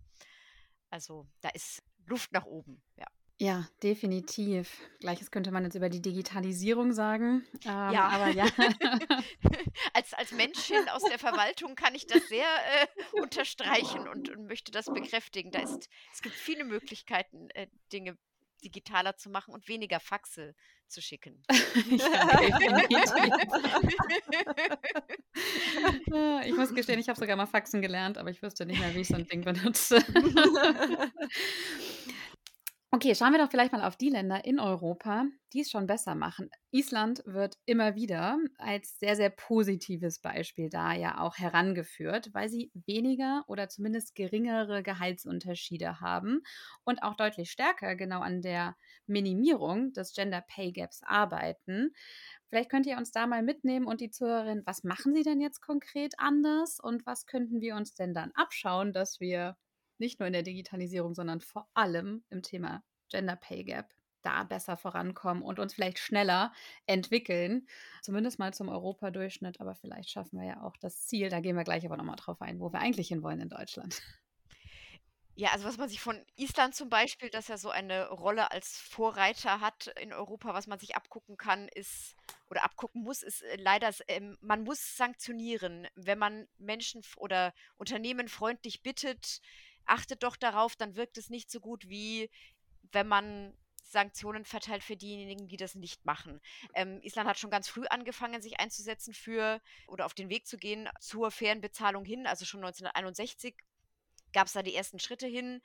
Also 0.89 1.27
da 1.41 1.49
ist 1.49 1.83
Luft 2.05 2.31
nach 2.31 2.45
oben, 2.45 2.81
ja. 2.95 3.07
Ja, 3.37 3.67
definitiv. 3.83 4.79
Gleiches 5.01 5.29
könnte 5.29 5.51
man 5.51 5.65
jetzt 5.65 5.75
über 5.75 5.89
die 5.89 6.01
Digitalisierung 6.01 6.93
sagen. 6.93 7.45
Ähm, 7.65 7.91
ja, 7.91 8.07
aber 8.07 8.29
ja. 8.29 8.45
als, 9.93 10.13
als 10.13 10.31
Menschin 10.31 10.87
aus 10.87 11.03
der 11.03 11.19
Verwaltung 11.19 11.75
kann 11.75 11.95
ich 11.95 12.07
das 12.07 12.25
sehr 12.29 12.47
äh, 12.47 13.19
unterstreichen 13.19 14.07
und, 14.07 14.29
und, 14.29 14.47
möchte 14.47 14.71
das 14.71 14.85
bekräftigen. 14.85 15.51
Da 15.51 15.59
ist, 15.59 15.89
es 16.13 16.21
gibt 16.21 16.35
viele 16.35 16.63
Möglichkeiten, 16.63 17.49
äh, 17.49 17.67
Dinge 17.91 18.17
digitaler 18.63 19.17
zu 19.17 19.29
machen 19.29 19.53
und 19.53 19.67
weniger 19.67 19.99
Faxe 19.99 20.55
zu 20.87 21.01
schicken. 21.01 21.43
ich 26.45 26.55
muss 26.55 26.73
gestehen, 26.73 26.99
ich 26.99 27.09
habe 27.09 27.19
sogar 27.19 27.35
mal 27.35 27.45
Faxen 27.45 27.81
gelernt, 27.81 28.17
aber 28.17 28.29
ich 28.29 28.41
wüsste 28.41 28.65
nicht 28.65 28.79
mehr, 28.79 28.95
wie 28.95 29.01
ich 29.01 29.07
so 29.07 29.15
ein 29.15 29.27
Ding 29.27 29.43
benutze. 29.43 29.97
Okay, 32.95 33.13
schauen 33.13 33.33
wir 33.33 33.39
doch 33.39 33.51
vielleicht 33.51 33.73
mal 33.73 33.83
auf 33.83 33.97
die 33.97 34.07
Länder 34.09 34.45
in 34.45 34.57
Europa, 34.57 35.25
die 35.51 35.59
es 35.61 35.69
schon 35.69 35.85
besser 35.85 36.15
machen. 36.15 36.49
Island 36.71 37.23
wird 37.25 37.57
immer 37.65 37.95
wieder 37.95 38.37
als 38.57 38.99
sehr, 38.99 39.17
sehr 39.17 39.31
positives 39.31 40.19
Beispiel 40.19 40.69
da 40.69 40.93
ja 40.93 41.19
auch 41.19 41.37
herangeführt, 41.37 42.29
weil 42.33 42.47
sie 42.47 42.71
weniger 42.73 43.43
oder 43.47 43.67
zumindest 43.67 44.15
geringere 44.15 44.81
Gehaltsunterschiede 44.81 45.99
haben 45.99 46.43
und 46.85 47.03
auch 47.03 47.15
deutlich 47.15 47.51
stärker 47.51 47.95
genau 47.97 48.21
an 48.21 48.41
der 48.41 48.77
Minimierung 49.07 49.91
des 49.91 50.13
Gender 50.13 50.41
Pay 50.47 50.71
Gaps 50.71 51.01
arbeiten. 51.03 51.91
Vielleicht 52.47 52.69
könnt 52.69 52.85
ihr 52.85 52.97
uns 52.97 53.11
da 53.11 53.27
mal 53.27 53.43
mitnehmen 53.43 53.87
und 53.87 53.99
die 53.99 54.11
Zuhörerin, 54.11 54.61
was 54.65 54.83
machen 54.85 55.13
sie 55.13 55.23
denn 55.23 55.41
jetzt 55.41 55.59
konkret 55.59 56.13
anders 56.17 56.79
und 56.79 57.05
was 57.05 57.25
könnten 57.25 57.59
wir 57.59 57.75
uns 57.75 57.93
denn 57.93 58.13
dann 58.13 58.31
abschauen, 58.35 58.93
dass 58.93 59.19
wir 59.19 59.57
nicht 59.99 60.19
nur 60.19 60.27
in 60.27 60.33
der 60.33 60.43
Digitalisierung, 60.43 61.13
sondern 61.13 61.41
vor 61.41 61.69
allem 61.73 62.23
im 62.29 62.41
Thema 62.41 62.83
Gender 63.09 63.35
Pay 63.35 63.63
Gap 63.63 63.93
da 64.25 64.43
besser 64.43 64.75
vorankommen 64.75 65.43
und 65.43 65.59
uns 65.59 65.75
vielleicht 65.75 65.99
schneller 65.99 66.51
entwickeln. 66.87 67.67
Zumindest 68.01 68.39
mal 68.39 68.53
zum 68.53 68.69
Europadurchschnitt, 68.69 69.61
aber 69.61 69.75
vielleicht 69.75 70.09
schaffen 70.09 70.39
wir 70.39 70.47
ja 70.47 70.63
auch 70.63 70.75
das 70.77 71.05
Ziel. 71.05 71.29
Da 71.29 71.39
gehen 71.39 71.55
wir 71.55 71.63
gleich 71.63 71.85
aber 71.85 71.97
nochmal 71.97 72.15
drauf 72.15 72.41
ein, 72.41 72.59
wo 72.59 72.73
wir 72.73 72.79
eigentlich 72.79 73.09
hinwollen 73.09 73.41
in 73.41 73.49
Deutschland. 73.49 74.01
Ja, 75.37 75.49
also 75.51 75.65
was 75.65 75.77
man 75.77 75.89
sich 75.89 75.99
von 75.99 76.25
Island 76.37 76.75
zum 76.75 76.87
Beispiel, 76.89 77.29
das 77.29 77.49
ja 77.49 77.57
so 77.57 77.69
eine 77.69 78.07
Rolle 78.07 78.51
als 78.51 78.77
Vorreiter 78.77 79.59
hat 79.59 79.87
in 79.99 80.13
Europa, 80.13 80.53
was 80.53 80.65
man 80.65 80.79
sich 80.79 80.95
abgucken 80.95 81.35
kann, 81.35 81.67
ist 81.67 82.15
oder 82.49 82.63
abgucken 82.63 83.03
muss, 83.03 83.21
ist 83.21 83.41
äh, 83.41 83.57
leider, 83.57 83.93
ähm, 84.07 84.37
man 84.39 84.63
muss 84.63 84.95
sanktionieren, 84.95 85.89
wenn 85.95 86.17
man 86.17 86.47
Menschen 86.57 87.01
oder 87.17 87.53
Unternehmen 87.75 88.29
freundlich 88.29 88.81
bittet, 88.81 89.41
achtet 89.86 90.23
doch 90.23 90.36
darauf, 90.36 90.75
dann 90.75 90.95
wirkt 90.95 91.17
es 91.17 91.29
nicht 91.29 91.49
so 91.49 91.59
gut, 91.59 91.88
wie 91.89 92.29
wenn 92.91 93.07
man 93.07 93.57
Sanktionen 93.83 94.45
verteilt 94.45 94.83
für 94.83 94.97
diejenigen, 94.97 95.47
die 95.47 95.57
das 95.57 95.75
nicht 95.75 96.05
machen. 96.05 96.41
Ähm, 96.73 96.99
Island 97.01 97.29
hat 97.29 97.39
schon 97.39 97.51
ganz 97.51 97.67
früh 97.67 97.86
angefangen, 97.88 98.41
sich 98.41 98.59
einzusetzen 98.59 99.13
für 99.13 99.61
oder 99.88 100.05
auf 100.05 100.13
den 100.13 100.29
Weg 100.29 100.47
zu 100.47 100.57
gehen 100.57 100.89
zur 100.99 101.31
fairen 101.31 101.61
Bezahlung 101.61 102.03
hin. 102.03 102.27
Also 102.27 102.45
schon 102.45 102.61
1961 102.61 103.55
gab 104.33 104.47
es 104.47 104.53
da 104.53 104.63
die 104.63 104.75
ersten 104.75 104.99
Schritte 104.99 105.27
hin. 105.27 105.61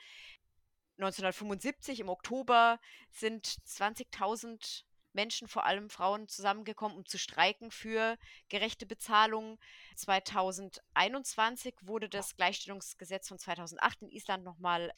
1975 0.99 2.01
im 2.01 2.09
Oktober 2.09 2.79
sind 3.11 3.47
20.000 3.47 4.85
Menschen, 5.15 5.49
vor 5.49 5.65
allem 5.65 5.91
Frauen, 5.91 6.29
zusammengekommen, 6.29 6.97
um 6.97 7.07
zu 7.07 7.19
streiken 7.19 7.71
für 7.71 8.17
gerechte 8.49 8.87
Bezahlung. 8.87 9.59
2021 9.97 11.75
wurde 11.83 12.09
das 12.09 12.37
Gleichstellungsgesetz 12.37 13.29
von 13.29 13.39
2008 13.39 14.03
in 14.03 14.11
Island 14.11 14.45
nochmal 14.45 14.93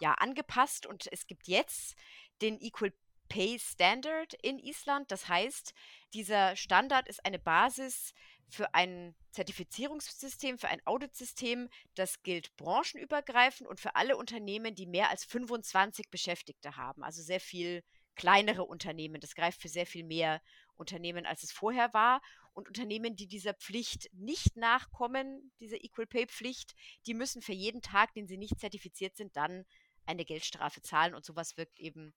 ja, 0.00 0.12
angepasst 0.14 0.86
und 0.86 1.08
es 1.12 1.26
gibt 1.26 1.48
jetzt 1.48 1.96
den 2.42 2.60
Equal 2.60 2.92
Pay 3.28 3.58
Standard 3.58 4.34
in 4.34 4.58
Island. 4.58 5.10
Das 5.10 5.28
heißt, 5.28 5.74
dieser 6.14 6.56
Standard 6.56 7.08
ist 7.08 7.24
eine 7.24 7.38
Basis 7.38 8.14
für 8.48 8.72
ein 8.74 9.14
Zertifizierungssystem, 9.32 10.58
für 10.58 10.68
ein 10.68 10.80
Auditsystem. 10.86 11.68
Das 11.94 12.22
gilt 12.22 12.56
branchenübergreifend 12.56 13.68
und 13.68 13.80
für 13.80 13.96
alle 13.96 14.16
Unternehmen, 14.16 14.74
die 14.74 14.86
mehr 14.86 15.10
als 15.10 15.24
25 15.24 16.10
Beschäftigte 16.10 16.76
haben. 16.76 17.02
Also 17.02 17.22
sehr 17.22 17.40
viel 17.40 17.82
kleinere 18.16 18.64
Unternehmen. 18.64 19.20
Das 19.20 19.34
greift 19.34 19.60
für 19.60 19.68
sehr 19.68 19.86
viel 19.86 20.04
mehr 20.04 20.42
Unternehmen, 20.76 21.26
als 21.26 21.42
es 21.42 21.52
vorher 21.52 21.92
war. 21.94 22.20
Und 22.52 22.68
Unternehmen, 22.68 23.16
die 23.16 23.26
dieser 23.28 23.54
Pflicht 23.54 24.08
nicht 24.12 24.56
nachkommen, 24.56 25.52
dieser 25.60 25.82
Equal 25.84 26.06
Pay 26.06 26.26
Pflicht, 26.26 26.74
die 27.06 27.14
müssen 27.14 27.42
für 27.42 27.52
jeden 27.52 27.82
Tag, 27.82 28.14
den 28.14 28.26
sie 28.26 28.38
nicht 28.38 28.58
zertifiziert 28.58 29.16
sind, 29.16 29.36
dann 29.36 29.64
eine 30.06 30.24
Geldstrafe 30.24 30.80
zahlen. 30.82 31.14
Und 31.14 31.24
sowas 31.24 31.56
wirkt 31.56 31.78
eben 31.78 32.14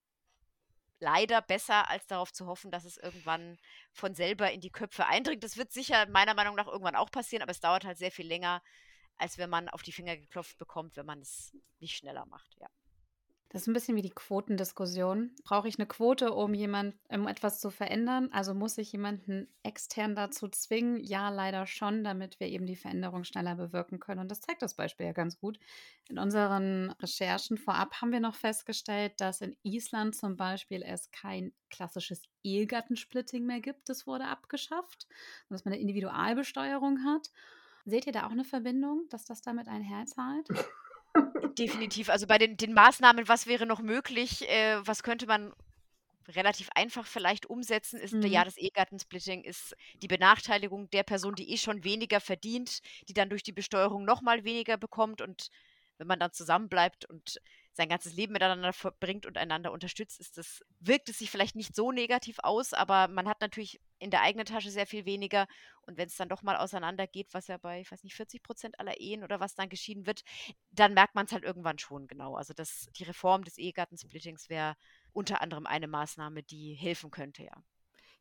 leider 1.00 1.42
besser, 1.42 1.88
als 1.88 2.06
darauf 2.06 2.32
zu 2.32 2.46
hoffen, 2.46 2.70
dass 2.70 2.84
es 2.84 2.96
irgendwann 2.96 3.58
von 3.92 4.14
selber 4.14 4.50
in 4.50 4.60
die 4.60 4.70
Köpfe 4.70 5.06
eindringt. 5.06 5.42
Das 5.42 5.56
wird 5.56 5.72
sicher 5.72 6.06
meiner 6.08 6.34
Meinung 6.34 6.56
nach 6.56 6.66
irgendwann 6.66 6.96
auch 6.96 7.10
passieren, 7.10 7.42
aber 7.42 7.52
es 7.52 7.60
dauert 7.60 7.84
halt 7.84 7.98
sehr 7.98 8.10
viel 8.10 8.26
länger, 8.26 8.62
als 9.16 9.38
wenn 9.38 9.50
man 9.50 9.68
auf 9.68 9.82
die 9.82 9.92
Finger 9.92 10.16
geklopft 10.16 10.58
bekommt, 10.58 10.96
wenn 10.96 11.06
man 11.06 11.20
es 11.20 11.56
nicht 11.80 11.96
schneller 11.96 12.26
macht, 12.26 12.54
ja. 12.58 12.68
Das 13.52 13.62
ist 13.62 13.66
ein 13.66 13.74
bisschen 13.74 13.96
wie 13.96 14.02
die 14.02 14.10
Quotendiskussion. 14.10 15.34
Brauche 15.42 15.66
ich 15.66 15.76
eine 15.76 15.88
Quote, 15.88 16.32
um 16.32 16.54
jemand, 16.54 16.94
um 17.08 17.26
etwas 17.26 17.58
zu 17.58 17.70
verändern? 17.70 18.28
Also 18.30 18.54
muss 18.54 18.78
ich 18.78 18.92
jemanden 18.92 19.52
extern 19.64 20.14
dazu 20.14 20.46
zwingen? 20.46 21.02
Ja, 21.02 21.30
leider 21.30 21.66
schon, 21.66 22.04
damit 22.04 22.38
wir 22.38 22.46
eben 22.46 22.64
die 22.64 22.76
Veränderung 22.76 23.24
schneller 23.24 23.56
bewirken 23.56 23.98
können. 23.98 24.20
Und 24.20 24.30
das 24.30 24.40
zeigt 24.40 24.62
das 24.62 24.74
Beispiel 24.74 25.06
ja 25.06 25.12
ganz 25.12 25.40
gut. 25.40 25.58
In 26.08 26.20
unseren 26.20 26.92
Recherchen 27.02 27.58
vorab 27.58 28.00
haben 28.00 28.12
wir 28.12 28.20
noch 28.20 28.36
festgestellt, 28.36 29.14
dass 29.20 29.40
in 29.40 29.56
Island 29.64 30.14
zum 30.14 30.36
Beispiel 30.36 30.84
es 30.86 31.10
kein 31.10 31.52
klassisches 31.70 32.22
Ehegattensplitting 32.44 33.44
mehr 33.44 33.60
gibt. 33.60 33.88
Das 33.88 34.06
wurde 34.06 34.26
abgeschafft. 34.26 35.08
Dass 35.48 35.64
man 35.64 35.74
eine 35.74 35.82
Individualbesteuerung 35.82 37.04
hat. 37.04 37.32
Seht 37.84 38.06
ihr 38.06 38.12
da 38.12 38.26
auch 38.26 38.30
eine 38.30 38.44
Verbindung, 38.44 39.08
dass 39.08 39.24
das 39.24 39.42
damit 39.42 39.66
einherzahlt? 39.66 40.46
Definitiv. 41.58 42.08
Also 42.08 42.26
bei 42.26 42.38
den, 42.38 42.56
den 42.56 42.72
Maßnahmen, 42.72 43.28
was 43.28 43.46
wäre 43.46 43.66
noch 43.66 43.80
möglich, 43.80 44.48
äh, 44.48 44.78
was 44.86 45.02
könnte 45.02 45.26
man 45.26 45.52
relativ 46.28 46.68
einfach 46.74 47.06
vielleicht 47.06 47.46
umsetzen, 47.46 47.98
ist, 47.98 48.14
mhm. 48.14 48.22
ja, 48.26 48.44
das 48.44 48.56
Ehegattensplitting 48.56 49.42
ist 49.42 49.74
die 50.02 50.08
Benachteiligung 50.08 50.88
der 50.90 51.02
Person, 51.02 51.34
die 51.34 51.50
eh 51.50 51.56
schon 51.56 51.84
weniger 51.84 52.20
verdient, 52.20 52.80
die 53.08 53.14
dann 53.14 53.30
durch 53.30 53.42
die 53.42 53.52
Besteuerung 53.52 54.04
nochmal 54.04 54.44
weniger 54.44 54.76
bekommt 54.76 55.20
und 55.20 55.50
wenn 55.98 56.06
man 56.06 56.20
dann 56.20 56.32
zusammenbleibt 56.32 57.04
und 57.04 57.40
sein 57.80 57.88
ganzes 57.88 58.12
Leben 58.12 58.34
miteinander 58.34 58.72
verbringt 58.74 59.24
und 59.24 59.38
einander 59.38 59.72
unterstützt, 59.72 60.20
ist 60.20 60.36
das, 60.36 60.62
wirkt 60.80 61.08
es 61.08 61.18
sich 61.18 61.30
vielleicht 61.30 61.56
nicht 61.56 61.74
so 61.74 61.92
negativ 61.92 62.38
aus, 62.42 62.74
aber 62.74 63.08
man 63.08 63.26
hat 63.26 63.40
natürlich 63.40 63.80
in 63.98 64.10
der 64.10 64.20
eigenen 64.20 64.44
Tasche 64.44 64.70
sehr 64.70 64.86
viel 64.86 65.06
weniger. 65.06 65.46
Und 65.82 65.96
wenn 65.96 66.08
es 66.08 66.16
dann 66.16 66.28
doch 66.28 66.42
mal 66.42 66.56
auseinandergeht, 66.56 67.28
was 67.32 67.46
ja 67.46 67.56
bei, 67.56 67.80
ich 67.80 67.90
weiß 67.90 68.04
nicht, 68.04 68.14
40 68.14 68.42
Prozent 68.42 68.78
aller 68.78 69.00
Ehen 69.00 69.24
oder 69.24 69.40
was 69.40 69.54
dann 69.54 69.70
geschieden 69.70 70.06
wird, 70.06 70.22
dann 70.70 70.92
merkt 70.94 71.14
man 71.14 71.24
es 71.24 71.32
halt 71.32 71.44
irgendwann 71.44 71.78
schon 71.78 72.06
genau. 72.06 72.34
Also 72.34 72.52
das, 72.52 72.88
die 72.96 73.04
Reform 73.04 73.44
des 73.44 73.56
Ehegattensplittings 73.56 74.50
wäre 74.50 74.76
unter 75.12 75.40
anderem 75.40 75.66
eine 75.66 75.88
Maßnahme, 75.88 76.42
die 76.42 76.74
helfen 76.74 77.10
könnte, 77.10 77.44
ja. 77.44 77.62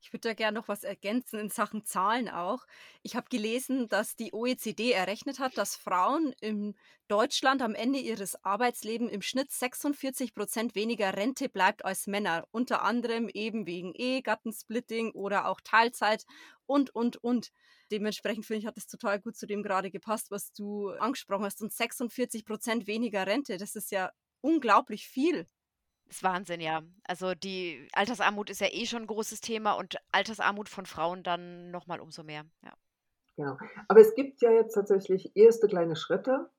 Ich 0.02 0.14
würde 0.14 0.30
da 0.30 0.34
gerne 0.34 0.58
noch 0.58 0.68
was 0.68 0.84
ergänzen 0.84 1.40
in 1.40 1.50
Sachen 1.50 1.86
Zahlen 1.86 2.30
auch. 2.30 2.66
Ich 3.04 3.16
habe 3.16 3.28
gelesen, 3.30 3.90
dass 3.90 4.16
die 4.16 4.34
OECD 4.34 4.92
errechnet 4.92 5.40
hat, 5.40 5.58
dass 5.58 5.76
Frauen 5.76 6.34
in 6.40 6.76
Deutschland 7.10 7.62
am 7.62 7.76
Ende 7.76 8.00
ihres 8.00 8.42
Arbeitslebens 8.44 9.12
im 9.12 9.22
Schnitt 9.22 9.52
46 9.52 10.34
Prozent 10.34 10.76
weniger 10.76 11.16
Rente 11.16 11.50
bleibt 11.50 11.84
als 11.84 12.08
Männer. 12.08 12.48
Unter 12.52 12.84
anderem 12.84 13.30
eben 13.30 13.68
wegen 13.68 13.94
Ehegattensplitting 13.94 15.12
oder 15.12 15.48
auch 15.48 15.60
Teilzeit 15.62 16.26
und, 16.66 16.96
und, 16.96 17.18
und. 17.18 17.52
Dementsprechend 17.92 18.46
finde 18.46 18.60
ich, 18.60 18.68
hat 18.68 18.78
es 18.78 18.88
total 18.88 19.20
gut 19.20 19.36
zu 19.36 19.48
dem 19.48 19.64
gerade 19.64 19.92
gepasst, 19.92 20.32
was 20.32 20.54
du 20.54 20.90
angesprochen 20.92 21.46
hast. 21.46 21.62
Und 21.62 21.74
46 21.74 22.46
Prozent 22.46 22.88
weniger 22.88 23.28
Rente, 23.28 23.58
das 23.58 23.76
ist 23.76 23.92
ja 23.92 24.12
unglaublich 24.42 25.08
viel. 25.08 25.48
Ist 26.10 26.24
Wahnsinn, 26.24 26.60
ja. 26.60 26.82
Also 27.04 27.36
die 27.36 27.88
Altersarmut 27.94 28.50
ist 28.50 28.62
ja 28.62 28.68
eh 28.72 28.86
schon 28.86 29.04
ein 29.04 29.08
großes 29.08 29.42
Thema 29.42 29.74
und 29.74 29.98
Altersarmut 30.12 30.68
von 30.68 30.88
Frauen 30.88 31.22
dann 31.24 31.70
nochmal 31.70 32.00
umso 32.00 32.24
mehr, 32.24 32.46
ja. 32.64 32.74
Genau. 33.40 33.58
Aber 33.88 34.02
es 34.02 34.16
gibt 34.16 34.42
ja 34.42 34.52
jetzt 34.52 34.74
tatsächlich 34.74 35.32
erste 35.36 35.68
kleine 35.68 35.96
Schritte, 35.96 36.50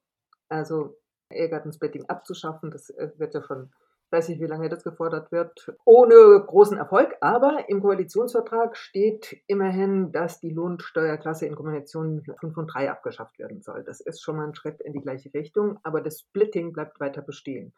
also 0.48 0.96
Ehegattensplitting 1.28 2.09
abzuschaffen. 2.09 2.70
Das 2.70 2.88
äh, 2.90 3.11
wird 3.16 3.34
ja 3.34 3.42
schon, 3.42 3.70
ich 4.07 4.12
weiß 4.12 4.30
nicht, 4.30 4.40
wie 4.40 4.46
lange 4.46 4.70
das 4.70 4.82
gefordert 4.82 5.30
wird, 5.30 5.74
ohne 5.84 6.14
großen 6.46 6.78
Erfolg. 6.78 7.16
Aber 7.20 7.68
im 7.68 7.82
Koalitionsvertrag 7.82 8.78
steht 8.78 9.42
immerhin, 9.46 10.11
dass 10.11 10.40
die 10.40 10.48
Lohnsteuerklasse 10.48 11.44
in 11.44 11.55
Kombination 11.55 12.22
5 12.40 12.57
und 12.57 12.68
3 12.68 12.90
abgeschafft 12.90 13.38
werden 13.38 13.61
soll. 13.61 13.84
Das 13.84 14.01
ist 14.01 14.22
schon 14.22 14.36
mal 14.36 14.46
ein 14.46 14.55
Schritt 14.55 14.80
in 14.80 14.94
die 14.94 15.03
gleiche 15.03 15.34
Richtung, 15.34 15.78
aber 15.82 16.01
das 16.01 16.20
Splitting 16.20 16.72
bleibt 16.72 16.98
weiter 16.98 17.20
bestehen. 17.20 17.74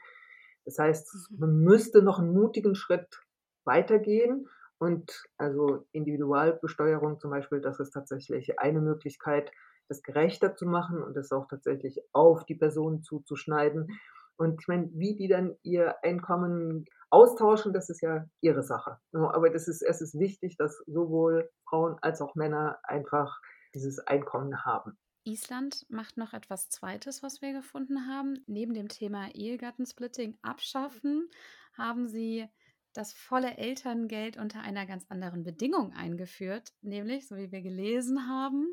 Das 0.64 0.78
heißt, 0.78 1.30
mhm. 1.30 1.38
man 1.38 1.56
müsste 1.60 2.02
noch 2.02 2.18
einen 2.18 2.32
mutigen 2.32 2.74
Schritt 2.74 3.22
weitergehen 3.64 4.48
und 4.78 5.24
also 5.36 5.86
Individualbesteuerung 5.92 7.20
zum 7.20 7.30
Beispiel, 7.30 7.60
das 7.60 7.78
ist 7.78 7.92
tatsächlich 7.92 8.58
eine 8.58 8.80
Möglichkeit, 8.80 9.52
das 9.88 10.02
gerechter 10.02 10.56
zu 10.56 10.66
machen 10.66 11.02
und 11.02 11.16
das 11.16 11.30
auch 11.32 11.46
tatsächlich 11.48 12.00
auf 12.12 12.44
die 12.46 12.54
Personen 12.54 13.02
zuzuschneiden. 13.02 13.88
Und 14.36 14.60
ich 14.60 14.68
meine, 14.68 14.90
wie 14.94 15.14
die 15.14 15.28
dann 15.28 15.54
ihr 15.62 16.02
Einkommen 16.02 16.86
austauschen, 17.10 17.72
das 17.72 17.90
ist 17.90 18.00
ja 18.00 18.24
ihre 18.40 18.62
Sache. 18.62 18.98
Aber 19.12 19.50
das 19.50 19.68
ist, 19.68 19.82
es 19.82 20.00
ist 20.00 20.18
wichtig, 20.18 20.56
dass 20.56 20.82
sowohl 20.86 21.50
Frauen 21.68 21.96
als 22.00 22.20
auch 22.20 22.34
Männer 22.34 22.78
einfach 22.82 23.40
dieses 23.74 23.98
Einkommen 24.00 24.64
haben. 24.64 24.98
Island 25.24 25.86
macht 25.88 26.16
noch 26.16 26.32
etwas 26.32 26.68
Zweites, 26.68 27.22
was 27.22 27.42
wir 27.42 27.52
gefunden 27.52 28.06
haben. 28.06 28.42
Neben 28.46 28.74
dem 28.74 28.88
Thema 28.88 29.28
Ehegattensplitting 29.34 30.38
abschaffen, 30.42 31.28
haben 31.74 32.08
sie 32.08 32.48
das 32.92 33.12
volle 33.12 33.56
Elterngeld 33.56 34.36
unter 34.36 34.60
einer 34.60 34.86
ganz 34.86 35.06
anderen 35.08 35.44
Bedingung 35.44 35.92
eingeführt. 35.94 36.72
Nämlich, 36.82 37.26
so 37.26 37.36
wie 37.36 37.50
wir 37.50 37.62
gelesen 37.62 38.28
haben, 38.28 38.66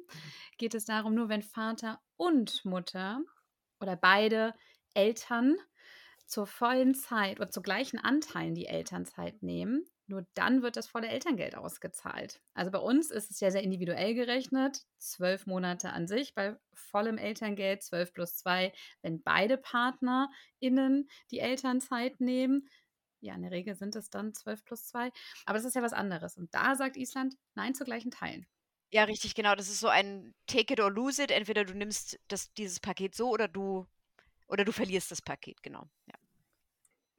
geht 0.57 0.75
es 0.75 0.85
darum, 0.85 1.15
nur 1.15 1.29
wenn 1.29 1.41
Vater 1.41 2.01
und 2.17 2.65
Mutter 2.65 3.21
oder 3.79 3.95
beide 3.95 4.53
Eltern 4.93 5.55
zur 6.25 6.47
vollen 6.47 6.95
Zeit 6.95 7.39
oder 7.39 7.49
zu 7.49 7.61
gleichen 7.61 7.97
Anteilen 7.97 8.55
die 8.55 8.65
Elternzeit 8.65 9.41
nehmen, 9.41 9.85
nur 10.09 10.25
dann 10.33 10.61
wird 10.61 10.75
das 10.75 10.87
volle 10.87 11.07
Elterngeld 11.07 11.55
ausgezahlt. 11.55 12.41
Also 12.53 12.71
bei 12.71 12.79
uns 12.79 13.11
ist 13.11 13.31
es 13.31 13.39
ja 13.39 13.51
sehr 13.51 13.63
individuell 13.63 14.13
gerechnet. 14.13 14.85
Zwölf 14.97 15.45
Monate 15.45 15.91
an 15.91 16.07
sich 16.07 16.33
bei 16.33 16.57
vollem 16.73 17.17
Elterngeld, 17.17 17.83
zwölf 17.83 18.13
plus 18.13 18.35
zwei, 18.35 18.73
wenn 19.01 19.21
beide 19.21 19.57
PartnerInnen 19.57 21.09
die 21.31 21.39
Elternzeit 21.39 22.19
nehmen. 22.19 22.67
Ja, 23.21 23.35
in 23.35 23.41
der 23.41 23.51
Regel 23.51 23.75
sind 23.75 23.95
es 23.95 24.09
dann 24.09 24.33
zwölf 24.33 24.63
plus 24.63 24.85
zwei. 24.85 25.11
Aber 25.45 25.57
das 25.57 25.65
ist 25.65 25.75
ja 25.75 25.81
was 25.81 25.93
anderes. 25.93 26.37
Und 26.37 26.53
da 26.53 26.75
sagt 26.75 26.97
Island 26.97 27.35
Nein 27.55 27.75
zu 27.75 27.83
gleichen 27.83 28.11
Teilen. 28.11 28.45
Ja, 28.91 29.03
richtig, 29.03 29.35
genau. 29.35 29.55
Das 29.55 29.69
ist 29.69 29.79
so 29.79 29.87
ein 29.87 30.33
Take 30.47 30.73
it 30.73 30.79
or 30.79 30.91
lose 30.91 31.21
it. 31.21 31.31
Entweder 31.31 31.63
du 31.63 31.73
nimmst 31.73 32.19
das, 32.27 32.51
dieses 32.53 32.79
Paket 32.79 33.13
so 33.13 33.29
oder 33.29 33.47
du 33.47 33.85
oder 34.49 34.65
du 34.65 34.71
verlierst 34.71 35.11
das 35.11 35.21
Paket, 35.21 35.61
genau. 35.61 35.87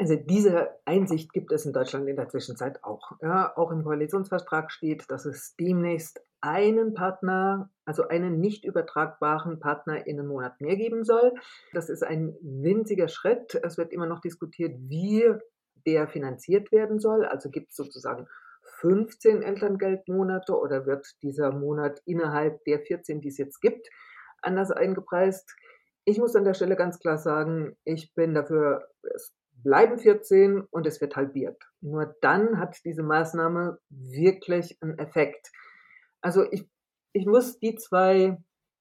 Also 0.01 0.17
diese 0.17 0.71
Einsicht 0.87 1.31
gibt 1.31 1.53
es 1.53 1.67
in 1.67 1.75
Deutschland 1.75 2.09
in 2.09 2.17
der 2.17 2.31
Zwischenzeit 2.31 2.83
auch. 2.83 3.13
Ja, 3.21 3.55
auch 3.55 3.71
im 3.71 3.85
Koalitionsvertrag 3.85 4.73
steht, 4.73 5.05
dass 5.11 5.27
es 5.27 5.55
demnächst 5.61 6.23
einen 6.41 6.95
Partner, 6.95 7.71
also 7.85 8.09
einen 8.09 8.41
nicht 8.41 8.65
übertragbaren 8.65 9.61
Partner 9.61 10.07
in 10.07 10.19
einem 10.19 10.29
Monat 10.29 10.59
mehr 10.59 10.77
geben 10.77 11.05
soll. 11.05 11.35
Das 11.75 11.91
ist 11.91 12.03
ein 12.03 12.35
winziger 12.41 13.09
Schritt. 13.09 13.61
Es 13.63 13.77
wird 13.77 13.93
immer 13.93 14.07
noch 14.07 14.23
diskutiert, 14.23 14.75
wie 14.89 15.35
der 15.87 16.09
finanziert 16.09 16.73
werden 16.73 16.99
soll. 16.99 17.27
Also 17.27 17.51
gibt 17.51 17.69
es 17.69 17.77
sozusagen 17.77 18.27
15 18.79 19.43
Elterngeldmonate 19.43 20.59
oder 20.59 20.87
wird 20.87 21.07
dieser 21.23 21.53
Monat 21.53 22.01
innerhalb 22.07 22.65
der 22.65 22.81
14, 22.81 23.21
die 23.21 23.29
es 23.29 23.37
jetzt 23.37 23.61
gibt, 23.61 23.91
anders 24.41 24.71
eingepreist? 24.71 25.55
Ich 26.07 26.19
muss 26.19 26.35
an 26.35 26.45
der 26.45 26.55
Stelle 26.55 26.77
ganz 26.77 26.99
klar 27.01 27.19
sagen, 27.19 27.77
ich 27.85 28.15
bin 28.15 28.33
dafür, 28.33 28.89
es 29.03 29.35
bleiben 29.63 29.99
14 29.99 30.61
und 30.61 30.87
es 30.87 31.01
wird 31.01 31.17
halbiert. 31.17 31.63
Nur 31.81 32.15
dann 32.21 32.59
hat 32.59 32.77
diese 32.85 33.03
Maßnahme 33.03 33.79
wirklich 33.89 34.79
einen 34.81 34.99
Effekt. 34.99 35.51
Also 36.21 36.45
ich, 36.51 36.69
ich 37.13 37.27
muss 37.27 37.59
die 37.59 37.77
zwei 37.77 38.39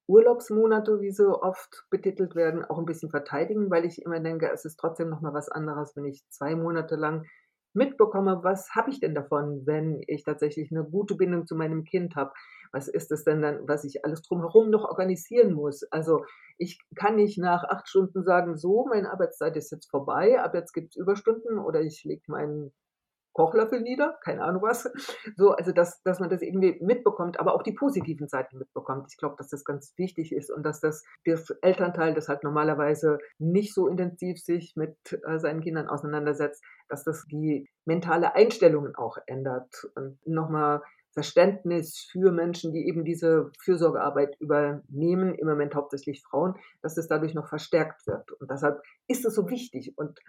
Urlaubsmonate, 0.08 1.02
wie 1.02 1.12
so 1.12 1.42
oft 1.42 1.86
betitelt 1.92 2.36
werden, 2.36 2.66
auch 2.66 2.80
ein 2.80 2.86
bisschen 2.86 3.12
verteidigen, 3.12 3.70
weil 3.70 3.86
ich 3.86 4.02
immer 4.02 4.20
denke, 4.20 4.50
es 4.52 4.66
ist 4.66 4.78
trotzdem 4.78 5.10
noch 5.10 5.22
mal 5.22 5.34
was 5.34 5.50
anderes, 5.50 5.96
wenn 5.96 6.06
ich 6.06 6.28
zwei 6.30 6.56
Monate 6.56 6.96
lang 6.96 7.26
mitbekomme, 7.74 8.40
was 8.44 8.70
habe 8.76 8.90
ich 8.90 9.00
denn 9.00 9.16
davon, 9.16 9.66
wenn 9.66 10.02
ich 10.08 10.24
tatsächlich 10.24 10.72
eine 10.72 10.84
gute 10.84 11.16
Bindung 11.16 11.46
zu 11.46 11.56
meinem 11.56 11.84
Kind 11.84 12.16
habe? 12.16 12.32
Was 12.72 12.88
ist 12.88 13.12
es 13.12 13.24
denn 13.24 13.42
dann, 13.42 13.68
was 13.68 13.84
ich 13.84 14.06
alles 14.06 14.22
drumherum 14.22 14.70
noch 14.70 14.84
organisieren 14.86 15.54
muss? 15.54 15.84
Also 15.92 16.24
ich 16.58 16.80
kann 16.96 17.16
nicht 17.16 17.38
nach 17.38 17.64
acht 17.64 17.88
Stunden 17.88 18.24
sagen, 18.24 18.58
so, 18.58 18.86
meine 18.90 19.12
Arbeitszeit 19.12 19.56
ist 19.58 19.72
jetzt 19.72 19.90
vorbei, 19.90 20.42
ab 20.42 20.54
jetzt 20.54 20.74
gibt 20.74 20.92
es 20.92 20.98
Überstunden 20.98 21.58
oder 21.58 21.82
ich 21.82 22.04
lege 22.04 22.24
meinen 22.28 22.72
Kochlöffel 23.40 23.80
nieder, 23.80 24.18
keine 24.22 24.44
Ahnung 24.44 24.62
was. 24.62 24.92
So, 25.38 25.52
also 25.52 25.72
dass, 25.72 26.04
dass 26.04 26.20
man 26.20 26.30
das 26.30 26.42
irgendwie 26.42 26.78
mitbekommt, 26.82 27.40
aber 27.40 27.56
auch 27.56 27.64
die 27.64 27.72
positiven 27.72 28.28
Seiten 28.28 28.58
mitbekommt. 28.58 29.08
Ich 29.12 29.18
glaube, 29.18 29.36
dass 29.38 29.48
das 29.48 29.64
ganz 29.64 29.94
wichtig 29.96 30.34
ist 30.34 30.52
und 30.52 30.64
dass 30.64 30.82
das 30.82 31.06
das 31.26 31.50
Elternteil, 31.62 32.14
das 32.14 32.28
halt 32.28 32.44
normalerweise 32.44 33.18
nicht 33.38 33.74
so 33.74 33.88
intensiv 33.88 34.40
sich 34.40 34.74
mit 34.76 34.98
äh, 35.26 35.40
seinen 35.40 35.62
Kindern 35.62 35.88
auseinandersetzt, 35.88 36.62
dass 36.90 37.06
das 37.06 37.26
die 37.32 37.70
mentale 37.86 38.36
Einstellungen 38.36 38.94
auch 38.96 39.18
ändert 39.26 39.90
und 39.96 40.20
nochmal 40.26 40.82
Verständnis 41.14 42.10
für 42.12 42.34
Menschen, 42.34 42.74
die 42.74 42.88
eben 42.88 43.06
diese 43.06 43.52
Fürsorgearbeit 43.64 44.36
übernehmen, 44.42 45.34
im 45.34 45.48
Moment 45.48 45.76
hauptsächlich 45.76 46.24
Frauen, 46.24 46.56
dass 46.82 46.98
es 46.98 47.08
dadurch 47.08 47.34
noch 47.34 47.48
verstärkt 47.48 48.06
wird. 48.06 48.34
Und 48.34 48.52
deshalb 48.52 48.82
ist 49.08 49.26
es 49.26 49.34
so 49.34 49.50
wichtig. 49.50 49.94
Und 49.96 50.20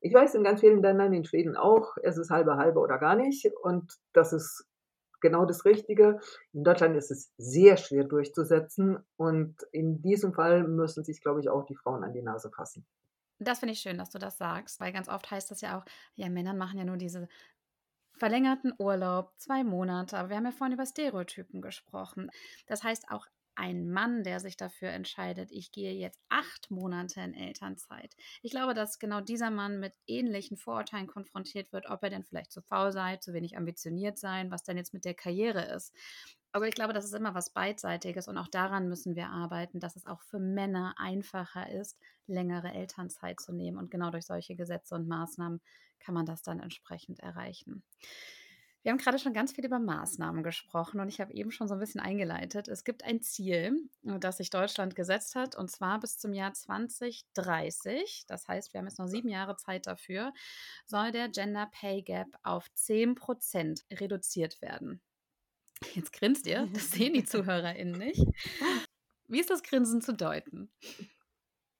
ich 0.00 0.14
weiß 0.14 0.34
in 0.34 0.44
ganz 0.44 0.60
vielen 0.60 0.82
Ländern, 0.82 1.12
in 1.12 1.24
Schweden 1.24 1.56
auch, 1.56 1.96
es 2.02 2.16
ist 2.18 2.30
halbe 2.30 2.56
halbe 2.56 2.80
oder 2.80 2.98
gar 2.98 3.16
nicht. 3.16 3.46
Und 3.62 3.92
das 4.12 4.32
ist 4.32 4.66
genau 5.20 5.44
das 5.44 5.64
Richtige. 5.64 6.20
In 6.52 6.64
Deutschland 6.64 6.96
ist 6.96 7.10
es 7.10 7.32
sehr 7.36 7.76
schwer 7.76 8.04
durchzusetzen. 8.04 8.98
Und 9.16 9.56
in 9.72 10.00
diesem 10.00 10.32
Fall 10.32 10.66
müssen 10.66 11.04
sich, 11.04 11.20
glaube 11.20 11.40
ich, 11.40 11.48
auch 11.48 11.64
die 11.64 11.76
Frauen 11.76 12.04
an 12.04 12.12
die 12.12 12.22
Nase 12.22 12.50
fassen. 12.50 12.86
Das 13.40 13.60
finde 13.60 13.72
ich 13.72 13.80
schön, 13.80 13.98
dass 13.98 14.10
du 14.10 14.18
das 14.18 14.36
sagst, 14.36 14.80
weil 14.80 14.92
ganz 14.92 15.08
oft 15.08 15.30
heißt 15.30 15.50
das 15.50 15.60
ja 15.60 15.78
auch, 15.78 15.84
ja, 16.14 16.28
Männer 16.28 16.54
machen 16.54 16.78
ja 16.78 16.84
nur 16.84 16.96
diese 16.96 17.28
verlängerten 18.18 18.72
Urlaub, 18.78 19.32
zwei 19.36 19.62
Monate. 19.62 20.18
Aber 20.18 20.28
wir 20.28 20.36
haben 20.36 20.44
ja 20.44 20.50
vorhin 20.50 20.74
über 20.74 20.86
Stereotypen 20.86 21.62
gesprochen. 21.62 22.30
Das 22.66 22.82
heißt, 22.82 23.10
auch 23.10 23.26
ein 23.58 23.90
Mann, 23.90 24.22
der 24.22 24.38
sich 24.38 24.56
dafür 24.56 24.90
entscheidet, 24.90 25.50
ich 25.50 25.72
gehe 25.72 25.92
jetzt 25.92 26.20
acht 26.28 26.70
Monate 26.70 27.20
in 27.20 27.34
Elternzeit. 27.34 28.14
Ich 28.40 28.52
glaube, 28.52 28.72
dass 28.72 29.00
genau 29.00 29.20
dieser 29.20 29.50
Mann 29.50 29.80
mit 29.80 29.94
ähnlichen 30.06 30.56
Vorurteilen 30.56 31.08
konfrontiert 31.08 31.72
wird, 31.72 31.90
ob 31.90 32.04
er 32.04 32.10
denn 32.10 32.22
vielleicht 32.22 32.52
zu 32.52 32.62
faul 32.62 32.92
sei, 32.92 33.16
zu 33.16 33.32
wenig 33.32 33.56
ambitioniert 33.56 34.16
sein, 34.16 34.52
was 34.52 34.62
denn 34.62 34.76
jetzt 34.76 34.94
mit 34.94 35.04
der 35.04 35.14
Karriere 35.14 35.64
ist. 35.74 35.92
Aber 36.52 36.68
ich 36.68 36.74
glaube, 36.74 36.92
das 36.92 37.04
ist 37.04 37.14
immer 37.14 37.34
was 37.34 37.50
Beidseitiges 37.50 38.28
und 38.28 38.38
auch 38.38 38.48
daran 38.48 38.88
müssen 38.88 39.16
wir 39.16 39.28
arbeiten, 39.28 39.80
dass 39.80 39.96
es 39.96 40.06
auch 40.06 40.22
für 40.22 40.38
Männer 40.38 40.94
einfacher 40.96 41.68
ist, 41.68 41.98
längere 42.28 42.72
Elternzeit 42.72 43.40
zu 43.40 43.52
nehmen. 43.52 43.76
Und 43.76 43.90
genau 43.90 44.10
durch 44.10 44.26
solche 44.26 44.54
Gesetze 44.54 44.94
und 44.94 45.08
Maßnahmen 45.08 45.60
kann 45.98 46.14
man 46.14 46.26
das 46.26 46.42
dann 46.42 46.60
entsprechend 46.60 47.18
erreichen. 47.18 47.82
Wir 48.82 48.92
haben 48.92 48.98
gerade 48.98 49.18
schon 49.18 49.32
ganz 49.32 49.52
viel 49.52 49.64
über 49.64 49.78
Maßnahmen 49.78 50.42
gesprochen 50.42 51.00
und 51.00 51.08
ich 51.08 51.20
habe 51.20 51.32
eben 51.34 51.50
schon 51.50 51.68
so 51.68 51.74
ein 51.74 51.80
bisschen 51.80 52.00
eingeleitet. 52.00 52.68
Es 52.68 52.84
gibt 52.84 53.04
ein 53.04 53.20
Ziel, 53.20 53.88
das 54.02 54.36
sich 54.36 54.50
Deutschland 54.50 54.94
gesetzt 54.94 55.34
hat, 55.34 55.56
und 55.56 55.70
zwar 55.70 55.98
bis 56.00 56.18
zum 56.18 56.32
Jahr 56.32 56.52
2030. 56.54 58.24
Das 58.28 58.46
heißt, 58.46 58.72
wir 58.72 58.78
haben 58.78 58.86
jetzt 58.86 58.98
noch 58.98 59.08
sieben 59.08 59.28
Jahre 59.28 59.56
Zeit 59.56 59.86
dafür, 59.86 60.32
soll 60.86 61.10
der 61.10 61.28
Gender 61.28 61.68
Pay 61.72 62.02
Gap 62.02 62.28
auf 62.42 62.72
10 62.74 63.16
Prozent 63.16 63.84
reduziert 63.90 64.62
werden. 64.62 65.00
Jetzt 65.94 66.12
grinst 66.12 66.46
ihr, 66.46 66.68
das 66.72 66.90
sehen 66.90 67.14
die 67.14 67.24
ZuhörerInnen 67.24 67.98
nicht. 67.98 68.24
Wie 69.26 69.40
ist 69.40 69.50
das 69.50 69.62
Grinsen 69.62 70.00
zu 70.00 70.14
deuten? 70.14 70.70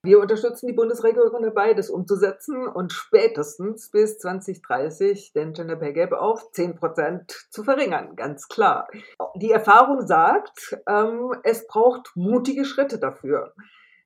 Wir 0.01 0.21
unterstützen 0.21 0.67
die 0.67 0.73
Bundesregierung 0.73 1.43
dabei, 1.43 1.73
das 1.73 1.89
umzusetzen 1.89 2.65
und 2.67 2.93
spätestens 2.93 3.91
bis 3.91 4.17
2030 4.19 5.33
den 5.33 5.51
Gender 5.51 5.75
Pay 5.75 5.91
Gap 5.91 6.13
auf 6.13 6.51
10 6.53 6.75
Prozent 6.75 7.31
zu 7.49 7.63
verringern, 7.63 8.15
ganz 8.15 8.47
klar. 8.47 8.87
Die 9.35 9.51
Erfahrung 9.51 10.07
sagt, 10.07 10.77
ähm, 10.87 11.33
es 11.43 11.67
braucht 11.67 12.11
mutige 12.15 12.63
Schritte 12.63 12.97
dafür. 12.97 13.53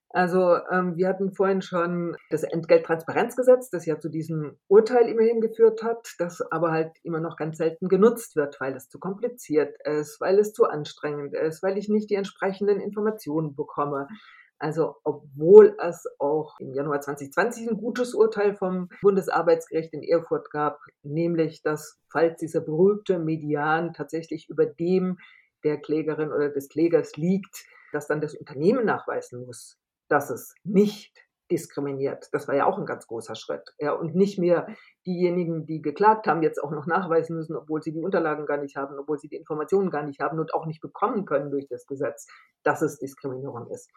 Also 0.10 0.58
ähm, 0.72 0.96
wir 0.96 1.10
hatten 1.10 1.32
vorhin 1.32 1.62
schon 1.62 2.18
das 2.32 2.42
Entgelttransparenzgesetz, 2.42 3.70
das 3.70 3.86
ja 3.86 4.00
zu 4.00 4.10
diesem 4.10 4.58
Urteil 4.68 5.08
immerhin 5.08 5.42
geführt 5.42 5.84
hat, 5.84 6.16
das 6.18 6.42
aber 6.52 6.72
halt 6.72 6.92
immer 7.04 7.20
noch 7.20 7.36
ganz 7.36 7.58
selten 7.58 7.88
genutzt 7.88 8.36
wird, 8.36 8.60
weil 8.60 8.76
es 8.76 8.90
zu 8.90 9.00
kompliziert 9.00 9.76
ist, 9.86 10.20
weil 10.22 10.40
es 10.40 10.54
zu 10.54 10.66
anstrengend 10.66 11.36
ist, 11.36 11.62
weil 11.62 11.78
ich 11.78 11.88
nicht 11.88 12.10
die 12.10 12.16
entsprechenden 12.16 12.80
Informationen 12.80 13.56
bekomme. 13.56 14.08
Also 14.64 14.96
obwohl 15.04 15.76
es 15.78 16.08
auch 16.20 16.58
im 16.62 16.74
Januar 16.74 17.02
2020 17.02 17.70
ein 17.70 17.76
gutes 17.76 18.14
Urteil 18.14 18.56
vom 18.56 18.88
Bundesarbeitsgericht 19.02 19.92
in 19.92 20.04
Erfurt 20.04 20.52
gab, 20.52 20.80
nämlich 21.02 21.62
dass 21.64 22.00
falls 22.10 22.40
dieser 22.40 22.62
berühmte 22.62 23.20
Median 23.20 23.92
tatsächlich 23.92 24.48
über 24.48 24.66
dem 24.66 25.20
der 25.66 25.82
Klägerin 25.82 26.32
oder 26.32 26.48
des 26.48 26.70
Klägers 26.70 27.18
liegt, 27.18 27.66
dass 27.92 28.08
dann 28.08 28.22
das 28.22 28.36
Unternehmen 28.36 28.86
nachweisen 28.86 29.46
muss, 29.46 29.82
dass 30.08 30.30
es 30.30 30.56
nicht 30.64 31.14
diskriminiert. 31.52 32.30
Das 32.32 32.48
war 32.48 32.56
ja 32.56 32.66
auch 32.66 32.78
ein 32.78 32.86
ganz 32.86 33.06
großer 33.06 33.36
Schritt. 33.36 33.76
Ja, 33.80 33.92
und 33.92 34.16
nicht 34.16 34.40
mehr 34.40 34.68
diejenigen, 35.06 35.66
die 35.66 35.82
geklagt 35.82 36.26
haben, 36.26 36.42
jetzt 36.42 36.64
auch 36.64 36.72
noch 36.72 36.88
nachweisen 36.88 37.36
müssen, 37.36 37.58
obwohl 37.58 37.84
sie 37.84 37.92
die 37.92 38.02
Unterlagen 38.02 38.46
gar 38.46 38.62
nicht 38.62 38.78
haben, 38.78 38.98
obwohl 38.98 39.20
sie 39.20 39.28
die 39.28 39.36
Informationen 39.36 39.92
gar 39.92 40.04
nicht 40.04 40.22
haben 40.22 40.40
und 40.40 40.54
auch 40.54 40.66
nicht 40.66 40.80
bekommen 40.80 41.26
können 41.26 41.52
durch 41.52 41.68
das 41.68 41.86
Gesetz, 41.86 42.28
dass 42.64 42.82
es 42.82 42.98
Diskriminierung 42.98 43.70
ist. 43.70 43.92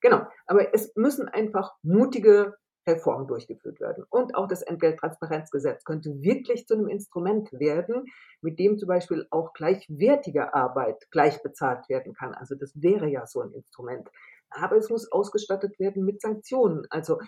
Genau, 0.00 0.26
aber 0.46 0.74
es 0.74 0.94
müssen 0.96 1.28
einfach 1.28 1.72
mutige 1.82 2.56
Reformen 2.88 3.26
durchgeführt 3.26 3.80
werden. 3.80 4.04
Und 4.08 4.34
auch 4.34 4.48
das 4.48 4.62
Entgelttransparenzgesetz 4.62 5.84
könnte 5.84 6.22
wirklich 6.22 6.66
zu 6.66 6.74
einem 6.74 6.88
Instrument 6.88 7.52
werden, 7.52 8.06
mit 8.40 8.58
dem 8.58 8.78
zum 8.78 8.88
Beispiel 8.88 9.26
auch 9.30 9.52
gleichwertige 9.52 10.54
Arbeit 10.54 11.06
gleich 11.10 11.42
bezahlt 11.42 11.88
werden 11.88 12.14
kann. 12.14 12.34
Also 12.34 12.54
das 12.54 12.72
wäre 12.80 13.08
ja 13.08 13.26
so 13.26 13.40
ein 13.42 13.52
Instrument. 13.52 14.08
Aber 14.50 14.76
es 14.76 14.88
muss 14.88 15.12
ausgestattet 15.12 15.78
werden 15.78 16.04
mit 16.04 16.22
Sanktionen. 16.22 16.86
Also 16.88 17.18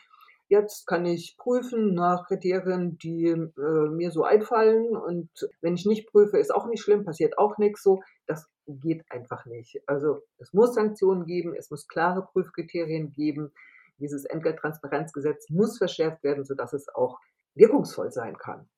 jetzt 0.50 0.86
kann 0.86 1.06
ich 1.06 1.36
prüfen 1.38 1.94
nach 1.94 2.26
Kriterien, 2.26 2.98
die 2.98 3.26
äh, 3.26 3.88
mir 3.88 4.10
so 4.10 4.24
einfallen. 4.24 4.96
Und 4.96 5.30
wenn 5.60 5.74
ich 5.74 5.86
nicht 5.86 6.08
prüfe, 6.10 6.38
ist 6.38 6.52
auch 6.52 6.66
nicht 6.66 6.82
schlimm, 6.82 7.04
passiert 7.04 7.38
auch 7.38 7.56
nichts 7.56 7.82
so. 7.82 8.02
Das 8.26 8.46
geht 8.66 9.04
einfach 9.10 9.46
nicht. 9.46 9.80
Also 9.86 10.22
es 10.38 10.52
muss 10.52 10.74
Sanktionen 10.74 11.24
geben, 11.24 11.54
es 11.54 11.70
muss 11.70 11.86
klare 11.86 12.26
Prüfkriterien 12.32 13.12
geben. 13.12 13.52
Dieses 13.98 14.24
Entgelttransparenzgesetz 14.24 15.50
muss 15.50 15.78
verschärft 15.78 16.22
werden, 16.24 16.44
sodass 16.44 16.72
es 16.72 16.88
auch 16.88 17.18
wirkungsvoll 17.54 18.10
sein 18.10 18.36
kann. 18.36 18.68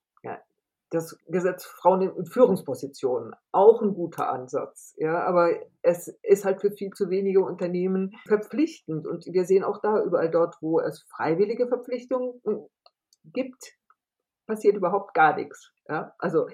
Das 0.92 1.18
Gesetz 1.26 1.64
Frauen 1.64 2.02
in 2.02 2.26
Führungspositionen, 2.26 3.34
auch 3.50 3.80
ein 3.80 3.94
guter 3.94 4.30
Ansatz. 4.30 4.94
Ja, 4.98 5.24
aber 5.24 5.58
es 5.80 6.08
ist 6.22 6.44
halt 6.44 6.60
für 6.60 6.70
viel 6.70 6.90
zu 6.90 7.08
wenige 7.08 7.40
Unternehmen 7.40 8.12
verpflichtend. 8.26 9.06
Und 9.06 9.24
wir 9.24 9.46
sehen 9.46 9.64
auch 9.64 9.80
da 9.80 10.02
überall 10.02 10.30
dort, 10.30 10.56
wo 10.60 10.80
es 10.80 11.02
freiwillige 11.08 11.66
Verpflichtungen 11.66 12.40
gibt, 13.24 13.72
passiert 14.46 14.76
überhaupt 14.76 15.14
gar 15.14 15.34
nichts. 15.34 15.72
Ja, 15.88 16.14
also 16.18 16.46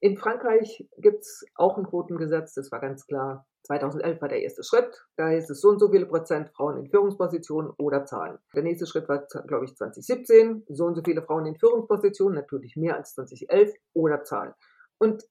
in 0.00 0.16
Frankreich 0.16 0.88
gibt 0.96 1.20
es 1.20 1.44
auch 1.54 1.78
ein 1.78 1.86
Quotengesetz, 1.86 2.54
das 2.54 2.72
war 2.72 2.80
ganz 2.80 3.06
klar. 3.06 3.47
2011 3.68 4.20
war 4.20 4.28
der 4.28 4.42
erste 4.42 4.64
Schritt. 4.64 5.06
Da 5.16 5.28
hieß 5.28 5.50
es 5.50 5.60
so 5.60 5.68
und 5.68 5.78
so 5.78 5.90
viele 5.90 6.06
Prozent 6.06 6.50
Frauen 6.50 6.78
in 6.78 6.90
Führungspositionen 6.90 7.70
oder 7.78 8.06
Zahlen. 8.06 8.38
Der 8.54 8.62
nächste 8.62 8.86
Schritt 8.86 9.08
war, 9.08 9.26
glaube 9.46 9.66
ich, 9.66 9.76
2017. 9.76 10.64
So 10.68 10.86
und 10.86 10.94
so 10.94 11.02
viele 11.04 11.22
Frauen 11.22 11.46
in 11.46 11.56
Führungspositionen, 11.56 12.34
natürlich 12.34 12.76
mehr 12.76 12.96
als 12.96 13.14
2011 13.14 13.74
oder 13.92 14.24
Zahlen. 14.24 14.54
Und 14.98 15.22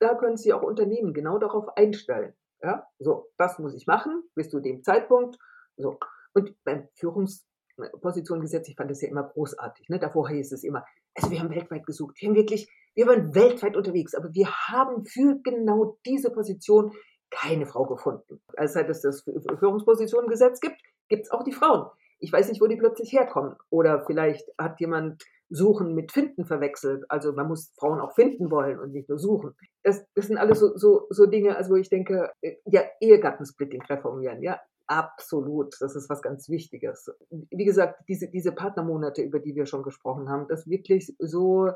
da 0.00 0.14
können 0.16 0.36
sich 0.36 0.52
auch 0.52 0.62
Unternehmen 0.62 1.14
genau 1.14 1.38
darauf 1.38 1.76
einstellen. 1.76 2.34
Ja, 2.62 2.86
so, 2.98 3.28
das 3.38 3.58
muss 3.58 3.74
ich 3.74 3.86
machen 3.86 4.24
bis 4.34 4.50
zu 4.50 4.60
dem 4.60 4.82
Zeitpunkt. 4.82 5.38
So. 5.76 5.98
Und 6.34 6.54
beim 6.64 6.88
Führungspositionengesetz, 6.94 8.68
ich 8.68 8.76
fand 8.76 8.90
das 8.90 9.00
ja 9.00 9.08
immer 9.08 9.22
großartig. 9.22 9.88
Ne? 9.88 10.00
Davor 10.00 10.28
hieß 10.28 10.52
es 10.52 10.64
immer, 10.64 10.84
also 11.14 11.30
wir 11.30 11.38
haben 11.38 11.50
weltweit 11.50 11.86
gesucht. 11.86 12.16
Wir 12.20 12.28
haben 12.28 12.36
wirklich 12.36 12.68
wir 12.96 13.06
waren 13.06 13.34
weltweit 13.34 13.76
unterwegs, 13.76 14.14
aber 14.14 14.32
wir 14.32 14.50
haben 14.50 15.04
für 15.04 15.38
genau 15.44 15.98
diese 16.06 16.30
Position 16.30 16.92
keine 17.36 17.66
Frau 17.66 17.84
gefunden. 17.84 18.40
Also 18.56 18.74
seit 18.74 18.88
es 18.88 19.02
das 19.02 19.22
Führungspositionengesetz 19.58 20.60
gibt, 20.60 20.80
gibt 21.08 21.26
es 21.26 21.30
auch 21.30 21.44
die 21.44 21.52
Frauen. 21.52 21.86
Ich 22.18 22.32
weiß 22.32 22.48
nicht, 22.48 22.60
wo 22.60 22.66
die 22.66 22.76
plötzlich 22.76 23.12
herkommen. 23.12 23.56
Oder 23.70 24.04
vielleicht 24.06 24.48
hat 24.58 24.80
jemand 24.80 25.22
Suchen 25.48 25.94
mit 25.94 26.12
Finden 26.12 26.44
verwechselt. 26.44 27.04
Also 27.08 27.32
man 27.32 27.46
muss 27.46 27.72
Frauen 27.78 28.00
auch 28.00 28.14
finden 28.14 28.50
wollen 28.50 28.80
und 28.80 28.92
nicht 28.92 29.08
nur 29.08 29.18
suchen. 29.18 29.54
Das, 29.82 30.04
das 30.14 30.26
sind 30.26 30.38
alles 30.38 30.58
so, 30.58 30.76
so, 30.76 31.06
so 31.10 31.26
Dinge, 31.26 31.56
also 31.56 31.72
wo 31.72 31.76
ich 31.76 31.90
denke, 31.90 32.32
äh, 32.40 32.56
ja, 32.64 32.82
Ehegattensplitting 33.00 33.82
reformieren, 33.82 34.42
ja, 34.42 34.60
absolut. 34.86 35.74
Das 35.80 35.94
ist 35.94 36.08
was 36.08 36.22
ganz 36.22 36.48
Wichtiges. 36.48 37.10
Wie 37.30 37.64
gesagt, 37.64 38.02
diese, 38.08 38.28
diese 38.28 38.52
Partnermonate, 38.52 39.22
über 39.22 39.38
die 39.38 39.54
wir 39.54 39.66
schon 39.66 39.82
gesprochen 39.82 40.28
haben, 40.28 40.48
das 40.48 40.68
wirklich 40.68 41.14
so 41.18 41.70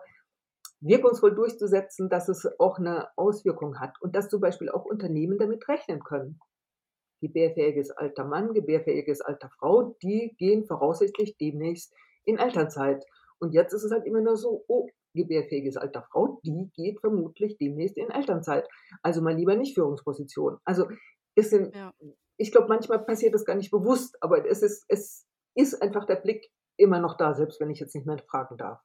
wirkungsvoll 0.81 1.35
durchzusetzen, 1.35 2.09
dass 2.09 2.28
es 2.28 2.49
auch 2.59 2.78
eine 2.78 3.09
Auswirkung 3.16 3.78
hat 3.78 4.01
und 4.01 4.16
dass 4.16 4.28
zum 4.28 4.41
Beispiel 4.41 4.70
auch 4.70 4.85
Unternehmen 4.85 5.39
damit 5.39 5.68
rechnen 5.68 6.03
können. 6.03 6.41
Gebärfähiges 7.20 7.91
alter 7.91 8.24
Mann, 8.24 8.55
gebärfähiges 8.55 9.20
alter 9.20 9.51
Frau, 9.59 9.95
die 10.03 10.35
gehen 10.39 10.64
voraussichtlich 10.64 11.37
demnächst 11.37 11.95
in 12.24 12.39
Elternzeit. 12.39 13.05
Und 13.39 13.53
jetzt 13.53 13.74
ist 13.74 13.85
es 13.85 13.93
halt 13.93 14.07
immer 14.07 14.20
nur 14.20 14.37
so, 14.37 14.64
oh, 14.68 14.89
gebärfähiges 15.14 15.76
alter 15.76 16.03
Frau, 16.11 16.41
die 16.45 16.70
geht 16.74 17.01
vermutlich 17.01 17.59
demnächst 17.59 17.99
in 17.99 18.11
Elternzeit. 18.11 18.68
Also 19.03 19.20
mal 19.20 19.35
lieber 19.35 19.57
nicht 19.57 19.74
Führungsposition. 19.74 20.59
Also 20.64 20.87
ist 21.35 21.53
in, 21.53 21.72
ja. 21.72 21.93
ich 22.37 22.53
glaube, 22.53 22.68
manchmal 22.68 23.05
passiert 23.05 23.35
das 23.35 23.45
gar 23.45 23.57
nicht 23.57 23.70
bewusst, 23.70 24.16
aber 24.20 24.47
es 24.49 24.62
ist, 24.62 24.85
es 24.89 25.26
ist 25.55 25.83
einfach 25.83 26.07
der 26.07 26.16
Blick 26.16 26.51
immer 26.76 27.01
noch 27.01 27.16
da, 27.16 27.35
selbst 27.35 27.61
wenn 27.61 27.70
ich 27.70 27.81
jetzt 27.81 27.95
nicht 27.95 28.07
mehr 28.07 28.18
fragen 28.18 28.57
darf. 28.57 28.81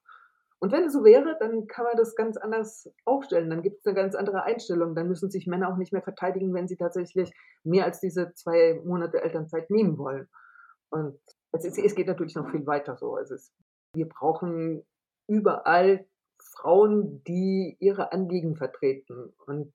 Und 0.58 0.72
wenn 0.72 0.84
es 0.84 0.94
so 0.94 1.04
wäre, 1.04 1.36
dann 1.38 1.66
kann 1.66 1.84
man 1.84 1.96
das 1.96 2.14
ganz 2.14 2.36
anders 2.36 2.90
aufstellen. 3.04 3.50
Dann 3.50 3.62
gibt 3.62 3.80
es 3.80 3.86
eine 3.86 3.94
ganz 3.94 4.14
andere 4.14 4.44
Einstellung. 4.44 4.94
Dann 4.94 5.08
müssen 5.08 5.30
sich 5.30 5.46
Männer 5.46 5.70
auch 5.70 5.76
nicht 5.76 5.92
mehr 5.92 6.02
verteidigen, 6.02 6.54
wenn 6.54 6.66
sie 6.66 6.76
tatsächlich 6.76 7.30
mehr 7.62 7.84
als 7.84 8.00
diese 8.00 8.32
zwei 8.32 8.80
Monate 8.84 9.22
Elternzeit 9.22 9.68
nehmen 9.70 9.98
wollen. 9.98 10.28
Und 10.88 11.18
es, 11.52 11.64
ist, 11.64 11.78
es 11.78 11.94
geht 11.94 12.06
natürlich 12.06 12.34
noch 12.36 12.50
viel 12.50 12.66
weiter 12.66 12.96
so. 12.96 13.16
Also 13.16 13.34
es, 13.34 13.52
wir 13.94 14.08
brauchen 14.08 14.86
überall 15.28 16.06
Frauen, 16.38 17.22
die 17.24 17.76
ihre 17.80 18.12
Anliegen 18.12 18.56
vertreten. 18.56 19.34
Und 19.46 19.74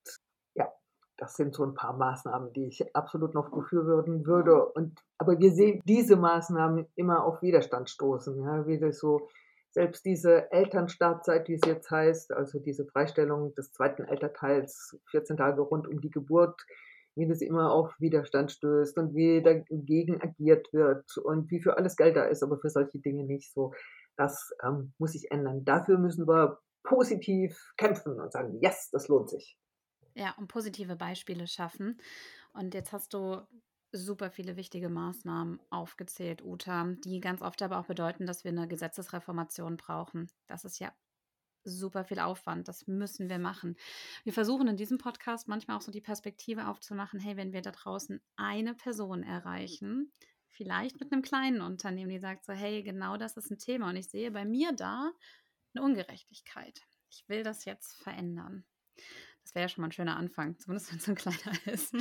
ja, 0.56 0.72
das 1.18 1.36
sind 1.36 1.54
so 1.54 1.64
ein 1.64 1.76
paar 1.76 1.94
Maßnahmen, 1.96 2.54
die 2.54 2.66
ich 2.66 2.96
absolut 2.96 3.36
noch 3.36 3.52
befürworten 3.52 4.26
würde. 4.26 4.66
Und, 4.66 5.00
aber 5.20 5.38
wir 5.38 5.52
sehen 5.52 5.82
diese 5.86 6.16
Maßnahmen 6.16 6.88
immer 6.96 7.24
auf 7.24 7.44
Widerstand 7.44 7.90
stoßen. 7.90 8.42
Ja, 8.42 8.66
wie 8.66 8.80
das 8.80 9.00
so 9.00 9.30
selbst 9.72 10.06
diese 10.06 10.52
Elternstartzeit, 10.52 11.48
wie 11.48 11.54
es 11.54 11.62
jetzt 11.66 11.90
heißt, 11.90 12.34
also 12.34 12.60
diese 12.60 12.86
Freistellung 12.86 13.56
des 13.56 13.72
zweiten 13.72 14.04
Elternteils, 14.04 14.98
14 15.12 15.38
Tage 15.38 15.62
rund 15.62 15.88
um 15.88 16.02
die 16.02 16.10
Geburt, 16.10 16.62
wie 17.16 17.28
das 17.28 17.42
immer 17.42 17.72
auf 17.72 17.94
Widerstand 18.00 18.52
stößt 18.52 18.98
und 18.98 19.16
wie 19.16 19.42
dagegen 19.42 20.22
agiert 20.22 20.72
wird 20.74 21.18
und 21.18 21.50
wie 21.52 21.62
für 21.62 21.78
alles 21.78 21.96
Geld 21.96 22.16
da 22.16 22.26
ist, 22.26 22.44
aber 22.44 22.58
für 22.60 22.70
solche 22.70 23.00
Dinge 23.00 23.24
nicht 23.24 23.54
so. 23.54 23.74
Das 24.18 24.52
ähm, 24.64 24.94
muss 24.98 25.14
sich 25.14 25.32
ändern. 25.32 25.64
Dafür 25.66 25.98
müssen 25.98 26.28
wir 26.28 26.60
positiv 26.84 27.74
kämpfen 27.78 28.20
und 28.20 28.32
sagen, 28.32 28.58
yes, 28.62 28.90
das 28.92 29.08
lohnt 29.08 29.30
sich. 29.30 29.58
Ja, 30.16 30.36
und 30.38 30.48
positive 30.48 30.96
Beispiele 30.96 31.48
schaffen. 31.48 32.00
Und 32.54 32.74
jetzt 32.74 32.92
hast 32.92 33.14
du 33.14 33.42
super 33.92 34.32
viele 34.32 34.56
wichtige 34.56 34.90
Maßnahmen 34.90 35.60
aufgezählt, 35.70 36.44
Uta, 36.44 36.96
die 37.04 37.20
ganz 37.20 37.42
oft 37.42 37.62
aber 37.62 37.80
auch 37.80 37.88
bedeuten, 37.88 38.26
dass 38.26 38.44
wir 38.44 38.52
eine 38.52 38.68
Gesetzesreformation 38.68 39.78
brauchen. 39.78 40.30
Das 40.48 40.66
ist 40.66 40.80
ja 40.80 40.94
super 41.64 42.04
viel 42.04 42.20
Aufwand. 42.20 42.68
Das 42.68 42.88
müssen 42.88 43.30
wir 43.30 43.40
machen. 43.40 43.76
Wir 44.24 44.34
versuchen 44.34 44.68
in 44.68 44.78
diesem 44.78 44.98
Podcast 44.98 45.48
manchmal 45.48 45.78
auch 45.78 45.82
so 45.82 45.92
die 45.92 46.02
Perspektive 46.02 46.68
aufzumachen, 46.68 47.20
hey, 47.20 47.38
wenn 47.38 47.54
wir 47.54 47.62
da 47.62 47.72
draußen 47.72 48.22
eine 48.36 48.74
Person 48.74 49.24
erreichen, 49.24 50.12
vielleicht 50.50 51.00
mit 51.00 51.12
einem 51.12 51.22
kleinen 51.22 51.62
Unternehmen, 51.62 52.10
die 52.10 52.20
sagt 52.20 52.46
so, 52.46 52.54
hey, 52.54 52.84
genau 52.84 53.18
das 53.18 53.38
ist 53.38 53.52
ein 53.52 53.60
Thema 53.60 53.90
und 53.90 53.96
ich 53.96 54.10
sehe 54.10 54.32
bei 54.32 54.46
mir 54.46 54.72
da 54.74 55.12
eine 55.74 55.84
Ungerechtigkeit. 55.86 56.82
Ich 57.10 57.28
will 57.28 57.44
das 57.44 57.66
jetzt 57.66 57.94
verändern. 58.02 58.66
Das 59.44 59.56
wäre 59.56 59.64
ja 59.64 59.70
schon 59.70 59.82
mal 59.82 59.88
ein 59.88 59.94
schöner 59.94 60.18
Anfang, 60.18 60.58
zumindest 60.60 60.92
wenn 60.92 60.98
es 60.98 61.06
so 61.06 61.12
ein 61.12 61.16
kleiner 61.16 61.66
ist. 61.66 61.96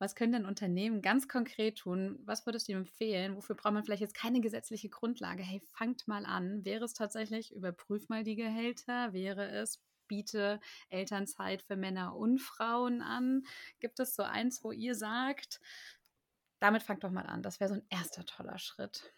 Was 0.00 0.14
können 0.14 0.32
denn 0.32 0.46
Unternehmen 0.46 1.02
ganz 1.02 1.28
konkret 1.28 1.76
tun? 1.76 2.18
Was 2.24 2.46
würdest 2.46 2.66
du 2.66 2.72
ihm 2.72 2.78
empfehlen? 2.78 3.36
Wofür 3.36 3.54
braucht 3.54 3.74
man 3.74 3.84
vielleicht 3.84 4.00
jetzt 4.00 4.14
keine 4.14 4.40
gesetzliche 4.40 4.88
Grundlage? 4.88 5.42
Hey, 5.42 5.60
fangt 5.74 6.08
mal 6.08 6.24
an. 6.24 6.64
Wäre 6.64 6.84
es 6.86 6.94
tatsächlich, 6.94 7.54
überprüf 7.54 8.08
mal 8.08 8.24
die 8.24 8.34
Gehälter? 8.34 9.12
Wäre 9.12 9.50
es, 9.50 9.78
biete 10.08 10.58
Elternzeit 10.88 11.62
für 11.62 11.76
Männer 11.76 12.16
und 12.16 12.38
Frauen 12.38 13.02
an? 13.02 13.42
Gibt 13.78 14.00
es 14.00 14.16
so 14.16 14.22
eins, 14.22 14.64
wo 14.64 14.72
ihr 14.72 14.94
sagt, 14.94 15.60
damit 16.60 16.82
fang 16.82 16.98
doch 17.00 17.10
mal 17.10 17.26
an. 17.26 17.42
Das 17.42 17.60
wäre 17.60 17.68
so 17.68 17.74
ein 17.74 17.86
erster 17.90 18.24
toller 18.24 18.58
Schritt. 18.58 19.12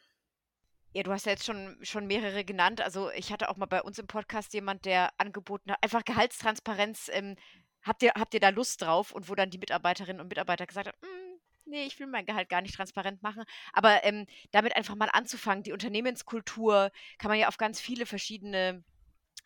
Ja, 0.95 1.03
du 1.03 1.11
hast 1.11 1.24
ja 1.24 1.33
jetzt 1.33 1.47
schon, 1.47 1.78
schon 1.83 2.07
mehrere 2.07 2.45
genannt. 2.45 2.83
Also 2.83 3.11
ich 3.12 3.33
hatte 3.33 3.49
auch 3.49 3.57
mal 3.57 3.66
bei 3.66 3.83
uns 3.83 3.99
im 3.99 4.07
Podcast 4.07 4.53
jemand, 4.53 4.85
der 4.85 5.11
angeboten 5.18 5.72
hat, 5.72 5.83
einfach 5.83 6.05
Gehaltstransparenz, 6.05 7.09
ähm, 7.12 7.37
habt, 7.83 8.03
ihr, 8.03 8.12
habt 8.14 8.35
ihr 8.35 8.41
da 8.41 8.51
Lust 8.51 8.83
drauf? 8.83 9.12
Und 9.12 9.28
wo 9.28 9.35
dann 9.35 9.51
die 9.51 9.59
Mitarbeiterinnen 9.59 10.20
und 10.20 10.28
Mitarbeiter 10.28 10.66
gesagt 10.66 10.89
haben, 10.89 10.99
mm, 11.01 11.41
nee, 11.66 11.85
ich 11.85 11.99
will 11.99 12.07
mein 12.07 12.26
Gehalt 12.26 12.49
gar 12.49 12.61
nicht 12.61 12.74
transparent 12.74 13.22
machen. 13.22 13.45
Aber 13.72 14.05
ähm, 14.05 14.26
damit 14.51 14.76
einfach 14.76 14.95
mal 14.95 15.11
anzufangen, 15.12 15.62
die 15.62 15.72
Unternehmenskultur 15.72 16.91
kann 17.18 17.30
man 17.30 17.39
ja 17.39 17.49
auf 17.49 17.57
ganz 17.57 17.80
viele 17.80 18.07
verschiedene 18.07 18.85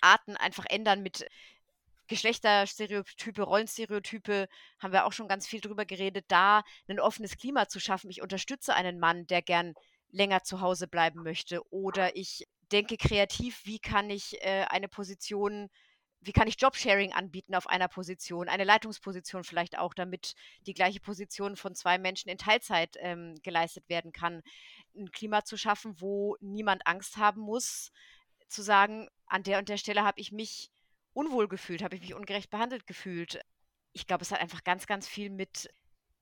Arten 0.01 0.37
einfach 0.37 0.66
ändern 0.68 1.03
mit 1.03 1.26
Geschlechterstereotype, 2.09 3.43
Rollenstereotype, 3.43 4.49
haben 4.78 4.93
wir 4.93 5.07
auch 5.07 5.12
schon 5.12 5.28
ganz 5.28 5.47
viel 5.47 5.61
drüber 5.61 5.84
geredet, 5.84 6.26
da 6.28 6.62
ein 6.89 7.01
offenes 7.01 7.37
Klima 7.37 7.68
zu 7.68 7.80
schaffen. 7.80 8.11
Ich 8.11 8.22
unterstütze 8.22 8.74
einen 8.74 9.01
Mann, 9.01 9.26
der 9.26 9.43
gern 9.43 9.74
länger 10.11 10.43
zu 10.45 10.61
Hause 10.61 10.87
bleiben 10.87 11.22
möchte. 11.22 11.62
Oder 11.72 12.14
ich 12.16 12.47
denke 12.72 12.97
kreativ, 12.97 13.61
wie 13.64 13.78
kann 13.78 14.11
ich 14.11 14.41
äh, 14.43 14.66
eine 14.68 14.89
Position, 14.89 15.68
wie 16.27 16.33
kann 16.33 16.49
ich 16.49 16.61
Jobsharing 16.61 17.12
anbieten 17.12 17.55
auf 17.55 17.68
einer 17.68 17.89
Position, 17.89 18.49
eine 18.49 18.64
Leitungsposition 18.64 19.45
vielleicht 19.45 19.79
auch, 19.79 19.95
damit 19.95 20.35
die 20.66 20.74
gleiche 20.74 21.01
Position 21.01 21.57
von 21.57 21.74
zwei 21.74 21.99
Menschen 21.99 22.29
in 22.29 22.39
Teilzeit 22.39 22.97
ähm, 22.99 23.37
geleistet 23.43 23.89
werden 23.89 24.12
kann. 24.12 24.43
Ein 24.97 25.12
Klima 25.12 25.45
zu 25.45 25.57
schaffen, 25.57 26.01
wo 26.01 26.37
niemand 26.41 26.87
Angst 26.87 27.16
haben 27.16 27.41
muss, 27.41 27.93
zu 28.49 28.62
sagen, 28.62 29.09
an 29.27 29.43
der 29.43 29.59
und 29.59 29.68
der 29.68 29.77
Stelle 29.77 30.05
habe 30.05 30.20
ich 30.20 30.33
mich 30.33 30.70
unwohl 31.12 31.49
gefühlt, 31.49 31.83
habe 31.83 31.95
ich 31.95 32.03
mich 32.03 32.14
ungerecht 32.14 32.51
behandelt 32.51 32.87
gefühlt. 32.87 33.41
Ich 33.93 34.07
glaube, 34.07 34.22
es 34.22 34.33
hat 34.33 34.41
einfach 34.41 34.64
ganz, 34.64 34.87
ganz 34.87 35.09
viel 35.09 35.31
mit, 35.31 35.72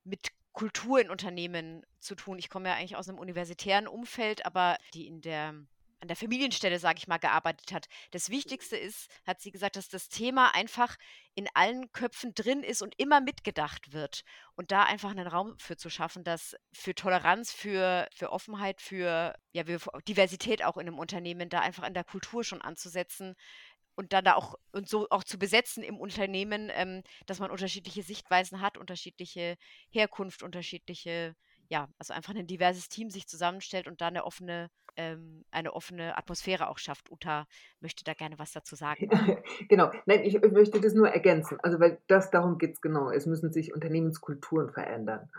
mit 0.05 0.29
Kultur 0.53 1.01
in 1.01 1.11
Unternehmen 1.11 1.85
zu 1.99 2.15
tun. 2.15 2.39
Ich 2.39 2.49
komme 2.49 2.69
ja 2.69 2.77
eigentlich 2.77 2.97
aus 2.97 3.09
einem 3.09 3.19
universitären 3.19 3.89
Umfeld, 3.89 4.47
aber 4.47 4.77
die 4.93 5.07
in 5.07 5.21
der 5.21 5.55
an 6.05 6.09
der 6.09 6.17
Familienstelle, 6.17 6.79
sage 6.79 6.99
ich 6.99 7.09
mal, 7.09 7.19
gearbeitet 7.19 7.73
hat. 7.73 7.89
Das 8.11 8.29
Wichtigste 8.29 8.77
ist, 8.77 9.11
hat 9.27 9.41
sie 9.41 9.51
gesagt, 9.51 9.77
dass 9.77 9.89
das 9.89 10.09
Thema 10.09 10.55
einfach 10.55 10.97
in 11.35 11.49
allen 11.55 11.91
Köpfen 11.93 12.35
drin 12.35 12.63
ist 12.63 12.83
und 12.83 12.95
immer 12.99 13.21
mitgedacht 13.21 13.93
wird. 13.93 14.23
Und 14.55 14.71
da 14.71 14.85
einfach 14.85 15.11
einen 15.11 15.27
Raum 15.27 15.59
für 15.59 15.77
zu 15.77 15.91
schaffen, 15.91 16.25
dass 16.25 16.55
für 16.73 16.95
Toleranz, 16.95 17.53
für, 17.53 18.07
für 18.15 18.31
Offenheit, 18.31 18.81
für, 18.81 19.35
ja, 19.53 19.65
für 19.65 19.81
Diversität 20.07 20.63
auch 20.63 20.77
in 20.77 20.87
einem 20.87 20.99
Unternehmen, 20.99 21.49
da 21.49 21.61
einfach 21.61 21.87
in 21.87 21.95
der 21.95 22.05
Kultur 22.05 22.45
schon 22.45 22.63
anzusetzen, 22.63 23.35
und 23.97 24.13
dann 24.13 24.25
da 24.25 24.35
auch 24.35 24.57
und 24.73 24.89
so 24.89 25.07
auch 25.11 25.25
zu 25.25 25.39
besetzen 25.39 25.83
im 25.83 25.99
Unternehmen, 25.99 26.71
ähm, 26.75 27.03
dass 27.27 27.39
man 27.39 27.51
unterschiedliche 27.51 28.03
Sichtweisen 28.03 28.61
hat, 28.61 28.77
unterschiedliche 28.77 29.57
Herkunft, 29.91 30.43
unterschiedliche, 30.43 31.35
ja, 31.69 31.89
also 31.99 32.13
einfach 32.13 32.35
ein 32.35 32.47
diverses 32.47 32.89
Team 32.89 33.11
sich 33.11 33.27
zusammenstellt 33.27 33.87
und 33.87 34.01
da 34.01 34.09
eine 34.09 34.25
offene, 34.25 34.69
ähm, 34.97 35.45
eine 35.51 35.75
offene 35.75 36.17
Atmosphäre 36.17 36.69
auch 36.69 36.79
schafft. 36.79 37.11
Uta 37.11 37.47
möchte 37.81 38.05
da 38.05 38.15
gerne 38.15 38.39
was 38.39 38.53
dazu 38.53 38.77
sagen. 38.77 39.09
genau, 39.69 39.91
nein, 40.07 40.23
ich, 40.25 40.35
ich 40.37 40.53
möchte 40.53 40.81
das 40.81 40.95
nur 40.95 41.09
ergänzen. 41.09 41.59
Also 41.63 41.81
weil 41.81 41.99
das 42.07 42.31
darum 42.31 42.59
geht 42.59 42.75
es 42.75 42.81
genau. 42.81 43.11
Es 43.11 43.27
müssen 43.27 43.53
sich 43.53 43.75
Unternehmenskulturen 43.75 44.73
verändern. 44.73 45.31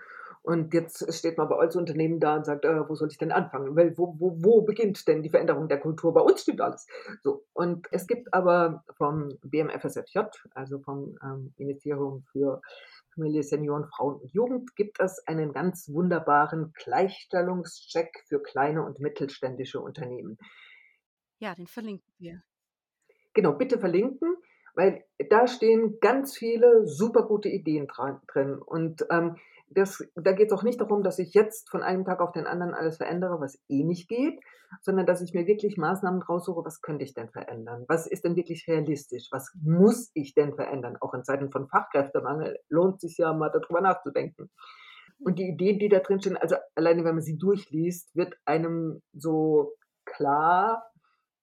Und 0.45 0.75
jetzt 0.75 1.11
steht 1.11 1.39
man 1.39 1.49
bei 1.49 1.55
als 1.55 1.75
Unternehmen 1.75 2.19
da 2.19 2.35
und 2.35 2.45
sagt, 2.45 2.65
äh, 2.65 2.87
wo 2.87 2.93
soll 2.93 3.07
ich 3.09 3.17
denn 3.17 3.31
anfangen? 3.31 3.75
Weil 3.75 3.97
wo, 3.97 4.13
wo, 4.19 4.35
wo 4.43 4.61
beginnt 4.61 5.07
denn 5.07 5.23
die 5.23 5.31
Veränderung 5.31 5.67
der 5.67 5.79
Kultur? 5.79 6.13
Bei 6.13 6.21
uns 6.21 6.43
stimmt 6.43 6.61
alles. 6.61 6.85
So. 7.23 7.45
Und 7.53 7.87
es 7.91 8.05
gibt 8.05 8.31
aber 8.31 8.83
vom 8.95 9.29
BMFSFJ, 9.41 10.19
also 10.53 10.77
vom 10.77 11.17
ähm, 11.23 11.51
Ministerium 11.57 12.25
für 12.31 12.61
Familie, 13.15 13.41
Senioren, 13.41 13.87
Frauen 13.87 14.21
und 14.21 14.31
Jugend, 14.33 14.75
gibt 14.75 14.99
es 14.99 15.25
einen 15.25 15.51
ganz 15.51 15.89
wunderbaren 15.91 16.73
Gleichstellungscheck 16.73 18.23
für 18.27 18.39
kleine 18.39 18.85
und 18.85 18.99
mittelständische 18.99 19.79
Unternehmen. 19.79 20.37
Ja, 21.39 21.55
den 21.55 21.65
verlinken 21.65 22.13
wir. 22.19 22.43
Genau, 23.33 23.53
bitte 23.53 23.79
verlinken, 23.79 24.35
weil 24.75 25.03
da 25.29 25.47
stehen 25.47 25.99
ganz 26.01 26.37
viele 26.37 26.85
super 26.85 27.23
gute 27.23 27.49
Ideen 27.49 27.87
drin. 27.87 28.59
Und 28.59 29.07
ähm, 29.09 29.37
das, 29.67 30.03
da 30.15 30.31
geht 30.31 30.47
es 30.47 30.53
auch 30.53 30.63
nicht 30.63 30.79
darum, 30.79 31.03
dass 31.03 31.19
ich 31.19 31.33
jetzt 31.33 31.69
von 31.69 31.81
einem 31.81 32.05
Tag 32.05 32.19
auf 32.19 32.31
den 32.31 32.45
anderen 32.45 32.73
alles 32.73 32.97
verändere, 32.97 33.39
was 33.39 33.59
eh 33.67 33.83
nicht 33.83 34.07
geht, 34.07 34.39
sondern 34.81 35.05
dass 35.05 35.21
ich 35.21 35.33
mir 35.33 35.47
wirklich 35.47 35.77
Maßnahmen 35.77 36.21
raussuche, 36.21 36.63
was 36.65 36.81
könnte 36.81 37.03
ich 37.03 37.13
denn 37.13 37.29
verändern? 37.29 37.85
Was 37.87 38.07
ist 38.07 38.23
denn 38.23 38.35
wirklich 38.35 38.67
realistisch? 38.67 39.29
Was 39.31 39.51
muss 39.61 40.11
ich 40.13 40.33
denn 40.33 40.55
verändern? 40.55 40.97
Auch 41.01 41.13
in 41.13 41.23
Zeiten 41.23 41.51
von 41.51 41.67
Fachkräftemangel 41.67 42.59
lohnt 42.69 43.01
sich 43.01 43.17
ja 43.17 43.33
mal 43.33 43.49
darüber 43.49 43.81
nachzudenken. 43.81 44.49
Und 45.19 45.39
die 45.39 45.49
Ideen, 45.49 45.79
die 45.79 45.89
da 45.89 45.99
drin 45.99 46.19
stehen, 46.19 46.37
also 46.37 46.55
alleine 46.75 47.03
wenn 47.03 47.15
man 47.15 47.23
sie 47.23 47.37
durchliest, 47.37 48.15
wird 48.15 48.35
einem 48.45 49.01
so 49.13 49.73
klar, 50.05 50.91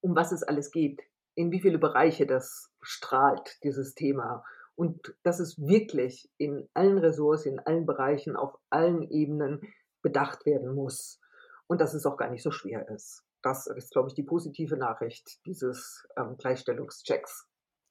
um 0.01 0.15
was 0.15 0.33
es 0.33 0.43
alles 0.43 0.71
geht, 0.71 1.01
in 1.35 1.51
wie 1.51 1.61
viele 1.61 1.79
Bereiche 1.79 2.27
das 2.27 2.71
strahlt, 2.83 3.59
dieses 3.65 3.95
Thema 3.95 4.45
und 4.77 5.15
dass 5.23 5.41
es 5.41 5.59
wirklich 5.59 6.31
in 6.39 6.69
allen 6.75 6.99
Ressorts, 6.99 7.47
in 7.47 7.61
allen 7.61 7.87
Bereichen, 7.87 8.37
auf 8.37 8.59
allen 8.71 9.11
Ebenen 9.11 9.61
bedacht 10.03 10.47
werden 10.47 10.75
muss 10.75 11.21
und 11.67 11.81
dass 11.81 11.95
es 11.95 12.07
auch 12.07 12.17
gar 12.17 12.31
nicht 12.31 12.43
so 12.43 12.51
schwer 12.51 12.89
ist. 12.89 13.25
Das 13.43 13.67
ist, 13.67 13.91
glaube 13.91 14.09
ich, 14.09 14.15
die 14.15 14.23
positive 14.23 14.77
Nachricht 14.77 15.45
dieses 15.47 16.07
ähm, 16.17 16.37
Gleichstellungschecks. 16.39 17.49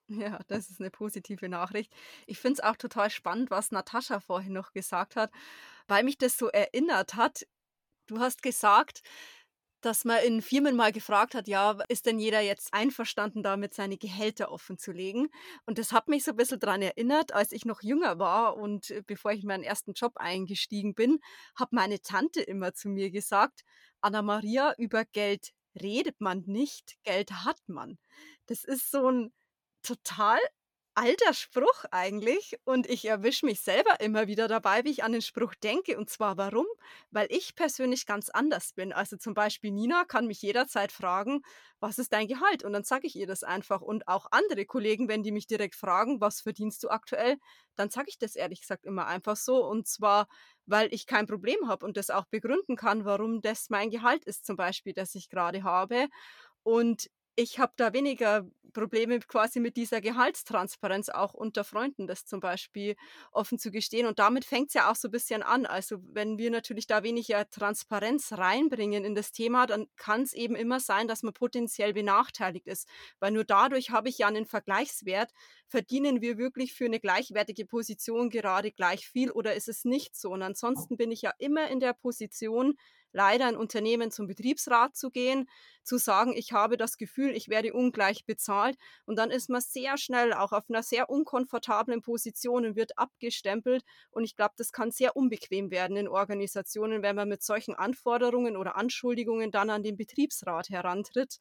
Ja, 0.08 0.40
das 0.48 0.70
ist 0.70 0.82
eine 0.82 0.92
positive 0.92 1.48
Nachricht. 1.48 1.94
Ich 2.28 2.40
finde 2.40 2.60
es 2.60 2.64
auch 2.64 2.76
total 2.76 3.10
spannend, 3.10 3.50
was 3.50 3.72
Natascha 3.72 4.20
vorhin 4.20 4.54
noch 4.54 4.74
gesagt 4.74 5.16
hat, 5.16 5.32
weil 5.88 6.04
mich 6.04 6.18
das 6.18 6.38
so 6.38 6.48
erinnert 6.48 7.16
hat. 7.16 7.48
Du 8.08 8.20
hast 8.20 8.42
gesagt, 8.42 9.04
dass 9.82 10.06
man 10.06 10.24
in 10.24 10.42
Firmen 10.42 10.76
mal 10.76 10.92
gefragt 10.92 11.36
hat, 11.36 11.48
ja, 11.48 11.78
ist 11.90 12.06
denn 12.06 12.20
jeder 12.20 12.40
jetzt 12.42 12.74
einverstanden 12.74 13.44
damit, 13.44 13.74
seine 13.74 13.98
Gehälter 13.98 14.52
offen 14.52 14.78
zu 14.78 14.92
legen? 14.92 15.30
Und 15.66 15.78
das 15.78 15.92
hat 15.92 16.08
mich 16.08 16.24
so 16.24 16.32
ein 16.32 16.38
bisschen 16.38 16.60
daran 16.60 16.82
erinnert, 16.82 17.34
als 17.34 17.52
ich 17.52 17.66
noch 17.66 17.82
jünger 17.82 18.20
war 18.20 18.58
und 18.58 18.92
äh, 18.92 19.02
bevor 19.06 19.32
ich 19.32 19.42
in 19.42 19.48
meinen 19.48 19.64
ersten 19.64 19.94
Job 19.94 20.14
eingestiegen 20.18 20.94
bin, 20.94 21.20
hat 21.56 21.74
meine 21.74 22.02
Tante 22.02 22.42
immer 22.42 22.74
zu 22.74 22.90
mir 22.90 23.12
gesagt, 23.12 23.62
Anna 24.02 24.22
Maria, 24.22 24.74
über 24.78 25.06
Geld 25.06 25.52
redet 25.80 26.20
man 26.22 26.44
nicht, 26.46 26.96
Geld 27.04 27.32
hat 27.32 27.60
man. 27.68 27.98
Das 28.48 28.64
ist 28.64 28.92
so 28.92 29.10
ein 29.10 29.34
total 29.84 30.40
alter 30.96 31.34
Spruch 31.34 31.86
eigentlich 31.92 32.58
und 32.66 32.90
ich 32.90 33.06
erwische 33.06 33.46
mich 33.46 33.62
selber 33.62 34.00
immer 34.02 34.28
wieder 34.28 34.48
dabei, 34.48 34.84
wie 34.84 34.92
ich 34.92 35.04
an 35.04 35.14
den 35.14 35.22
Spruch 35.22 35.56
denke. 35.56 35.98
Und 35.98 36.10
zwar 36.10 36.38
warum? 36.38 36.66
Weil 37.12 37.28
ich 37.30 37.56
persönlich 37.56 38.06
ganz 38.06 38.30
anders 38.30 38.74
bin. 38.74 38.92
Also 38.92 39.18
zum 39.18 39.34
Beispiel 39.34 39.72
Nina 39.72 40.04
kann 40.04 40.28
mich 40.28 40.42
jederzeit 40.42 40.92
fragen, 40.92 41.42
was 41.80 41.98
ist 41.98 42.12
dein 42.14 42.28
Gehalt? 42.28 42.64
Und 42.64 42.74
dann 42.74 42.84
sage 42.84 43.08
ich 43.08 43.16
ihr 43.16 43.28
das 43.28 43.44
einfach. 43.44 43.82
Und 43.82 44.08
auch 44.08 44.28
andere 44.32 44.66
Kollegen, 44.66 45.08
wenn 45.08 45.24
die 45.24 45.32
mich 45.32 45.48
direkt 45.48 45.76
fragen, 45.76 46.20
was 46.20 46.42
verdienst 46.42 46.84
du 46.84 46.90
aktuell, 46.90 47.38
dann 47.76 47.90
sage 47.90 48.08
ich 48.10 48.18
das 48.18 48.36
ehrlich 48.36 48.62
gesagt 48.62 48.86
immer 48.86 49.08
einfach 49.08 49.38
so. 49.38 49.66
Und 49.66 49.88
zwar, 49.88 50.28
weil 50.66 50.94
ich 50.94 51.08
kein 51.08 51.26
Problem 51.26 51.68
habe 51.68 51.86
und 51.86 51.96
das 51.96 52.10
auch 52.10 52.26
begründen 52.26 52.76
kann, 52.76 53.06
warum 53.06 53.42
das 53.42 53.70
mein 53.70 53.90
Gehalt 53.90 54.26
ist, 54.26 54.46
zum 54.46 54.58
Beispiel, 54.58 54.94
das 54.94 55.16
ich 55.16 55.30
gerade 55.30 55.64
habe. 55.64 56.08
Und 56.64 57.10
ich 57.36 57.60
habe 57.60 57.74
da 57.78 57.94
weniger 57.94 58.46
Probleme 58.74 59.20
quasi 59.20 59.60
mit 59.60 59.78
dieser 59.78 60.02
Gehaltstransparenz 60.02 61.10
auch 61.10 61.34
unter 61.34 61.64
Freunden, 61.64 62.08
das 62.08 62.26
zum 62.26 62.40
Beispiel 62.40 62.96
offen 63.32 63.60
zu 63.60 63.72
gestehen. 63.72 64.08
Und 64.08 64.20
damit 64.20 64.46
fängt 64.46 64.70
es 64.70 64.74
ja 64.74 64.90
auch 64.90 64.96
so 64.96 65.08
ein 65.08 65.12
bisschen 65.12 65.44
an. 65.44 65.66
Also 65.66 65.98
wenn 66.14 66.38
wir 66.38 66.52
natürlich 66.52 66.88
da 66.88 67.04
weniger 67.04 67.50
Transparenz 67.50 68.32
reinbringen 68.34 69.04
in 69.04 69.16
das 69.16 69.32
Thema, 69.32 69.66
dann 69.68 69.88
kann 69.98 70.22
es 70.22 70.34
eben 70.34 70.56
immer 70.56 70.80
sein, 70.80 71.08
dass 71.08 71.24
man 71.24 71.34
potenziell 71.34 71.94
benachteiligt 71.94 72.68
ist. 72.68 72.88
Weil 73.20 73.32
nur 73.32 73.44
dadurch 73.44 73.92
habe 73.92 74.10
ich 74.10 74.18
ja 74.20 74.28
einen 74.28 74.46
Vergleichswert. 74.46 75.32
Verdienen 75.68 76.22
wir 76.22 76.38
wirklich 76.38 76.74
für 76.74 76.86
eine 76.86 77.00
gleichwertige 77.00 77.66
Position 77.66 78.30
gerade 78.30 78.72
gleich 78.72 79.08
viel 79.08 79.32
oder 79.32 79.54
ist 79.56 79.70
es 79.70 79.86
nicht 79.86 80.16
so? 80.16 80.32
Und 80.32 80.42
ansonsten 80.42 80.98
bin 80.98 81.12
ich 81.12 81.22
ja 81.22 81.32
immer 81.38 81.70
in 81.70 81.80
der 81.80 81.94
Position, 81.94 82.76
leider 83.12 83.46
ein 83.48 83.58
Unternehmen 83.58 84.12
zum 84.12 84.28
Betriebsrat 84.28 84.96
zu 84.96 85.10
gehen, 85.10 85.48
zu 85.84 85.98
sagen, 85.98 86.34
ich 86.36 86.52
habe 86.52 86.78
das 86.78 86.98
Gefühl, 86.98 87.36
ich 87.36 87.50
werde 87.50 87.74
ungleich 87.74 88.26
bezahlt. 88.26 88.78
Und 89.06 89.18
dann 89.18 89.32
ist 89.32 89.50
man 89.50 89.62
sehr 89.62 89.98
schnell 89.98 90.34
auch 90.34 90.52
auf 90.52 90.70
einer 90.70 90.84
sehr 90.84 91.10
unkomfortablen 91.10 92.02
Position 92.02 92.66
und 92.66 92.76
wird 92.76 92.98
abgestempelt. 92.98 93.84
Und 94.12 94.24
ich 94.24 94.36
glaube, 94.36 94.54
das 94.58 94.72
kann 94.72 94.92
sehr 94.92 95.16
unbequem 95.16 95.72
werden 95.72 95.98
in 95.98 96.08
Organisationen, 96.08 97.02
wenn 97.02 97.16
man 97.16 97.30
mit 97.30 97.44
solchen 97.44 97.76
Anforderungen 97.76 98.58
oder 98.58 98.76
Anschuldigungen 98.76 99.52
dann 99.52 99.70
an 99.70 99.84
den 99.84 99.98
Betriebsrat 99.98 100.70
herantritt. 100.70 101.40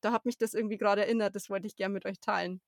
Da 0.00 0.12
hat 0.12 0.24
mich 0.26 0.38
das 0.38 0.54
irgendwie 0.54 0.78
gerade 0.78 1.02
erinnert, 1.02 1.34
das 1.34 1.50
wollte 1.50 1.66
ich 1.66 1.76
gerne 1.76 1.94
mit 1.94 2.06
euch 2.06 2.20
teilen. 2.20 2.60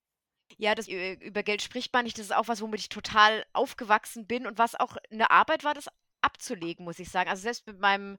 Ja, 0.57 0.74
das, 0.74 0.89
über 0.89 1.43
Geld 1.43 1.61
spricht 1.61 1.93
man 1.93 2.05
nicht. 2.05 2.18
Das 2.18 2.26
ist 2.26 2.34
auch 2.34 2.49
was, 2.49 2.62
womit 2.62 2.80
ich 2.80 2.89
total 2.89 3.45
aufgewachsen 3.53 4.26
bin 4.26 4.47
und 4.47 4.59
was 4.59 4.74
auch 4.74 4.97
eine 5.11 5.30
Arbeit 5.30 5.62
war, 5.62 5.74
das 5.74 5.89
abzulegen, 6.21 6.85
muss 6.85 6.99
ich 6.99 7.11
sagen. 7.11 7.31
Also 7.31 7.43
selbst 7.43 7.66
mit 7.66 7.79
meinem 7.79 8.19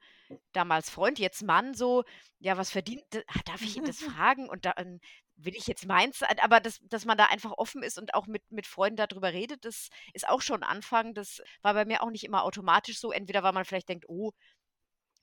damals 0.53 0.89
Freund, 0.89 1.19
jetzt 1.19 1.43
Mann, 1.43 1.73
so, 1.73 2.03
ja, 2.39 2.57
was 2.57 2.71
verdient, 2.71 3.03
ah, 3.13 3.39
darf 3.45 3.61
ich 3.61 3.77
ihn 3.77 3.85
das 3.85 3.99
fragen? 4.01 4.49
Und 4.49 4.65
dann 4.65 4.99
will 5.35 5.55
ich 5.55 5.67
jetzt 5.67 5.85
meins, 5.85 6.21
aber 6.41 6.59
das, 6.59 6.79
dass 6.83 7.05
man 7.05 7.17
da 7.17 7.25
einfach 7.25 7.53
offen 7.57 7.81
ist 7.81 7.97
und 7.97 8.13
auch 8.13 8.27
mit, 8.27 8.51
mit 8.51 8.67
Freunden 8.67 8.97
darüber 8.97 9.31
redet, 9.31 9.63
das 9.63 9.89
ist 10.13 10.27
auch 10.27 10.41
schon 10.41 10.63
ein 10.63 10.69
Anfang. 10.69 11.13
Das 11.13 11.41
war 11.61 11.73
bei 11.73 11.85
mir 11.85 12.03
auch 12.03 12.11
nicht 12.11 12.25
immer 12.25 12.43
automatisch 12.43 12.99
so. 12.99 13.11
Entweder 13.11 13.43
weil 13.43 13.53
man 13.53 13.65
vielleicht 13.65 13.89
denkt, 13.89 14.05
oh, 14.09 14.33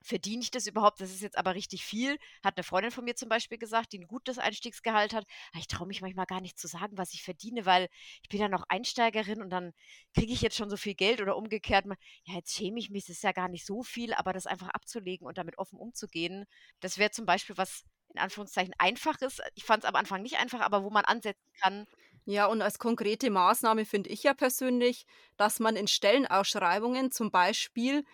verdiene 0.02 0.42
ich 0.42 0.50
das 0.50 0.66
überhaupt? 0.66 1.00
Das 1.00 1.10
ist 1.10 1.22
jetzt 1.22 1.38
aber 1.38 1.54
richtig 1.54 1.84
viel. 1.84 2.18
Hat 2.44 2.56
eine 2.56 2.64
Freundin 2.64 2.90
von 2.90 3.04
mir 3.04 3.16
zum 3.16 3.28
Beispiel 3.28 3.58
gesagt, 3.58 3.92
die 3.92 3.98
ein 3.98 4.06
gutes 4.06 4.38
Einstiegsgehalt 4.38 5.14
hat. 5.14 5.24
Aber 5.52 5.60
ich 5.60 5.66
traue 5.66 5.86
mich 5.86 6.00
manchmal 6.00 6.26
gar 6.26 6.40
nicht 6.40 6.58
zu 6.58 6.68
sagen, 6.68 6.96
was 6.96 7.14
ich 7.14 7.22
verdiene, 7.22 7.66
weil 7.66 7.88
ich 8.22 8.28
bin 8.28 8.40
ja 8.40 8.48
noch 8.48 8.64
Einsteigerin 8.68 9.42
und 9.42 9.50
dann 9.50 9.72
kriege 10.14 10.32
ich 10.32 10.42
jetzt 10.42 10.56
schon 10.56 10.70
so 10.70 10.76
viel 10.76 10.94
Geld 10.94 11.20
oder 11.20 11.36
umgekehrt. 11.36 11.86
Ja, 12.24 12.34
jetzt 12.34 12.54
schäme 12.54 12.78
ich 12.78 12.90
mich, 12.90 13.06
das 13.06 13.16
ist 13.16 13.24
ja 13.24 13.32
gar 13.32 13.48
nicht 13.48 13.66
so 13.66 13.82
viel, 13.82 14.14
aber 14.14 14.32
das 14.32 14.46
einfach 14.46 14.68
abzulegen 14.68 15.26
und 15.26 15.38
damit 15.38 15.58
offen 15.58 15.78
umzugehen, 15.78 16.46
das 16.80 16.98
wäre 16.98 17.10
zum 17.10 17.26
Beispiel 17.26 17.56
was 17.56 17.84
in 18.14 18.20
Anführungszeichen 18.20 18.74
einfaches. 18.78 19.40
Ich 19.54 19.64
fand 19.64 19.84
es 19.84 19.88
am 19.88 19.94
Anfang 19.94 20.22
nicht 20.22 20.38
einfach, 20.38 20.60
aber 20.60 20.82
wo 20.82 20.90
man 20.90 21.04
ansetzen 21.04 21.50
kann. 21.60 21.86
Ja, 22.24 22.46
und 22.46 22.60
als 22.60 22.78
konkrete 22.78 23.30
Maßnahme 23.30 23.84
finde 23.84 24.10
ich 24.10 24.24
ja 24.24 24.34
persönlich, 24.34 25.06
dass 25.36 25.60
man 25.60 25.76
in 25.76 25.86
Stellenausschreibungen 25.86 27.12
zum 27.12 27.30
Beispiel 27.30 28.04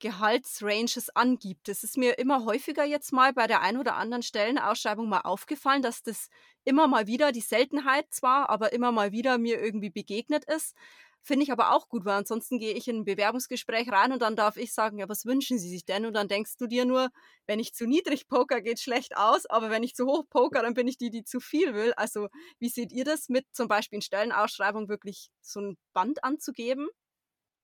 Gehaltsranges 0.00 1.10
angibt. 1.14 1.68
Das 1.68 1.84
ist 1.84 1.96
mir 1.96 2.18
immer 2.18 2.44
häufiger 2.44 2.84
jetzt 2.84 3.12
mal 3.12 3.32
bei 3.32 3.46
der 3.46 3.60
ein 3.60 3.76
oder 3.76 3.96
anderen 3.96 4.22
Stellenausschreibung 4.22 5.08
mal 5.08 5.20
aufgefallen, 5.20 5.82
dass 5.82 6.02
das 6.02 6.28
immer 6.64 6.88
mal 6.88 7.06
wieder 7.06 7.32
die 7.32 7.40
Seltenheit 7.40 8.06
zwar, 8.10 8.50
aber 8.50 8.72
immer 8.72 8.92
mal 8.92 9.12
wieder 9.12 9.38
mir 9.38 9.60
irgendwie 9.62 9.90
begegnet 9.90 10.44
ist. 10.44 10.74
Finde 11.22 11.44
ich 11.44 11.52
aber 11.52 11.74
auch 11.74 11.88
gut, 11.88 12.06
weil 12.06 12.16
ansonsten 12.16 12.58
gehe 12.58 12.72
ich 12.72 12.88
in 12.88 13.00
ein 13.00 13.04
Bewerbungsgespräch 13.04 13.92
rein 13.92 14.12
und 14.12 14.22
dann 14.22 14.36
darf 14.36 14.56
ich 14.56 14.72
sagen, 14.72 14.98
ja, 14.98 15.08
was 15.08 15.26
wünschen 15.26 15.58
Sie 15.58 15.68
sich 15.68 15.84
denn? 15.84 16.06
Und 16.06 16.14
dann 16.14 16.28
denkst 16.28 16.56
du 16.56 16.66
dir 16.66 16.86
nur, 16.86 17.10
wenn 17.46 17.60
ich 17.60 17.74
zu 17.74 17.86
niedrig 17.86 18.26
poker, 18.26 18.62
geht 18.62 18.80
schlecht 18.80 19.16
aus, 19.18 19.44
aber 19.46 19.68
wenn 19.70 19.82
ich 19.82 19.94
zu 19.94 20.06
hoch 20.06 20.24
poker, 20.30 20.62
dann 20.62 20.72
bin 20.74 20.88
ich 20.88 20.96
die, 20.96 21.10
die 21.10 21.24
zu 21.24 21.38
viel 21.40 21.74
will. 21.74 21.92
Also 21.96 22.28
wie 22.58 22.70
seht 22.70 22.90
ihr 22.92 23.04
das 23.04 23.28
mit 23.28 23.44
zum 23.52 23.68
Beispiel 23.68 23.98
in 23.98 24.02
Stellenausschreibung 24.02 24.88
wirklich 24.88 25.28
so 25.42 25.60
ein 25.60 25.76
Band 25.92 26.24
anzugeben? 26.24 26.88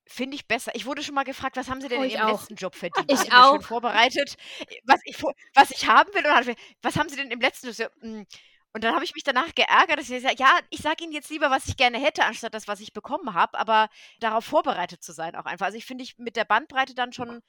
Finde 0.09 0.37
ich 0.37 0.47
besser. 0.47 0.73
Ich 0.75 0.87
wurde 0.87 1.03
schon 1.03 1.17
mal 1.17 1.25
gefragt, 1.25 1.57
was 1.57 1.69
haben 1.69 1.81
Sie 1.81 1.89
denn 1.89 2.01
oh, 2.01 2.05
in 2.05 2.11
Ihrem 2.11 2.27
auch. 2.27 2.41
letzten 2.41 2.55
Job 2.55 2.77
verdient? 2.77 3.11
Ich 3.11 3.33
auch. 3.33 3.55
Schön 3.55 3.63
vorbereitet, 3.63 4.37
was 4.85 5.01
ich, 5.05 5.21
was 5.55 5.71
ich 5.73 5.89
haben 5.89 6.13
will. 6.15 6.25
Und 6.25 6.57
was 6.83 6.97
haben 6.97 7.09
Sie 7.09 7.17
denn 7.17 7.31
im 7.31 7.41
letzten 7.41 7.71
Job? 7.73 7.91
Hm. 8.01 8.25
Und 8.73 8.85
dann 8.85 8.95
habe 8.95 9.05
ich 9.05 9.15
mich 9.15 9.25
danach 9.25 9.55
geärgert, 9.55 9.99
dass 9.99 10.11
ich 10.11 10.23
sage, 10.23 10.37
ja, 10.39 10.61
ich 10.71 10.81
sage 10.81 11.03
Ihnen 11.03 11.13
jetzt 11.13 11.31
lieber, 11.31 11.51
was 11.51 11.67
ich 11.67 11.77
gerne 11.77 11.99
hätte, 11.99 12.25
anstatt 12.25 12.55
das, 12.55 12.69
was 12.69 12.81
ich 12.81 12.93
bekommen 12.93 13.35
habe, 13.35 13.59
aber 13.59 13.89
darauf 14.21 14.45
vorbereitet 14.45 15.03
zu 15.03 15.13
sein 15.13 15.35
auch 15.35 15.47
einfach. 15.47 15.67
Also 15.67 15.79
ich 15.79 15.87
finde 15.87 16.05
ich 16.05 16.19
mit 16.19 16.37
der 16.37 16.45
Bandbreite 16.45 16.95
dann 16.95 17.13
schon 17.13 17.41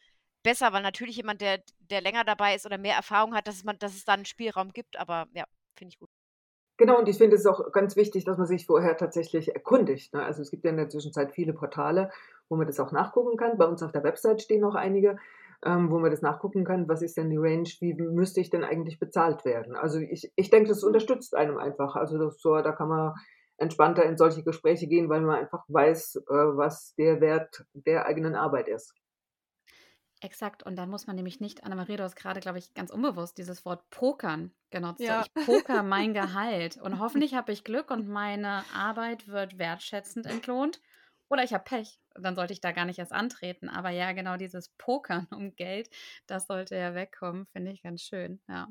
besser, 0.42 0.72
weil 0.74 0.82
natürlich 0.82 1.18
jemand, 1.18 1.42
der, 1.42 1.62
der 1.80 2.02
länger 2.02 2.24
dabei 2.24 2.56
ist 2.56 2.66
oder 2.66 2.78
mehr 2.78 2.96
Erfahrung 2.96 3.36
hat, 3.36 3.48
dass, 3.48 3.64
man, 3.66 3.78
dass 3.78 3.94
es 3.94 4.06
da 4.06 4.14
einen 4.14 4.26
Spielraum 4.26 4.72
gibt, 4.72 4.98
aber 4.98 5.28
ja, 5.34 5.46
finde 5.76 5.92
ich 5.92 6.00
gut. 6.00 6.10
Genau, 6.78 7.00
und 7.00 7.10
ich 7.10 7.18
finde 7.18 7.36
es 7.36 7.46
auch 7.48 7.72
ganz 7.72 7.96
wichtig, 7.96 8.24
dass 8.24 8.38
man 8.38 8.46
sich 8.46 8.68
vorher 8.68 8.96
tatsächlich 8.98 9.54
erkundigt. 9.54 10.14
Ne? 10.14 10.24
Also 10.24 10.44
es 10.44 10.52
gibt 10.52 10.64
ja 10.64 10.70
in 10.70 10.78
der 10.78 10.90
Zwischenzeit 10.90 11.32
viele 11.32 11.54
Portale, 11.54 12.12
wo 12.50 12.56
man 12.56 12.68
das 12.68 12.80
auch 12.80 12.92
nachgucken 12.92 13.36
kann. 13.36 13.58
Bei 13.58 13.66
uns 13.66 13.82
auf 13.82 13.92
der 13.92 14.04
Website 14.04 14.44
stehen 14.44 14.64
auch 14.64 14.76
einige, 14.76 15.18
ähm, 15.66 15.90
wo 15.90 15.98
man 15.98 16.12
das 16.12 16.22
nachgucken 16.22 16.64
kann, 16.64 16.88
was 16.88 17.02
ist 17.02 17.18
denn 17.18 17.32
die 17.32 17.38
Range, 17.38 17.68
wie 17.80 17.96
müsste 17.96 18.42
ich 18.42 18.52
denn 18.52 18.64
eigentlich 18.64 19.00
bezahlt 19.00 19.44
werden. 19.44 19.76
Also 19.76 20.00
ich, 20.00 20.32
ich 20.36 20.50
denke, 20.52 20.70
das 20.70 20.84
unterstützt 20.84 21.36
einem 21.36 21.58
einfach. 21.58 21.96
Also 21.96 22.20
das, 22.20 22.40
so, 22.40 22.56
da 22.56 22.72
kann 22.72 22.90
man 22.90 23.14
entspannter 23.58 24.04
in 24.04 24.18
solche 24.18 24.44
Gespräche 24.44 24.88
gehen, 24.88 25.10
weil 25.10 25.22
man 25.22 25.36
einfach 25.40 25.64
weiß, 25.68 26.18
äh, 26.30 26.34
was 26.34 26.94
der 26.96 27.22
Wert 27.22 27.66
der 27.74 28.06
eigenen 28.06 28.36
Arbeit 28.36 28.68
ist. 28.68 28.94
Exakt, 30.20 30.64
und 30.64 30.76
dann 30.76 30.90
muss 30.90 31.06
man 31.06 31.16
nämlich 31.16 31.40
nicht, 31.40 31.64
Annemarie, 31.64 31.96
du 31.96 32.04
hast 32.04 32.16
gerade, 32.16 32.40
glaube 32.40 32.58
ich, 32.58 32.74
ganz 32.74 32.90
unbewusst 32.90 33.38
dieses 33.38 33.66
Wort 33.66 33.88
Pokern 33.92 34.52
genutzt. 34.72 35.02
Ja. 35.02 35.22
So, 35.22 35.28
ich 35.28 35.46
poker 35.46 35.84
mein 35.84 36.14
Gehalt 36.16 36.78
und 36.78 37.00
hoffentlich 37.00 37.36
habe 37.36 37.52
ich 37.52 37.64
Glück 37.64 37.92
und 37.92 38.08
meine 38.08 38.64
Arbeit 38.74 39.28
wird 39.28 39.60
wertschätzend 39.60 40.26
entlohnt. 40.26 40.82
Oder 41.30 41.44
ich 41.44 41.54
habe 41.54 41.64
Pech, 41.64 42.00
dann 42.16 42.36
sollte 42.36 42.54
ich 42.54 42.62
da 42.62 42.72
gar 42.72 42.86
nicht 42.86 43.00
erst 43.00 43.12
antreten. 43.12 43.70
Aber 43.70 43.90
ja, 43.90 44.12
genau 44.14 44.38
dieses 44.38 44.70
Pokern 44.78 45.28
um 45.32 45.56
Geld, 45.56 45.90
das 46.26 46.48
sollte 46.48 46.76
ja 46.76 46.96
wegkommen, 46.96 47.46
finde 47.48 47.72
ich 47.72 47.84
ganz 47.84 48.02
schön, 48.02 48.42
ja. 48.48 48.70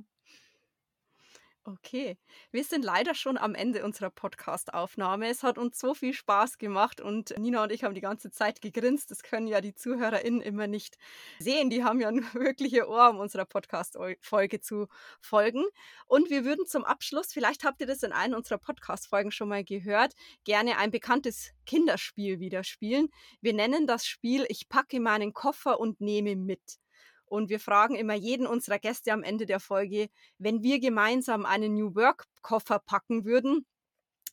Okay, 1.69 2.17
wir 2.53 2.63
sind 2.63 2.85
leider 2.85 3.13
schon 3.17 3.37
am 3.37 3.57
Ende 3.57 3.85
unserer 3.85 4.11
Podcast-Aufnahme. 4.11 5.29
Es 5.29 5.43
hat 5.43 5.59
uns 5.59 5.81
so 5.81 5.95
viel 5.95 6.13
Spaß 6.13 6.59
gemacht 6.59 7.01
und 7.01 7.37
Nina 7.41 7.65
und 7.65 7.73
ich 7.73 7.83
haben 7.83 7.95
die 7.95 8.01
ganze 8.01 8.31
Zeit 8.31 8.61
gegrinst. 8.61 9.11
Das 9.11 9.25
können 9.25 9.49
ja 9.49 9.61
die 9.61 9.75
ZuhörerInnen 9.75 10.43
immer 10.43 10.69
nicht 10.69 10.97
sehen. 11.41 11.69
Die 11.69 11.83
haben 11.83 12.01
ja 12.01 12.07
ein 12.07 12.25
wirkliche 12.35 12.89
Ohr, 12.89 13.11
um 13.11 13.19
unserer 13.19 13.47
Podcast-Folge 13.47 14.61
zu 14.61 14.87
folgen. 15.21 15.65
Und 16.07 16.31
wir 16.31 16.45
würden 16.45 16.67
zum 16.67 16.85
Abschluss, 16.85 17.33
vielleicht 17.33 17.65
habt 17.65 17.81
ihr 17.81 17.89
das 17.89 18.05
in 18.05 18.13
einer 18.13 18.37
unserer 18.37 18.59
Podcast-Folgen 18.59 19.33
schon 19.33 19.49
mal 19.49 19.65
gehört, 19.65 20.13
gerne 20.45 20.79
ein 20.79 20.93
bekanntes 20.93 21.51
Kinderspiel 21.65 22.39
wieder 22.39 22.63
spielen. 22.63 23.09
Wir 23.41 23.55
nennen 23.55 23.89
das 23.89 24.07
Spiel 24.07 24.47
Ich 24.49 24.69
packe 24.69 25.01
meinen 25.01 25.33
Koffer 25.33 25.81
und 25.81 26.01
nehme 26.01 26.37
mit. 26.37 26.79
Und 27.27 27.51
wir 27.51 27.61
fragen 27.61 27.95
immer 27.97 28.15
jeden 28.15 28.47
unserer 28.47 28.79
Gäste 28.79 29.13
am 29.13 29.23
Ende 29.23 29.47
der 29.47 29.61
Folge, 29.61 30.09
wenn 30.39 30.63
wir 30.63 30.81
gemeinsam 30.81 31.45
einen 31.45 31.75
New 31.75 31.95
Work 31.95 32.25
Koffer 32.43 32.79
packen 32.79 33.25
würden, 33.25 33.67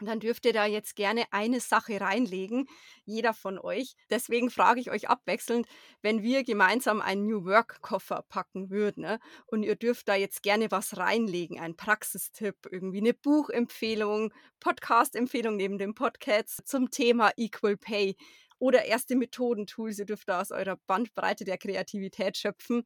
dann 0.05 0.19
dürft 0.19 0.45
ihr 0.45 0.53
da 0.53 0.65
jetzt 0.65 0.95
gerne 0.95 1.25
eine 1.31 1.59
Sache 1.59 2.01
reinlegen, 2.01 2.67
jeder 3.05 3.33
von 3.33 3.59
euch. 3.59 3.95
Deswegen 4.09 4.49
frage 4.49 4.79
ich 4.79 4.89
euch 4.91 5.07
abwechselnd, 5.07 5.67
wenn 6.01 6.23
wir 6.23 6.43
gemeinsam 6.43 7.01
einen 7.01 7.25
New 7.25 7.45
Work 7.45 7.81
Koffer 7.81 8.23
packen 8.27 8.69
würden 8.69 9.03
ne, 9.03 9.19
und 9.45 9.63
ihr 9.63 9.75
dürft 9.75 10.07
da 10.07 10.15
jetzt 10.15 10.41
gerne 10.41 10.71
was 10.71 10.97
reinlegen, 10.97 11.59
ein 11.59 11.75
Praxistipp, 11.75 12.55
irgendwie 12.71 12.99
eine 12.99 13.13
Buchempfehlung, 13.13 14.33
Podcast-Empfehlung 14.59 15.57
neben 15.57 15.77
dem 15.77 15.93
Podcast 15.93 16.67
zum 16.67 16.89
Thema 16.89 17.31
Equal 17.37 17.77
Pay 17.77 18.15
oder 18.59 18.85
erste 18.85 19.15
Methodentools. 19.15 19.99
Ihr 19.99 20.05
dürft 20.05 20.29
da 20.29 20.41
aus 20.41 20.51
eurer 20.51 20.77
Bandbreite 20.87 21.45
der 21.45 21.57
Kreativität 21.57 22.37
schöpfen. 22.37 22.83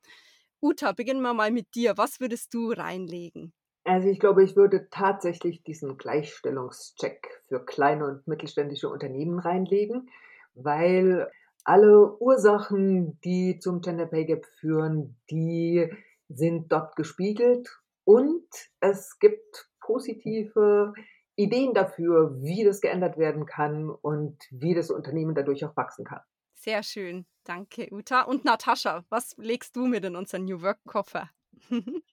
Uta, 0.62 0.92
beginnen 0.92 1.22
wir 1.22 1.34
mal 1.34 1.52
mit 1.52 1.76
dir. 1.76 1.98
Was 1.98 2.20
würdest 2.20 2.54
du 2.54 2.72
reinlegen? 2.72 3.54
Also 3.84 4.10
ich 4.10 4.20
glaube, 4.20 4.44
ich 4.44 4.56
würde 4.56 4.90
tatsächlich 4.90 5.64
diesen 5.64 5.98
Gleichstellungscheck 5.98 7.42
für 7.48 7.64
kleine 7.64 8.06
und 8.06 8.28
mittelständische 8.28 8.90
Unternehmen 8.90 9.40
reinlegen, 9.40 10.10
weil 10.56 11.32
alle 11.64 12.18
Ursachen, 12.20 13.20
die 13.22 13.60
zum 13.60 13.82
Gender 13.82 14.06
Pay 14.06 14.26
Gap 14.26 14.46
führen, 14.60 15.16
die 15.30 15.90
sind 16.28 16.72
dort 16.72 16.98
gespiegelt 16.98 17.70
und 18.04 18.46
es 18.82 19.20
gibt 19.20 19.70
positive 19.80 20.94
Ideen 21.38 21.74
dafür, 21.74 22.42
wie 22.42 22.64
das 22.64 22.82
geändert 22.82 23.18
werden 23.18 23.46
kann 23.46 23.90
und 23.90 24.38
wie 24.50 24.74
das 24.74 24.90
Unternehmen 24.90 25.36
dadurch 25.36 25.64
auch 25.64 25.78
wachsen 25.78 26.04
kann. 26.04 26.20
Sehr 26.56 26.82
schön. 26.84 27.26
Danke, 27.44 27.88
Uta. 27.92 28.24
Und 28.24 28.44
Natascha, 28.44 29.06
was 29.10 29.36
legst 29.38 29.76
du 29.76 29.86
mit 29.86 30.04
in 30.04 30.16
unseren 30.16 30.46
New 30.46 30.62
Work 30.62 30.80
Koffer? 30.86 31.30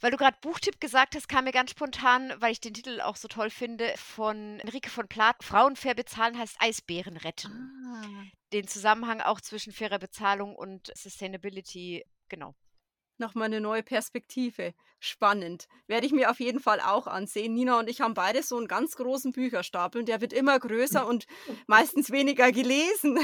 Weil 0.00 0.10
du 0.10 0.16
gerade 0.16 0.36
Buchtipp 0.42 0.80
gesagt 0.80 1.14
hast, 1.14 1.28
kam 1.28 1.44
mir 1.44 1.52
ganz 1.52 1.70
spontan, 1.70 2.34
weil 2.40 2.50
ich 2.50 2.60
den 2.60 2.74
Titel 2.74 3.00
auch 3.00 3.14
so 3.14 3.28
toll 3.28 3.50
finde, 3.50 3.94
von 3.96 4.58
Enrique 4.58 4.90
von 4.90 5.06
Plath. 5.06 5.44
Frauen 5.44 5.76
fair 5.76 5.94
bezahlen 5.94 6.36
heißt 6.36 6.56
Eisbären 6.58 7.16
retten. 7.16 7.70
Ah. 7.86 8.24
Den 8.52 8.66
Zusammenhang 8.66 9.20
auch 9.20 9.40
zwischen 9.40 9.72
fairer 9.72 10.00
Bezahlung 10.00 10.56
und 10.56 10.90
Sustainability, 10.96 12.04
genau 12.28 12.56
nochmal 13.20 13.46
eine 13.46 13.60
neue 13.60 13.82
Perspektive. 13.82 14.74
Spannend. 14.98 15.68
Werde 15.86 16.06
ich 16.06 16.12
mir 16.12 16.30
auf 16.30 16.40
jeden 16.40 16.60
Fall 16.60 16.80
auch 16.80 17.06
ansehen. 17.06 17.54
Nina 17.54 17.78
und 17.78 17.88
ich 17.88 18.00
haben 18.00 18.14
beide 18.14 18.42
so 18.42 18.56
einen 18.56 18.66
ganz 18.66 18.96
großen 18.96 19.32
Bücherstapel. 19.32 20.04
Der 20.04 20.20
wird 20.20 20.32
immer 20.32 20.58
größer 20.58 21.06
und 21.06 21.26
meistens 21.66 22.10
weniger 22.10 22.50
gelesen. 22.50 23.18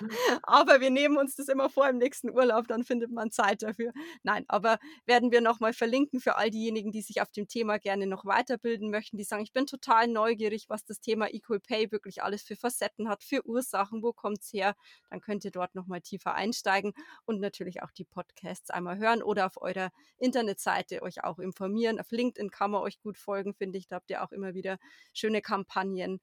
aber 0.42 0.80
wir 0.80 0.90
nehmen 0.90 1.16
uns 1.16 1.34
das 1.36 1.48
immer 1.48 1.68
vor 1.70 1.88
im 1.88 1.98
nächsten 1.98 2.30
Urlaub, 2.30 2.68
dann 2.68 2.84
findet 2.84 3.10
man 3.10 3.30
Zeit 3.30 3.62
dafür. 3.62 3.92
Nein, 4.22 4.44
aber 4.48 4.78
werden 5.06 5.30
wir 5.30 5.40
nochmal 5.40 5.72
verlinken 5.72 6.20
für 6.20 6.36
all 6.36 6.50
diejenigen, 6.50 6.92
die 6.92 7.02
sich 7.02 7.20
auf 7.20 7.30
dem 7.30 7.48
Thema 7.48 7.78
gerne 7.78 8.06
noch 8.06 8.24
weiterbilden 8.24 8.90
möchten, 8.90 9.16
die 9.16 9.24
sagen, 9.24 9.42
ich 9.42 9.52
bin 9.52 9.66
total 9.66 10.08
neugierig, 10.08 10.68
was 10.68 10.84
das 10.84 11.00
Thema 11.00 11.32
Equal 11.32 11.60
Pay 11.60 11.90
wirklich 11.90 12.22
alles 12.22 12.42
für 12.42 12.56
Facetten 12.56 13.08
hat, 13.08 13.22
für 13.22 13.44
Ursachen, 13.46 14.02
wo 14.02 14.12
kommt 14.12 14.40
es 14.42 14.52
her. 14.52 14.74
Dann 15.10 15.20
könnt 15.20 15.44
ihr 15.44 15.50
dort 15.50 15.74
nochmal 15.74 16.00
tiefer 16.00 16.34
einsteigen 16.34 16.92
und 17.24 17.40
natürlich 17.40 17.82
auch 17.82 17.90
die 17.90 18.04
Podcasts 18.04 18.70
einmal 18.70 18.98
hören 18.98 19.17
oder 19.22 19.46
auf 19.46 19.60
eurer 19.60 19.90
Internetseite 20.18 21.02
euch 21.02 21.24
auch 21.24 21.38
informieren. 21.38 22.00
Auf 22.00 22.10
LinkedIn 22.10 22.50
kann 22.50 22.70
man 22.70 22.82
euch 22.82 23.00
gut 23.00 23.18
folgen, 23.18 23.54
finde 23.54 23.78
ich. 23.78 23.88
Da 23.88 23.96
habt 23.96 24.10
ihr 24.10 24.22
auch 24.22 24.32
immer 24.32 24.54
wieder 24.54 24.78
schöne 25.12 25.42
Kampagnen. 25.42 26.20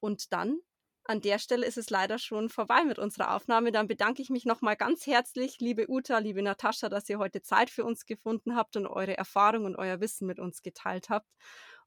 Und 0.00 0.32
dann 0.32 0.58
an 1.04 1.22
der 1.22 1.38
Stelle 1.38 1.66
ist 1.66 1.78
es 1.78 1.88
leider 1.90 2.18
schon 2.18 2.50
vorbei 2.50 2.84
mit 2.84 2.98
unserer 2.98 3.34
Aufnahme. 3.34 3.72
Dann 3.72 3.88
bedanke 3.88 4.20
ich 4.20 4.28
mich 4.28 4.44
nochmal 4.44 4.76
ganz 4.76 5.06
herzlich, 5.06 5.58
liebe 5.58 5.86
Uta, 5.88 6.18
liebe 6.18 6.42
Natascha, 6.42 6.88
dass 6.88 7.08
ihr 7.08 7.18
heute 7.18 7.40
Zeit 7.42 7.70
für 7.70 7.84
uns 7.84 8.04
gefunden 8.04 8.54
habt 8.54 8.76
und 8.76 8.86
eure 8.86 9.16
Erfahrung 9.16 9.64
und 9.64 9.76
euer 9.76 10.00
Wissen 10.00 10.26
mit 10.26 10.38
uns 10.38 10.62
geteilt 10.62 11.08
habt. 11.08 11.28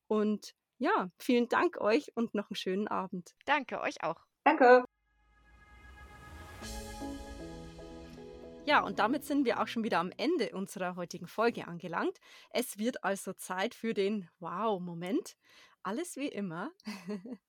Und 0.07 0.53
ja, 0.79 1.11
vielen 1.19 1.47
Dank 1.47 1.79
euch 1.79 2.11
und 2.15 2.33
noch 2.33 2.49
einen 2.49 2.55
schönen 2.55 2.87
Abend. 2.87 3.35
Danke 3.45 3.79
euch 3.81 4.03
auch. 4.03 4.25
Danke. 4.43 4.85
Ja, 8.67 8.81
und 8.85 8.99
damit 8.99 9.25
sind 9.25 9.45
wir 9.45 9.59
auch 9.59 9.67
schon 9.67 9.83
wieder 9.83 9.99
am 9.99 10.11
Ende 10.17 10.51
unserer 10.53 10.95
heutigen 10.95 11.27
Folge 11.27 11.67
angelangt. 11.67 12.17
Es 12.51 12.77
wird 12.77 13.03
also 13.03 13.33
Zeit 13.33 13.73
für 13.73 13.93
den 13.93 14.29
Wow-Moment. 14.39 15.35
Alles 15.83 16.15
wie 16.15 16.27
immer. 16.27 16.71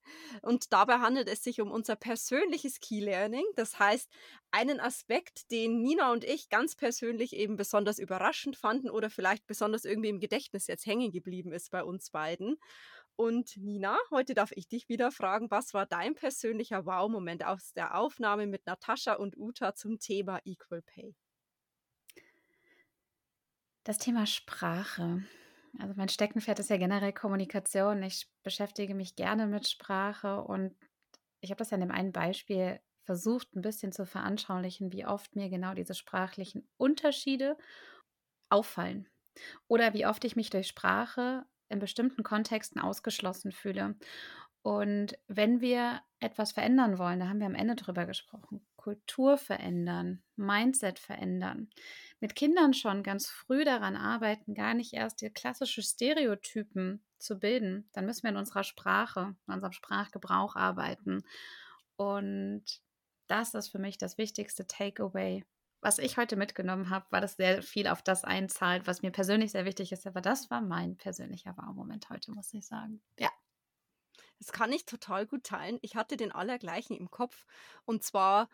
Und 0.43 0.73
dabei 0.73 1.01
handelt 1.01 1.29
es 1.29 1.45
sich 1.45 1.61
um 1.61 1.71
unser 1.71 1.97
persönliches 1.97 2.81
Key 2.81 3.01
Learning. 3.01 3.45
Das 3.57 3.79
heißt, 3.79 4.11
einen 4.51 4.81
Aspekt, 4.81 5.51
den 5.51 5.83
Nina 5.83 6.11
und 6.13 6.25
ich 6.25 6.49
ganz 6.49 6.75
persönlich 6.75 7.37
eben 7.37 7.57
besonders 7.57 7.99
überraschend 7.99 8.57
fanden 8.57 8.89
oder 8.89 9.11
vielleicht 9.11 9.47
besonders 9.47 9.85
irgendwie 9.85 10.09
im 10.09 10.19
Gedächtnis 10.19 10.67
jetzt 10.67 10.87
hängen 10.87 11.13
geblieben 11.13 11.53
ist 11.53 11.71
bei 11.71 11.85
uns 11.85 12.09
beiden. 12.09 12.57
Und 13.17 13.57
Nina, 13.57 13.99
heute 14.11 14.35
darf 14.35 14.53
ich 14.53 14.69
dich 14.69 14.89
wieder 14.89 15.11
fragen, 15.13 15.51
was 15.51 15.75
war 15.75 15.87
dein 15.87 16.15
persönlicher 16.15 16.87
Wow-Moment 16.87 17.45
aus 17.45 17.73
der 17.73 17.97
Aufnahme 17.97 18.47
mit 18.47 18.67
Natascha 18.67 19.15
und 19.15 19.37
Uta 19.37 19.75
zum 19.75 19.99
Thema 19.99 20.41
Equal 20.45 20.83
Pay? 20.83 21.15
Das 23.85 23.99
Thema 23.99 24.27
Sprache. 24.27 25.25
Also 25.79 25.95
mein 25.97 26.09
Steckenpferd 26.09 26.59
ist 26.59 26.71
ja 26.71 26.77
generell 26.77 27.13
Kommunikation. 27.13 28.03
Ich 28.03 28.31
beschäftige 28.43 28.95
mich 28.95 29.17
gerne 29.17 29.47
mit 29.47 29.69
Sprache 29.69 30.43
und 30.43 30.77
ich 31.41 31.51
habe 31.51 31.59
das 31.59 31.71
ja 31.71 31.77
in 31.77 31.81
dem 31.81 31.91
einen 31.91 32.13
Beispiel 32.13 32.81
versucht, 33.05 33.55
ein 33.55 33.63
bisschen 33.63 33.93
zu 33.93 34.07
veranschaulichen, 34.07 34.93
wie 34.93 35.07
oft 35.07 35.35
mir 35.35 35.49
genau 35.49 35.75
diese 35.75 35.95
sprachlichen 35.95 36.69
Unterschiede 36.77 37.57
auffallen. 38.49 39.09
Oder 39.67 39.95
wie 39.95 40.07
oft 40.07 40.25
ich 40.25 40.37
mich 40.37 40.51
durch 40.51 40.69
Sprache 40.69 41.45
in 41.73 41.79
bestimmten 41.79 42.23
Kontexten 42.23 42.81
ausgeschlossen 42.81 43.53
fühle. 43.53 43.97
Und 44.63 45.19
wenn 45.27 45.61
wir 45.61 46.01
etwas 46.21 46.53
verändern 46.53 46.99
wollen, 46.99 47.19
da 47.19 47.29
haben 47.29 47.41
wir 47.41 47.47
am 47.47 47.57
Ende 47.57 47.75
drüber 47.75 48.07
gesprochen, 48.07 48.65
Kultur 48.77 49.37
verändern, 49.37 50.23
Mindset 50.37 51.01
verändern, 51.01 51.69
mit 52.21 52.37
Kindern 52.37 52.73
schon 52.73 53.03
ganz 53.03 53.29
früh 53.29 53.65
daran 53.65 53.97
arbeiten, 53.97 54.55
gar 54.55 54.75
nicht 54.75 54.93
erst 54.93 55.21
die 55.21 55.31
klassische 55.31 55.83
Stereotypen 55.83 57.03
zu 57.19 57.41
bilden, 57.41 57.89
dann 57.93 58.07
müssen 58.07 58.23
wir 58.23 58.31
in 58.31 58.37
unserer 58.37 58.63
Sprache, 58.63 59.35
in 59.49 59.55
unserem 59.55 59.73
Sprachgebrauch 59.73 60.55
arbeiten. 60.55 61.25
Und 61.97 62.65
das 63.27 63.55
ist 63.55 63.69
für 63.69 63.79
mich 63.79 63.99
das 63.99 64.19
wichtigste 64.19 64.67
Takeaway. 64.67 65.45
Was 65.83 65.99
ich 65.99 66.17
heute 66.17 66.37
mitgenommen 66.37 66.91
habe, 66.91 67.07
war 67.11 67.21
das 67.21 67.35
sehr 67.35 67.61
viel 67.61 67.89
auf 67.89 68.03
das 68.03 68.23
einzahlt, 68.23 68.87
was 68.87 69.03
mir 69.03 69.11
persönlich 69.11 69.51
sehr 69.51 69.65
wichtig 69.65 69.91
ist. 69.91 70.07
Aber 70.07 70.21
das 70.21 70.49
war 70.49 70.61
mein 70.61 70.97
persönlicher 70.97 71.57
Wow-Moment 71.57 72.09
heute, 72.09 72.31
muss 72.31 72.55
ich 72.55 72.65
sagen. 72.65 73.03
Ja. 73.19 73.31
Das 74.39 74.53
kann 74.53 74.73
ich 74.73 74.87
total 74.87 75.27
gut 75.27 75.43
teilen. 75.43 75.81
Ich 75.83 75.97
hatte 75.97 76.17
den 76.17 76.31
allergleichen 76.31 76.97
im 76.97 77.11
Kopf. 77.11 77.47
Und 77.85 78.05
zwar 78.05 78.49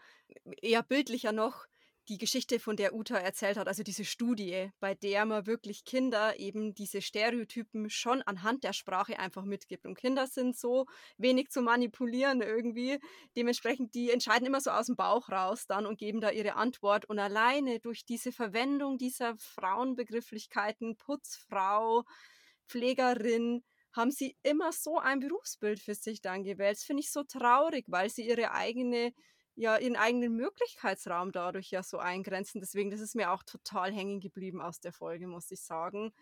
eher 0.63 0.83
bildlicher 0.83 1.33
noch 1.33 1.67
die 2.09 2.19
Geschichte, 2.19 2.59
von 2.59 2.77
der 2.77 2.95
Uta 2.95 3.17
erzählt 3.17 3.57
hat, 3.59 3.69
also 3.69 3.83
diese 3.83 4.05
Studie, 4.05 4.71
bei 4.81 4.95
der 4.95 5.27
man 5.27 5.47
wirklich 5.47 5.85
Kinder 5.85 6.39
eben 6.39 6.75
diese 6.75 7.03
Stereotypen 7.03 7.91
schon 7.91 8.23
anhand 8.23 8.65
der 8.65 8.73
Sprache 8.73 9.19
einfach 9.19 9.45
mitgibt. 9.45 9.87
Und 9.87 9.97
Kinder 9.97 10.27
sind 10.27 10.57
so 10.57 10.87
wenig 11.19 11.51
zu 11.51 11.61
manipulieren 11.61 12.41
irgendwie. 12.41 12.99
Dementsprechend, 13.37 13.95
die 13.95 14.11
entscheiden 14.11 14.47
immer 14.47 14.61
so 14.61 14.71
aus 14.71 14.87
dem 14.87 14.97
Bauch 14.97 15.29
raus 15.29 15.67
dann 15.67 15.87
und 15.87 15.99
geben 15.99 16.21
da 16.21 16.31
ihre 16.31 16.57
Antwort. 16.57 17.05
Und 17.05 17.19
alleine 17.19 17.81
durch 17.81 18.05
diese 18.05 18.33
Verwendung 18.33 18.97
dieser 18.97 19.37
Frauenbegrifflichkeiten, 19.37 20.97
Putzfrau, 20.97 22.05
Pflegerin, 22.67 23.63
haben 23.93 24.11
sie 24.11 24.37
immer 24.43 24.73
so 24.73 24.99
ein 24.99 25.21
Berufsbild 25.21 25.81
für 25.81 25.95
sich 25.95 26.21
dann 26.21 26.45
gewählt. 26.45 26.77
Das 26.77 26.85
finde 26.85 27.03
ich 27.03 27.11
so 27.11 27.25
traurig, 27.25 27.85
weil 27.89 28.09
sie 28.11 28.27
ihre 28.27 28.53
eigene 28.53 29.13
ja 29.59 29.77
ihren 29.77 29.97
eigenen 29.97 30.35
Möglichkeitsraum 30.37 31.33
dadurch 31.33 31.71
ja 31.71 31.83
so 31.83 31.99
eingrenzen. 31.99 32.61
Deswegen, 32.61 32.91
das 32.91 33.01
ist 33.01 33.17
mir 33.17 33.33
auch 33.33 33.43
total 33.43 33.93
hängen 33.93 34.21
geblieben 34.21 34.61
aus 34.61 34.81
der 34.81 34.93
Folge, 34.93 35.27
muss 35.27 35.51
ich 35.51 35.61
sagen. 35.61 36.13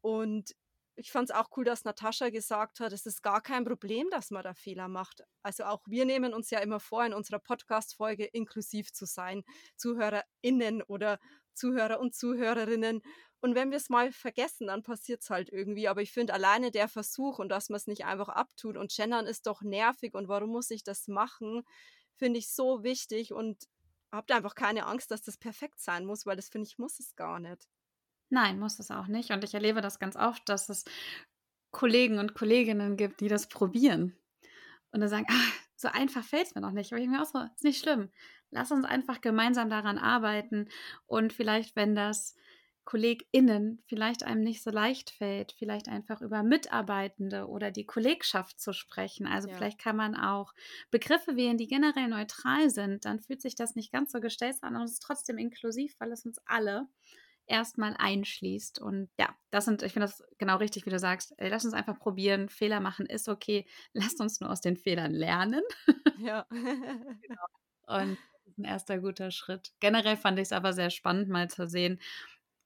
Und 0.00 0.54
ich 0.96 1.12
fand 1.12 1.30
es 1.30 1.34
auch 1.34 1.48
cool, 1.56 1.64
dass 1.64 1.84
Natascha 1.84 2.30
gesagt 2.30 2.80
hat, 2.80 2.92
es 2.92 3.06
ist 3.06 3.22
gar 3.22 3.40
kein 3.40 3.64
Problem, 3.64 4.08
dass 4.10 4.30
man 4.30 4.42
da 4.42 4.54
Fehler 4.54 4.88
macht. 4.88 5.22
Also 5.42 5.64
auch 5.64 5.82
wir 5.86 6.04
nehmen 6.04 6.34
uns 6.34 6.50
ja 6.50 6.58
immer 6.58 6.80
vor, 6.80 7.04
in 7.06 7.14
unserer 7.14 7.38
Podcast-Folge 7.38 8.24
inklusiv 8.26 8.92
zu 8.92 9.06
sein, 9.06 9.44
ZuhörerInnen 9.76 10.82
oder 10.82 11.18
Zuhörer 11.54 12.00
und 12.00 12.14
Zuhörerinnen. 12.14 13.02
Und 13.40 13.54
wenn 13.54 13.70
wir 13.70 13.78
es 13.78 13.88
mal 13.88 14.12
vergessen, 14.12 14.66
dann 14.66 14.82
passiert 14.82 15.22
es 15.22 15.30
halt 15.30 15.48
irgendwie. 15.50 15.88
Aber 15.88 16.02
ich 16.02 16.12
finde 16.12 16.34
alleine 16.34 16.70
der 16.70 16.88
Versuch 16.88 17.38
und 17.38 17.48
dass 17.48 17.70
man 17.70 17.76
es 17.76 17.86
nicht 17.86 18.04
einfach 18.04 18.28
abtut 18.28 18.76
und 18.76 18.94
gendern 18.94 19.26
ist 19.26 19.46
doch 19.46 19.62
nervig 19.62 20.14
und 20.14 20.28
warum 20.28 20.50
muss 20.50 20.70
ich 20.70 20.82
das 20.82 21.08
machen? 21.08 21.62
Finde 22.16 22.38
ich 22.38 22.50
so 22.50 22.82
wichtig 22.82 23.32
und 23.32 23.66
habt 24.12 24.32
einfach 24.32 24.54
keine 24.54 24.86
Angst, 24.86 25.10
dass 25.10 25.22
das 25.22 25.36
perfekt 25.36 25.80
sein 25.80 26.04
muss, 26.04 26.26
weil 26.26 26.36
das 26.36 26.48
finde 26.48 26.66
ich, 26.68 26.78
muss 26.78 26.98
es 27.00 27.16
gar 27.16 27.38
nicht. 27.40 27.68
Nein, 28.28 28.58
muss 28.58 28.78
es 28.78 28.90
auch 28.90 29.06
nicht. 29.06 29.30
Und 29.30 29.44
ich 29.44 29.54
erlebe 29.54 29.80
das 29.80 29.98
ganz 29.98 30.16
oft, 30.16 30.48
dass 30.48 30.68
es 30.68 30.84
Kollegen 31.70 32.18
und 32.18 32.34
Kolleginnen 32.34 32.96
gibt, 32.96 33.20
die 33.20 33.28
das 33.28 33.48
probieren. 33.48 34.16
Und 34.92 35.00
dann 35.00 35.08
sagen, 35.08 35.26
ach, 35.28 35.52
so 35.76 35.88
einfach 35.88 36.24
fällt 36.24 36.46
es 36.46 36.54
mir 36.54 36.60
noch 36.60 36.72
nicht. 36.72 36.92
Aber 36.92 37.00
ich 37.00 37.08
mir 37.08 37.22
auch 37.22 37.26
so, 37.26 37.38
ist 37.54 37.64
nicht 37.64 37.80
schlimm. 37.80 38.10
Lass 38.50 38.70
uns 38.72 38.84
einfach 38.84 39.20
gemeinsam 39.20 39.70
daran 39.70 39.98
arbeiten. 39.98 40.68
Und 41.06 41.32
vielleicht, 41.32 41.76
wenn 41.76 41.94
das 41.94 42.34
KollegInnen 42.90 43.80
vielleicht 43.86 44.24
einem 44.24 44.40
nicht 44.42 44.64
so 44.64 44.70
leicht 44.70 45.10
fällt, 45.10 45.52
vielleicht 45.52 45.86
einfach 45.86 46.20
über 46.22 46.42
Mitarbeitende 46.42 47.46
oder 47.46 47.70
die 47.70 47.86
Kollegschaft 47.86 48.58
zu 48.58 48.72
sprechen. 48.72 49.28
Also 49.28 49.48
ja. 49.48 49.54
vielleicht 49.54 49.78
kann 49.78 49.94
man 49.94 50.16
auch 50.16 50.52
Begriffe 50.90 51.36
wählen, 51.36 51.56
die 51.56 51.68
generell 51.68 52.08
neutral 52.08 52.68
sind. 52.68 53.04
Dann 53.04 53.20
fühlt 53.20 53.42
sich 53.42 53.54
das 53.54 53.76
nicht 53.76 53.92
ganz 53.92 54.10
so 54.10 54.18
gestellt 54.18 54.56
an 54.62 54.74
und 54.74 54.82
ist 54.82 55.04
trotzdem 55.04 55.38
inklusiv, 55.38 55.94
weil 56.00 56.10
es 56.10 56.26
uns 56.26 56.40
alle 56.46 56.88
erstmal 57.46 57.94
einschließt. 57.96 58.80
Und 58.80 59.08
ja, 59.20 59.36
das 59.52 59.66
sind, 59.66 59.84
ich 59.84 59.92
finde 59.92 60.08
das 60.08 60.24
genau 60.38 60.56
richtig, 60.56 60.84
wie 60.84 60.90
du 60.90 60.98
sagst. 60.98 61.32
Ey, 61.36 61.48
lass 61.48 61.64
uns 61.64 61.74
einfach 61.74 61.96
probieren. 61.96 62.48
Fehler 62.48 62.80
machen 62.80 63.06
ist 63.06 63.28
okay. 63.28 63.68
Lasst 63.92 64.20
uns 64.20 64.40
nur 64.40 64.50
aus 64.50 64.62
den 64.62 64.76
Fehlern 64.76 65.12
lernen. 65.12 65.62
Ja. 66.18 66.44
genau. 66.50 67.46
Und 67.86 68.18
ein 68.58 68.64
erster 68.64 68.98
guter 68.98 69.30
Schritt. 69.30 69.74
Generell 69.78 70.16
fand 70.16 70.40
ich 70.40 70.46
es 70.48 70.52
aber 70.52 70.72
sehr 70.72 70.90
spannend, 70.90 71.28
mal 71.28 71.48
zu 71.48 71.68
sehen, 71.68 72.00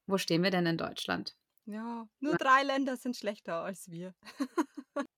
wo 0.07 0.17
stehen 0.17 0.43
wir 0.43 0.51
denn 0.51 0.65
in 0.65 0.77
Deutschland? 0.77 1.35
Ja, 1.65 2.07
nur 2.19 2.37
drei 2.37 2.63
Länder 2.63 2.95
sind 2.95 3.17
schlechter 3.17 3.63
als 3.63 3.89
wir. 3.89 4.13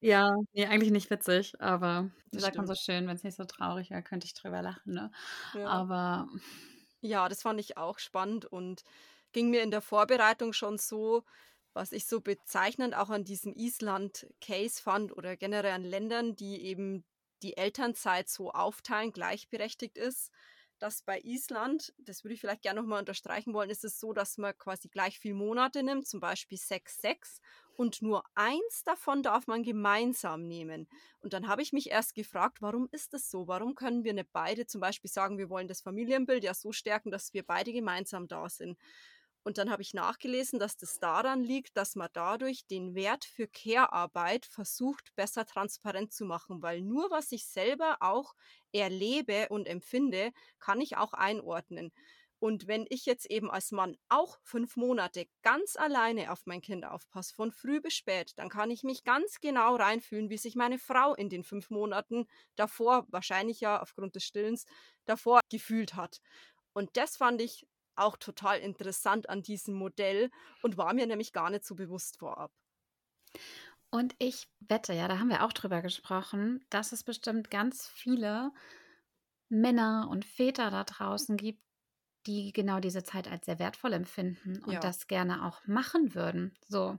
ja, 0.00 0.34
nee, 0.52 0.66
eigentlich 0.66 0.90
nicht 0.90 1.10
witzig, 1.10 1.58
aber 1.60 2.10
wie 2.30 2.40
sagt 2.40 2.56
man 2.56 2.66
so 2.66 2.74
schön, 2.74 3.06
wenn 3.06 3.16
es 3.16 3.24
nicht 3.24 3.36
so 3.36 3.44
traurig 3.44 3.90
wäre, 3.90 4.02
könnte 4.02 4.26
ich 4.26 4.34
drüber 4.34 4.60
lachen, 4.60 4.92
ne? 4.92 5.10
Ja. 5.54 5.66
Aber 5.68 6.28
ja, 7.00 7.28
das 7.28 7.42
fand 7.42 7.60
ich 7.60 7.76
auch 7.76 7.98
spannend 7.98 8.44
und 8.46 8.82
ging 9.32 9.50
mir 9.50 9.62
in 9.62 9.70
der 9.70 9.80
Vorbereitung 9.80 10.52
schon 10.52 10.78
so, 10.78 11.24
was 11.72 11.92
ich 11.92 12.06
so 12.06 12.20
bezeichnend 12.20 12.94
auch 12.94 13.10
an 13.10 13.24
diesem 13.24 13.54
Island-Case 13.54 14.80
fand 14.80 15.16
oder 15.16 15.36
generell 15.36 15.72
an 15.72 15.84
Ländern, 15.84 16.36
die 16.36 16.62
eben 16.62 17.04
die 17.42 17.56
Elternzeit 17.56 18.28
so 18.28 18.52
aufteilen, 18.52 19.12
gleichberechtigt 19.12 19.98
ist 19.98 20.30
dass 20.78 21.02
bei 21.02 21.20
Island, 21.20 21.92
das 21.98 22.24
würde 22.24 22.34
ich 22.34 22.40
vielleicht 22.40 22.62
gerne 22.62 22.80
nochmal 22.80 23.00
unterstreichen 23.00 23.54
wollen, 23.54 23.70
ist 23.70 23.84
es 23.84 23.98
so, 24.00 24.12
dass 24.12 24.38
man 24.38 24.56
quasi 24.58 24.88
gleich 24.88 25.18
viele 25.18 25.34
Monate 25.34 25.82
nimmt, 25.82 26.06
zum 26.06 26.20
Beispiel 26.20 26.58
6, 26.58 27.00
6 27.00 27.40
und 27.76 28.02
nur 28.02 28.22
eins 28.34 28.82
davon 28.84 29.22
darf 29.22 29.46
man 29.46 29.62
gemeinsam 29.62 30.46
nehmen. 30.46 30.88
Und 31.20 31.32
dann 31.32 31.48
habe 31.48 31.62
ich 31.62 31.72
mich 31.72 31.90
erst 31.90 32.14
gefragt, 32.14 32.60
warum 32.62 32.88
ist 32.92 33.14
das 33.14 33.30
so? 33.30 33.48
Warum 33.48 33.74
können 33.74 34.04
wir 34.04 34.12
nicht 34.14 34.32
beide 34.32 34.66
zum 34.66 34.80
Beispiel 34.80 35.10
sagen, 35.10 35.38
wir 35.38 35.50
wollen 35.50 35.68
das 35.68 35.80
Familienbild 35.80 36.44
ja 36.44 36.54
so 36.54 36.72
stärken, 36.72 37.10
dass 37.10 37.32
wir 37.34 37.44
beide 37.44 37.72
gemeinsam 37.72 38.28
da 38.28 38.48
sind? 38.48 38.78
Und 39.44 39.58
dann 39.58 39.70
habe 39.70 39.82
ich 39.82 39.92
nachgelesen, 39.92 40.58
dass 40.58 40.76
das 40.78 40.98
daran 40.98 41.44
liegt, 41.44 41.76
dass 41.76 41.96
man 41.96 42.08
dadurch 42.14 42.66
den 42.66 42.94
Wert 42.94 43.26
für 43.26 43.46
Care-Arbeit 43.46 44.46
versucht, 44.46 45.14
besser 45.16 45.44
transparent 45.44 46.12
zu 46.14 46.24
machen, 46.24 46.62
weil 46.62 46.80
nur 46.80 47.10
was 47.10 47.30
ich 47.30 47.46
selber 47.46 47.98
auch 48.00 48.34
erlebe 48.72 49.48
und 49.50 49.68
empfinde, 49.68 50.32
kann 50.58 50.80
ich 50.80 50.96
auch 50.96 51.12
einordnen. 51.12 51.92
Und 52.38 52.66
wenn 52.66 52.86
ich 52.88 53.06
jetzt 53.06 53.30
eben 53.30 53.50
als 53.50 53.70
Mann 53.70 53.96
auch 54.08 54.38
fünf 54.42 54.76
Monate 54.76 55.26
ganz 55.42 55.76
alleine 55.76 56.30
auf 56.30 56.46
mein 56.46 56.60
Kind 56.60 56.84
aufpasse, 56.84 57.34
von 57.34 57.52
früh 57.52 57.80
bis 57.80 57.94
spät, 57.94 58.32
dann 58.36 58.48
kann 58.48 58.70
ich 58.70 58.82
mich 58.82 59.04
ganz 59.04 59.40
genau 59.40 59.76
reinfühlen, 59.76 60.28
wie 60.30 60.36
sich 60.36 60.54
meine 60.54 60.78
Frau 60.78 61.14
in 61.14 61.30
den 61.30 61.44
fünf 61.44 61.70
Monaten 61.70 62.26
davor, 62.56 63.06
wahrscheinlich 63.08 63.60
ja 63.60 63.80
aufgrund 63.80 64.14
des 64.14 64.24
Stillens, 64.24 64.66
davor 65.06 65.40
gefühlt 65.50 65.94
hat. 65.94 66.20
Und 66.74 66.96
das 66.96 67.16
fand 67.16 67.40
ich 67.40 67.66
auch 67.96 68.16
total 68.16 68.58
interessant 68.60 69.28
an 69.28 69.42
diesem 69.42 69.74
Modell 69.74 70.30
und 70.62 70.76
war 70.76 70.94
mir 70.94 71.06
nämlich 71.06 71.32
gar 71.32 71.50
nicht 71.50 71.64
so 71.64 71.74
bewusst 71.74 72.18
vorab. 72.18 72.52
Und 73.90 74.14
ich 74.18 74.48
wette, 74.60 74.92
ja, 74.92 75.06
da 75.06 75.18
haben 75.18 75.28
wir 75.28 75.44
auch 75.44 75.52
drüber 75.52 75.80
gesprochen, 75.80 76.64
dass 76.70 76.92
es 76.92 77.04
bestimmt 77.04 77.50
ganz 77.50 77.86
viele 77.86 78.50
Männer 79.48 80.08
und 80.10 80.24
Väter 80.24 80.70
da 80.70 80.84
draußen 80.84 81.36
gibt, 81.36 81.62
die 82.26 82.52
genau 82.52 82.80
diese 82.80 83.04
Zeit 83.04 83.28
als 83.28 83.46
sehr 83.46 83.58
wertvoll 83.58 83.92
empfinden 83.92 84.62
und 84.64 84.72
ja. 84.72 84.80
das 84.80 85.06
gerne 85.06 85.44
auch 85.44 85.64
machen 85.66 86.14
würden. 86.14 86.56
So. 86.66 86.98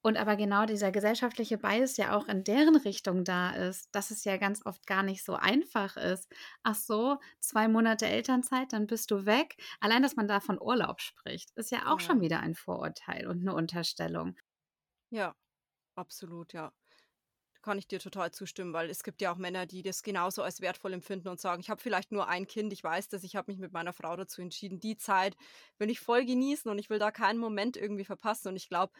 Und 0.00 0.16
aber 0.16 0.36
genau 0.36 0.64
dieser 0.64 0.92
gesellschaftliche 0.92 1.58
Bias 1.58 1.96
ja 1.96 2.16
auch 2.16 2.28
in 2.28 2.44
deren 2.44 2.76
Richtung 2.76 3.24
da 3.24 3.50
ist, 3.50 3.88
dass 3.92 4.10
es 4.10 4.24
ja 4.24 4.36
ganz 4.36 4.64
oft 4.64 4.86
gar 4.86 5.02
nicht 5.02 5.24
so 5.24 5.34
einfach 5.34 5.96
ist. 5.96 6.32
Ach 6.62 6.76
so, 6.76 7.18
zwei 7.40 7.66
Monate 7.66 8.06
Elternzeit, 8.06 8.72
dann 8.72 8.86
bist 8.86 9.10
du 9.10 9.26
weg. 9.26 9.56
Allein, 9.80 10.02
dass 10.02 10.14
man 10.14 10.28
da 10.28 10.38
von 10.38 10.60
Urlaub 10.60 11.00
spricht, 11.00 11.50
ist 11.56 11.72
ja 11.72 11.86
auch 11.92 12.00
ja. 12.00 12.06
schon 12.06 12.20
wieder 12.20 12.40
ein 12.40 12.54
Vorurteil 12.54 13.26
und 13.26 13.40
eine 13.40 13.54
Unterstellung. 13.54 14.36
Ja, 15.10 15.34
absolut, 15.96 16.52
ja. 16.52 16.72
Kann 17.60 17.76
ich 17.76 17.88
dir 17.88 17.98
total 17.98 18.30
zustimmen, 18.30 18.72
weil 18.72 18.88
es 18.88 19.02
gibt 19.02 19.20
ja 19.20 19.32
auch 19.32 19.36
Männer, 19.36 19.66
die 19.66 19.82
das 19.82 20.04
genauso 20.04 20.42
als 20.42 20.60
wertvoll 20.60 20.92
empfinden 20.92 21.28
und 21.28 21.40
sagen, 21.40 21.60
ich 21.60 21.70
habe 21.70 21.82
vielleicht 21.82 22.12
nur 22.12 22.28
ein 22.28 22.46
Kind, 22.46 22.72
ich 22.72 22.84
weiß 22.84 23.08
das, 23.08 23.24
ich 23.24 23.34
habe 23.34 23.50
mich 23.50 23.58
mit 23.58 23.72
meiner 23.72 23.92
Frau 23.92 24.14
dazu 24.14 24.40
entschieden, 24.40 24.78
die 24.78 24.96
Zeit 24.96 25.36
will 25.76 25.90
ich 25.90 25.98
voll 25.98 26.24
genießen 26.24 26.70
und 26.70 26.78
ich 26.78 26.88
will 26.88 27.00
da 27.00 27.10
keinen 27.10 27.38
Moment 27.40 27.76
irgendwie 27.76 28.04
verpassen. 28.04 28.48
Und 28.48 28.56
ich 28.56 28.68
glaube, 28.68 28.92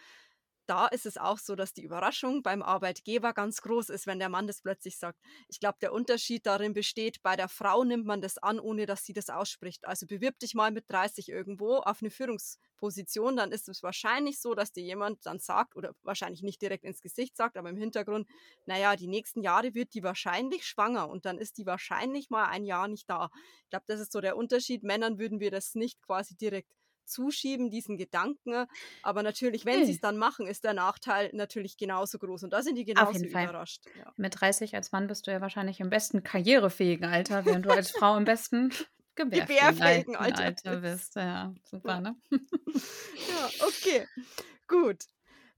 da 0.68 0.86
ist 0.86 1.06
es 1.06 1.16
auch 1.16 1.38
so, 1.38 1.54
dass 1.56 1.72
die 1.72 1.82
Überraschung 1.82 2.42
beim 2.42 2.62
Arbeitgeber 2.62 3.32
ganz 3.32 3.62
groß 3.62 3.88
ist, 3.88 4.06
wenn 4.06 4.18
der 4.18 4.28
Mann 4.28 4.46
das 4.46 4.60
plötzlich 4.60 4.98
sagt. 4.98 5.18
Ich 5.48 5.60
glaube, 5.60 5.78
der 5.80 5.92
Unterschied 5.92 6.44
darin 6.46 6.74
besteht, 6.74 7.22
bei 7.22 7.36
der 7.36 7.48
Frau 7.48 7.84
nimmt 7.84 8.04
man 8.04 8.20
das 8.20 8.36
an, 8.38 8.60
ohne 8.60 8.84
dass 8.84 9.04
sie 9.04 9.14
das 9.14 9.30
ausspricht. 9.30 9.86
Also 9.86 10.06
bewirb 10.06 10.38
dich 10.38 10.54
mal 10.54 10.70
mit 10.70 10.84
30 10.88 11.30
irgendwo 11.30 11.76
auf 11.76 12.02
eine 12.02 12.10
Führungsposition, 12.10 13.36
dann 13.36 13.50
ist 13.50 13.68
es 13.68 13.82
wahrscheinlich 13.82 14.40
so, 14.40 14.54
dass 14.54 14.72
dir 14.72 14.84
jemand 14.84 15.24
dann 15.24 15.38
sagt, 15.38 15.74
oder 15.74 15.94
wahrscheinlich 16.02 16.42
nicht 16.42 16.60
direkt 16.60 16.84
ins 16.84 17.00
Gesicht 17.00 17.36
sagt, 17.36 17.56
aber 17.56 17.70
im 17.70 17.76
Hintergrund, 17.76 18.28
naja, 18.66 18.94
die 18.94 19.08
nächsten 19.08 19.42
Jahre 19.42 19.74
wird 19.74 19.94
die 19.94 20.02
wahrscheinlich 20.02 20.66
schwanger 20.66 21.08
und 21.08 21.24
dann 21.24 21.38
ist 21.38 21.56
die 21.56 21.66
wahrscheinlich 21.66 22.28
mal 22.28 22.46
ein 22.46 22.64
Jahr 22.64 22.88
nicht 22.88 23.08
da. 23.08 23.30
Ich 23.64 23.70
glaube, 23.70 23.84
das 23.86 24.00
ist 24.00 24.12
so 24.12 24.20
der 24.20 24.36
Unterschied. 24.36 24.82
Männern 24.82 25.18
würden 25.18 25.40
wir 25.40 25.50
das 25.50 25.74
nicht 25.74 26.02
quasi 26.02 26.36
direkt 26.36 26.70
zuschieben, 27.08 27.70
diesen 27.70 27.96
Gedanken. 27.96 28.66
Aber 29.02 29.22
natürlich, 29.22 29.64
wenn 29.64 29.84
sie 29.86 29.92
es 29.92 30.00
dann 30.00 30.16
machen, 30.16 30.46
ist 30.46 30.64
der 30.64 30.74
Nachteil 30.74 31.30
natürlich 31.32 31.76
genauso 31.76 32.18
groß. 32.18 32.44
Und 32.44 32.52
da 32.52 32.62
sind 32.62 32.76
die 32.76 32.84
genauso 32.84 33.24
überrascht. 33.24 33.84
Ja. 33.98 34.12
Mit 34.16 34.40
30 34.40 34.74
als 34.74 34.92
Mann 34.92 35.06
bist 35.06 35.26
du 35.26 35.32
ja 35.32 35.40
wahrscheinlich 35.40 35.80
im 35.80 35.90
besten 35.90 36.22
karrierefähigen 36.22 37.06
Alter, 37.06 37.44
während 37.44 37.66
du 37.66 37.70
als 37.70 37.90
Frau 37.90 38.16
im 38.16 38.24
besten 38.24 38.72
gebärfähigen 39.16 40.16
Alter, 40.16 40.44
Alter 40.44 40.76
bist. 40.76 41.16
Ja, 41.16 41.54
super, 41.64 42.00
ne? 42.00 42.16
ja, 42.30 43.66
okay. 43.66 44.06
Gut. 44.66 45.04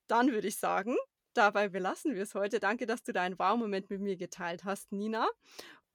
Dann 0.06 0.32
würde 0.32 0.48
ich 0.48 0.58
sagen, 0.58 0.96
dabei 1.34 1.68
belassen 1.68 2.14
wir 2.14 2.22
es 2.22 2.34
heute. 2.34 2.58
Danke, 2.58 2.86
dass 2.86 3.02
du 3.02 3.12
deinen 3.12 3.38
Wow-Moment 3.38 3.90
mit 3.90 4.00
mir 4.00 4.16
geteilt 4.16 4.64
hast, 4.64 4.92
Nina. 4.92 5.28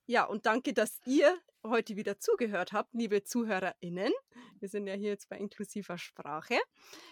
Ja, 0.07 0.25
und 0.25 0.45
danke, 0.45 0.71
dass 0.71 0.99
ihr 1.05 1.35
heute 1.63 1.95
wieder 1.95 2.19
zugehört 2.19 2.73
habt, 2.73 2.93
liebe 2.93 3.23
ZuhörerInnen. 3.23 4.13
Wir 4.59 4.69
sind 4.69 4.85
ja 4.85 4.93
hier 4.93 5.09
jetzt 5.09 5.29
bei 5.29 5.37
inklusiver 5.37 5.97
Sprache. 5.97 6.59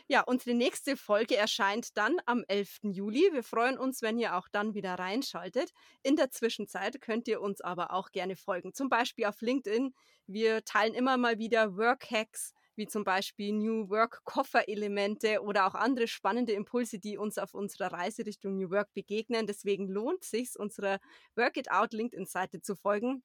Ja, 0.08 0.22
unsere 0.22 0.56
nächste 0.56 0.96
Folge 0.96 1.36
erscheint 1.36 1.98
dann 1.98 2.18
am 2.28 2.44
11. 2.48 2.82
Juli. 2.84 3.30
Wir 3.32 3.42
freuen 3.42 3.80
uns, 3.80 4.04
wenn 4.04 4.20
ihr 4.20 4.36
auch 4.36 4.48
dann 4.48 4.76
wieder 4.76 4.94
reinschaltet. 4.94 5.72
In 6.04 6.16
der 6.16 6.30
Zwischenzeit 6.30 7.02
könnt 7.02 7.28
ihr 7.28 7.42
uns 7.42 7.62
aber 7.62 7.94
auch 7.94 8.12
gerne 8.12 8.36
folgen, 8.36 8.76
zum 8.76 8.90
Beispiel 8.90 9.26
auf 9.26 9.42
LinkedIn. 9.42 9.96
Wir 10.28 10.64
teilen 10.64 10.94
immer 10.94 11.18
mal 11.18 11.40
wieder 11.40 11.76
Workhacks, 11.76 12.54
wie 12.76 12.88
zum 12.88 13.04
Beispiel 13.04 13.54
New 13.54 13.90
Work 13.90 14.22
Kofferelemente 14.24 15.42
oder 15.42 15.68
auch 15.68 15.76
andere 15.76 16.08
spannende 16.08 16.54
Impulse, 16.54 17.00
die 17.00 17.18
uns 17.18 17.38
auf 17.38 17.54
unserer 17.54 17.92
Reise 17.92 18.26
Richtung 18.26 18.58
New 18.58 18.72
Work 18.72 18.94
begegnen. 18.94 19.48
Deswegen 19.48 19.88
lohnt 19.88 20.24
es 20.24 20.32
sich, 20.32 20.60
unserer 20.60 21.00
Work 21.36 21.58
It 21.58 21.72
Out 21.72 21.94
LinkedIn-Seite 21.94 22.62
zu 22.62 22.76
folgen. 22.76 23.24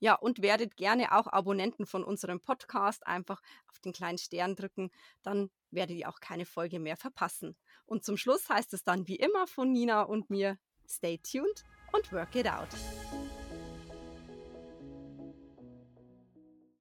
Ja, 0.00 0.14
und 0.14 0.42
werdet 0.42 0.76
gerne 0.76 1.12
auch 1.12 1.26
Abonnenten 1.26 1.86
von 1.86 2.04
unserem 2.04 2.40
Podcast. 2.40 3.06
Einfach 3.06 3.40
auf 3.68 3.78
den 3.80 3.92
kleinen 3.92 4.18
Stern 4.18 4.56
drücken, 4.56 4.90
dann 5.22 5.50
werdet 5.70 5.96
ihr 5.96 6.08
auch 6.08 6.20
keine 6.20 6.46
Folge 6.46 6.78
mehr 6.78 6.96
verpassen. 6.96 7.56
Und 7.86 8.04
zum 8.04 8.16
Schluss 8.16 8.48
heißt 8.48 8.74
es 8.74 8.84
dann 8.84 9.08
wie 9.08 9.16
immer 9.16 9.46
von 9.46 9.72
Nina 9.72 10.02
und 10.02 10.30
mir, 10.30 10.58
stay 10.86 11.18
tuned 11.18 11.64
und 11.92 12.12
work 12.12 12.34
it 12.34 12.48
out. 12.48 12.68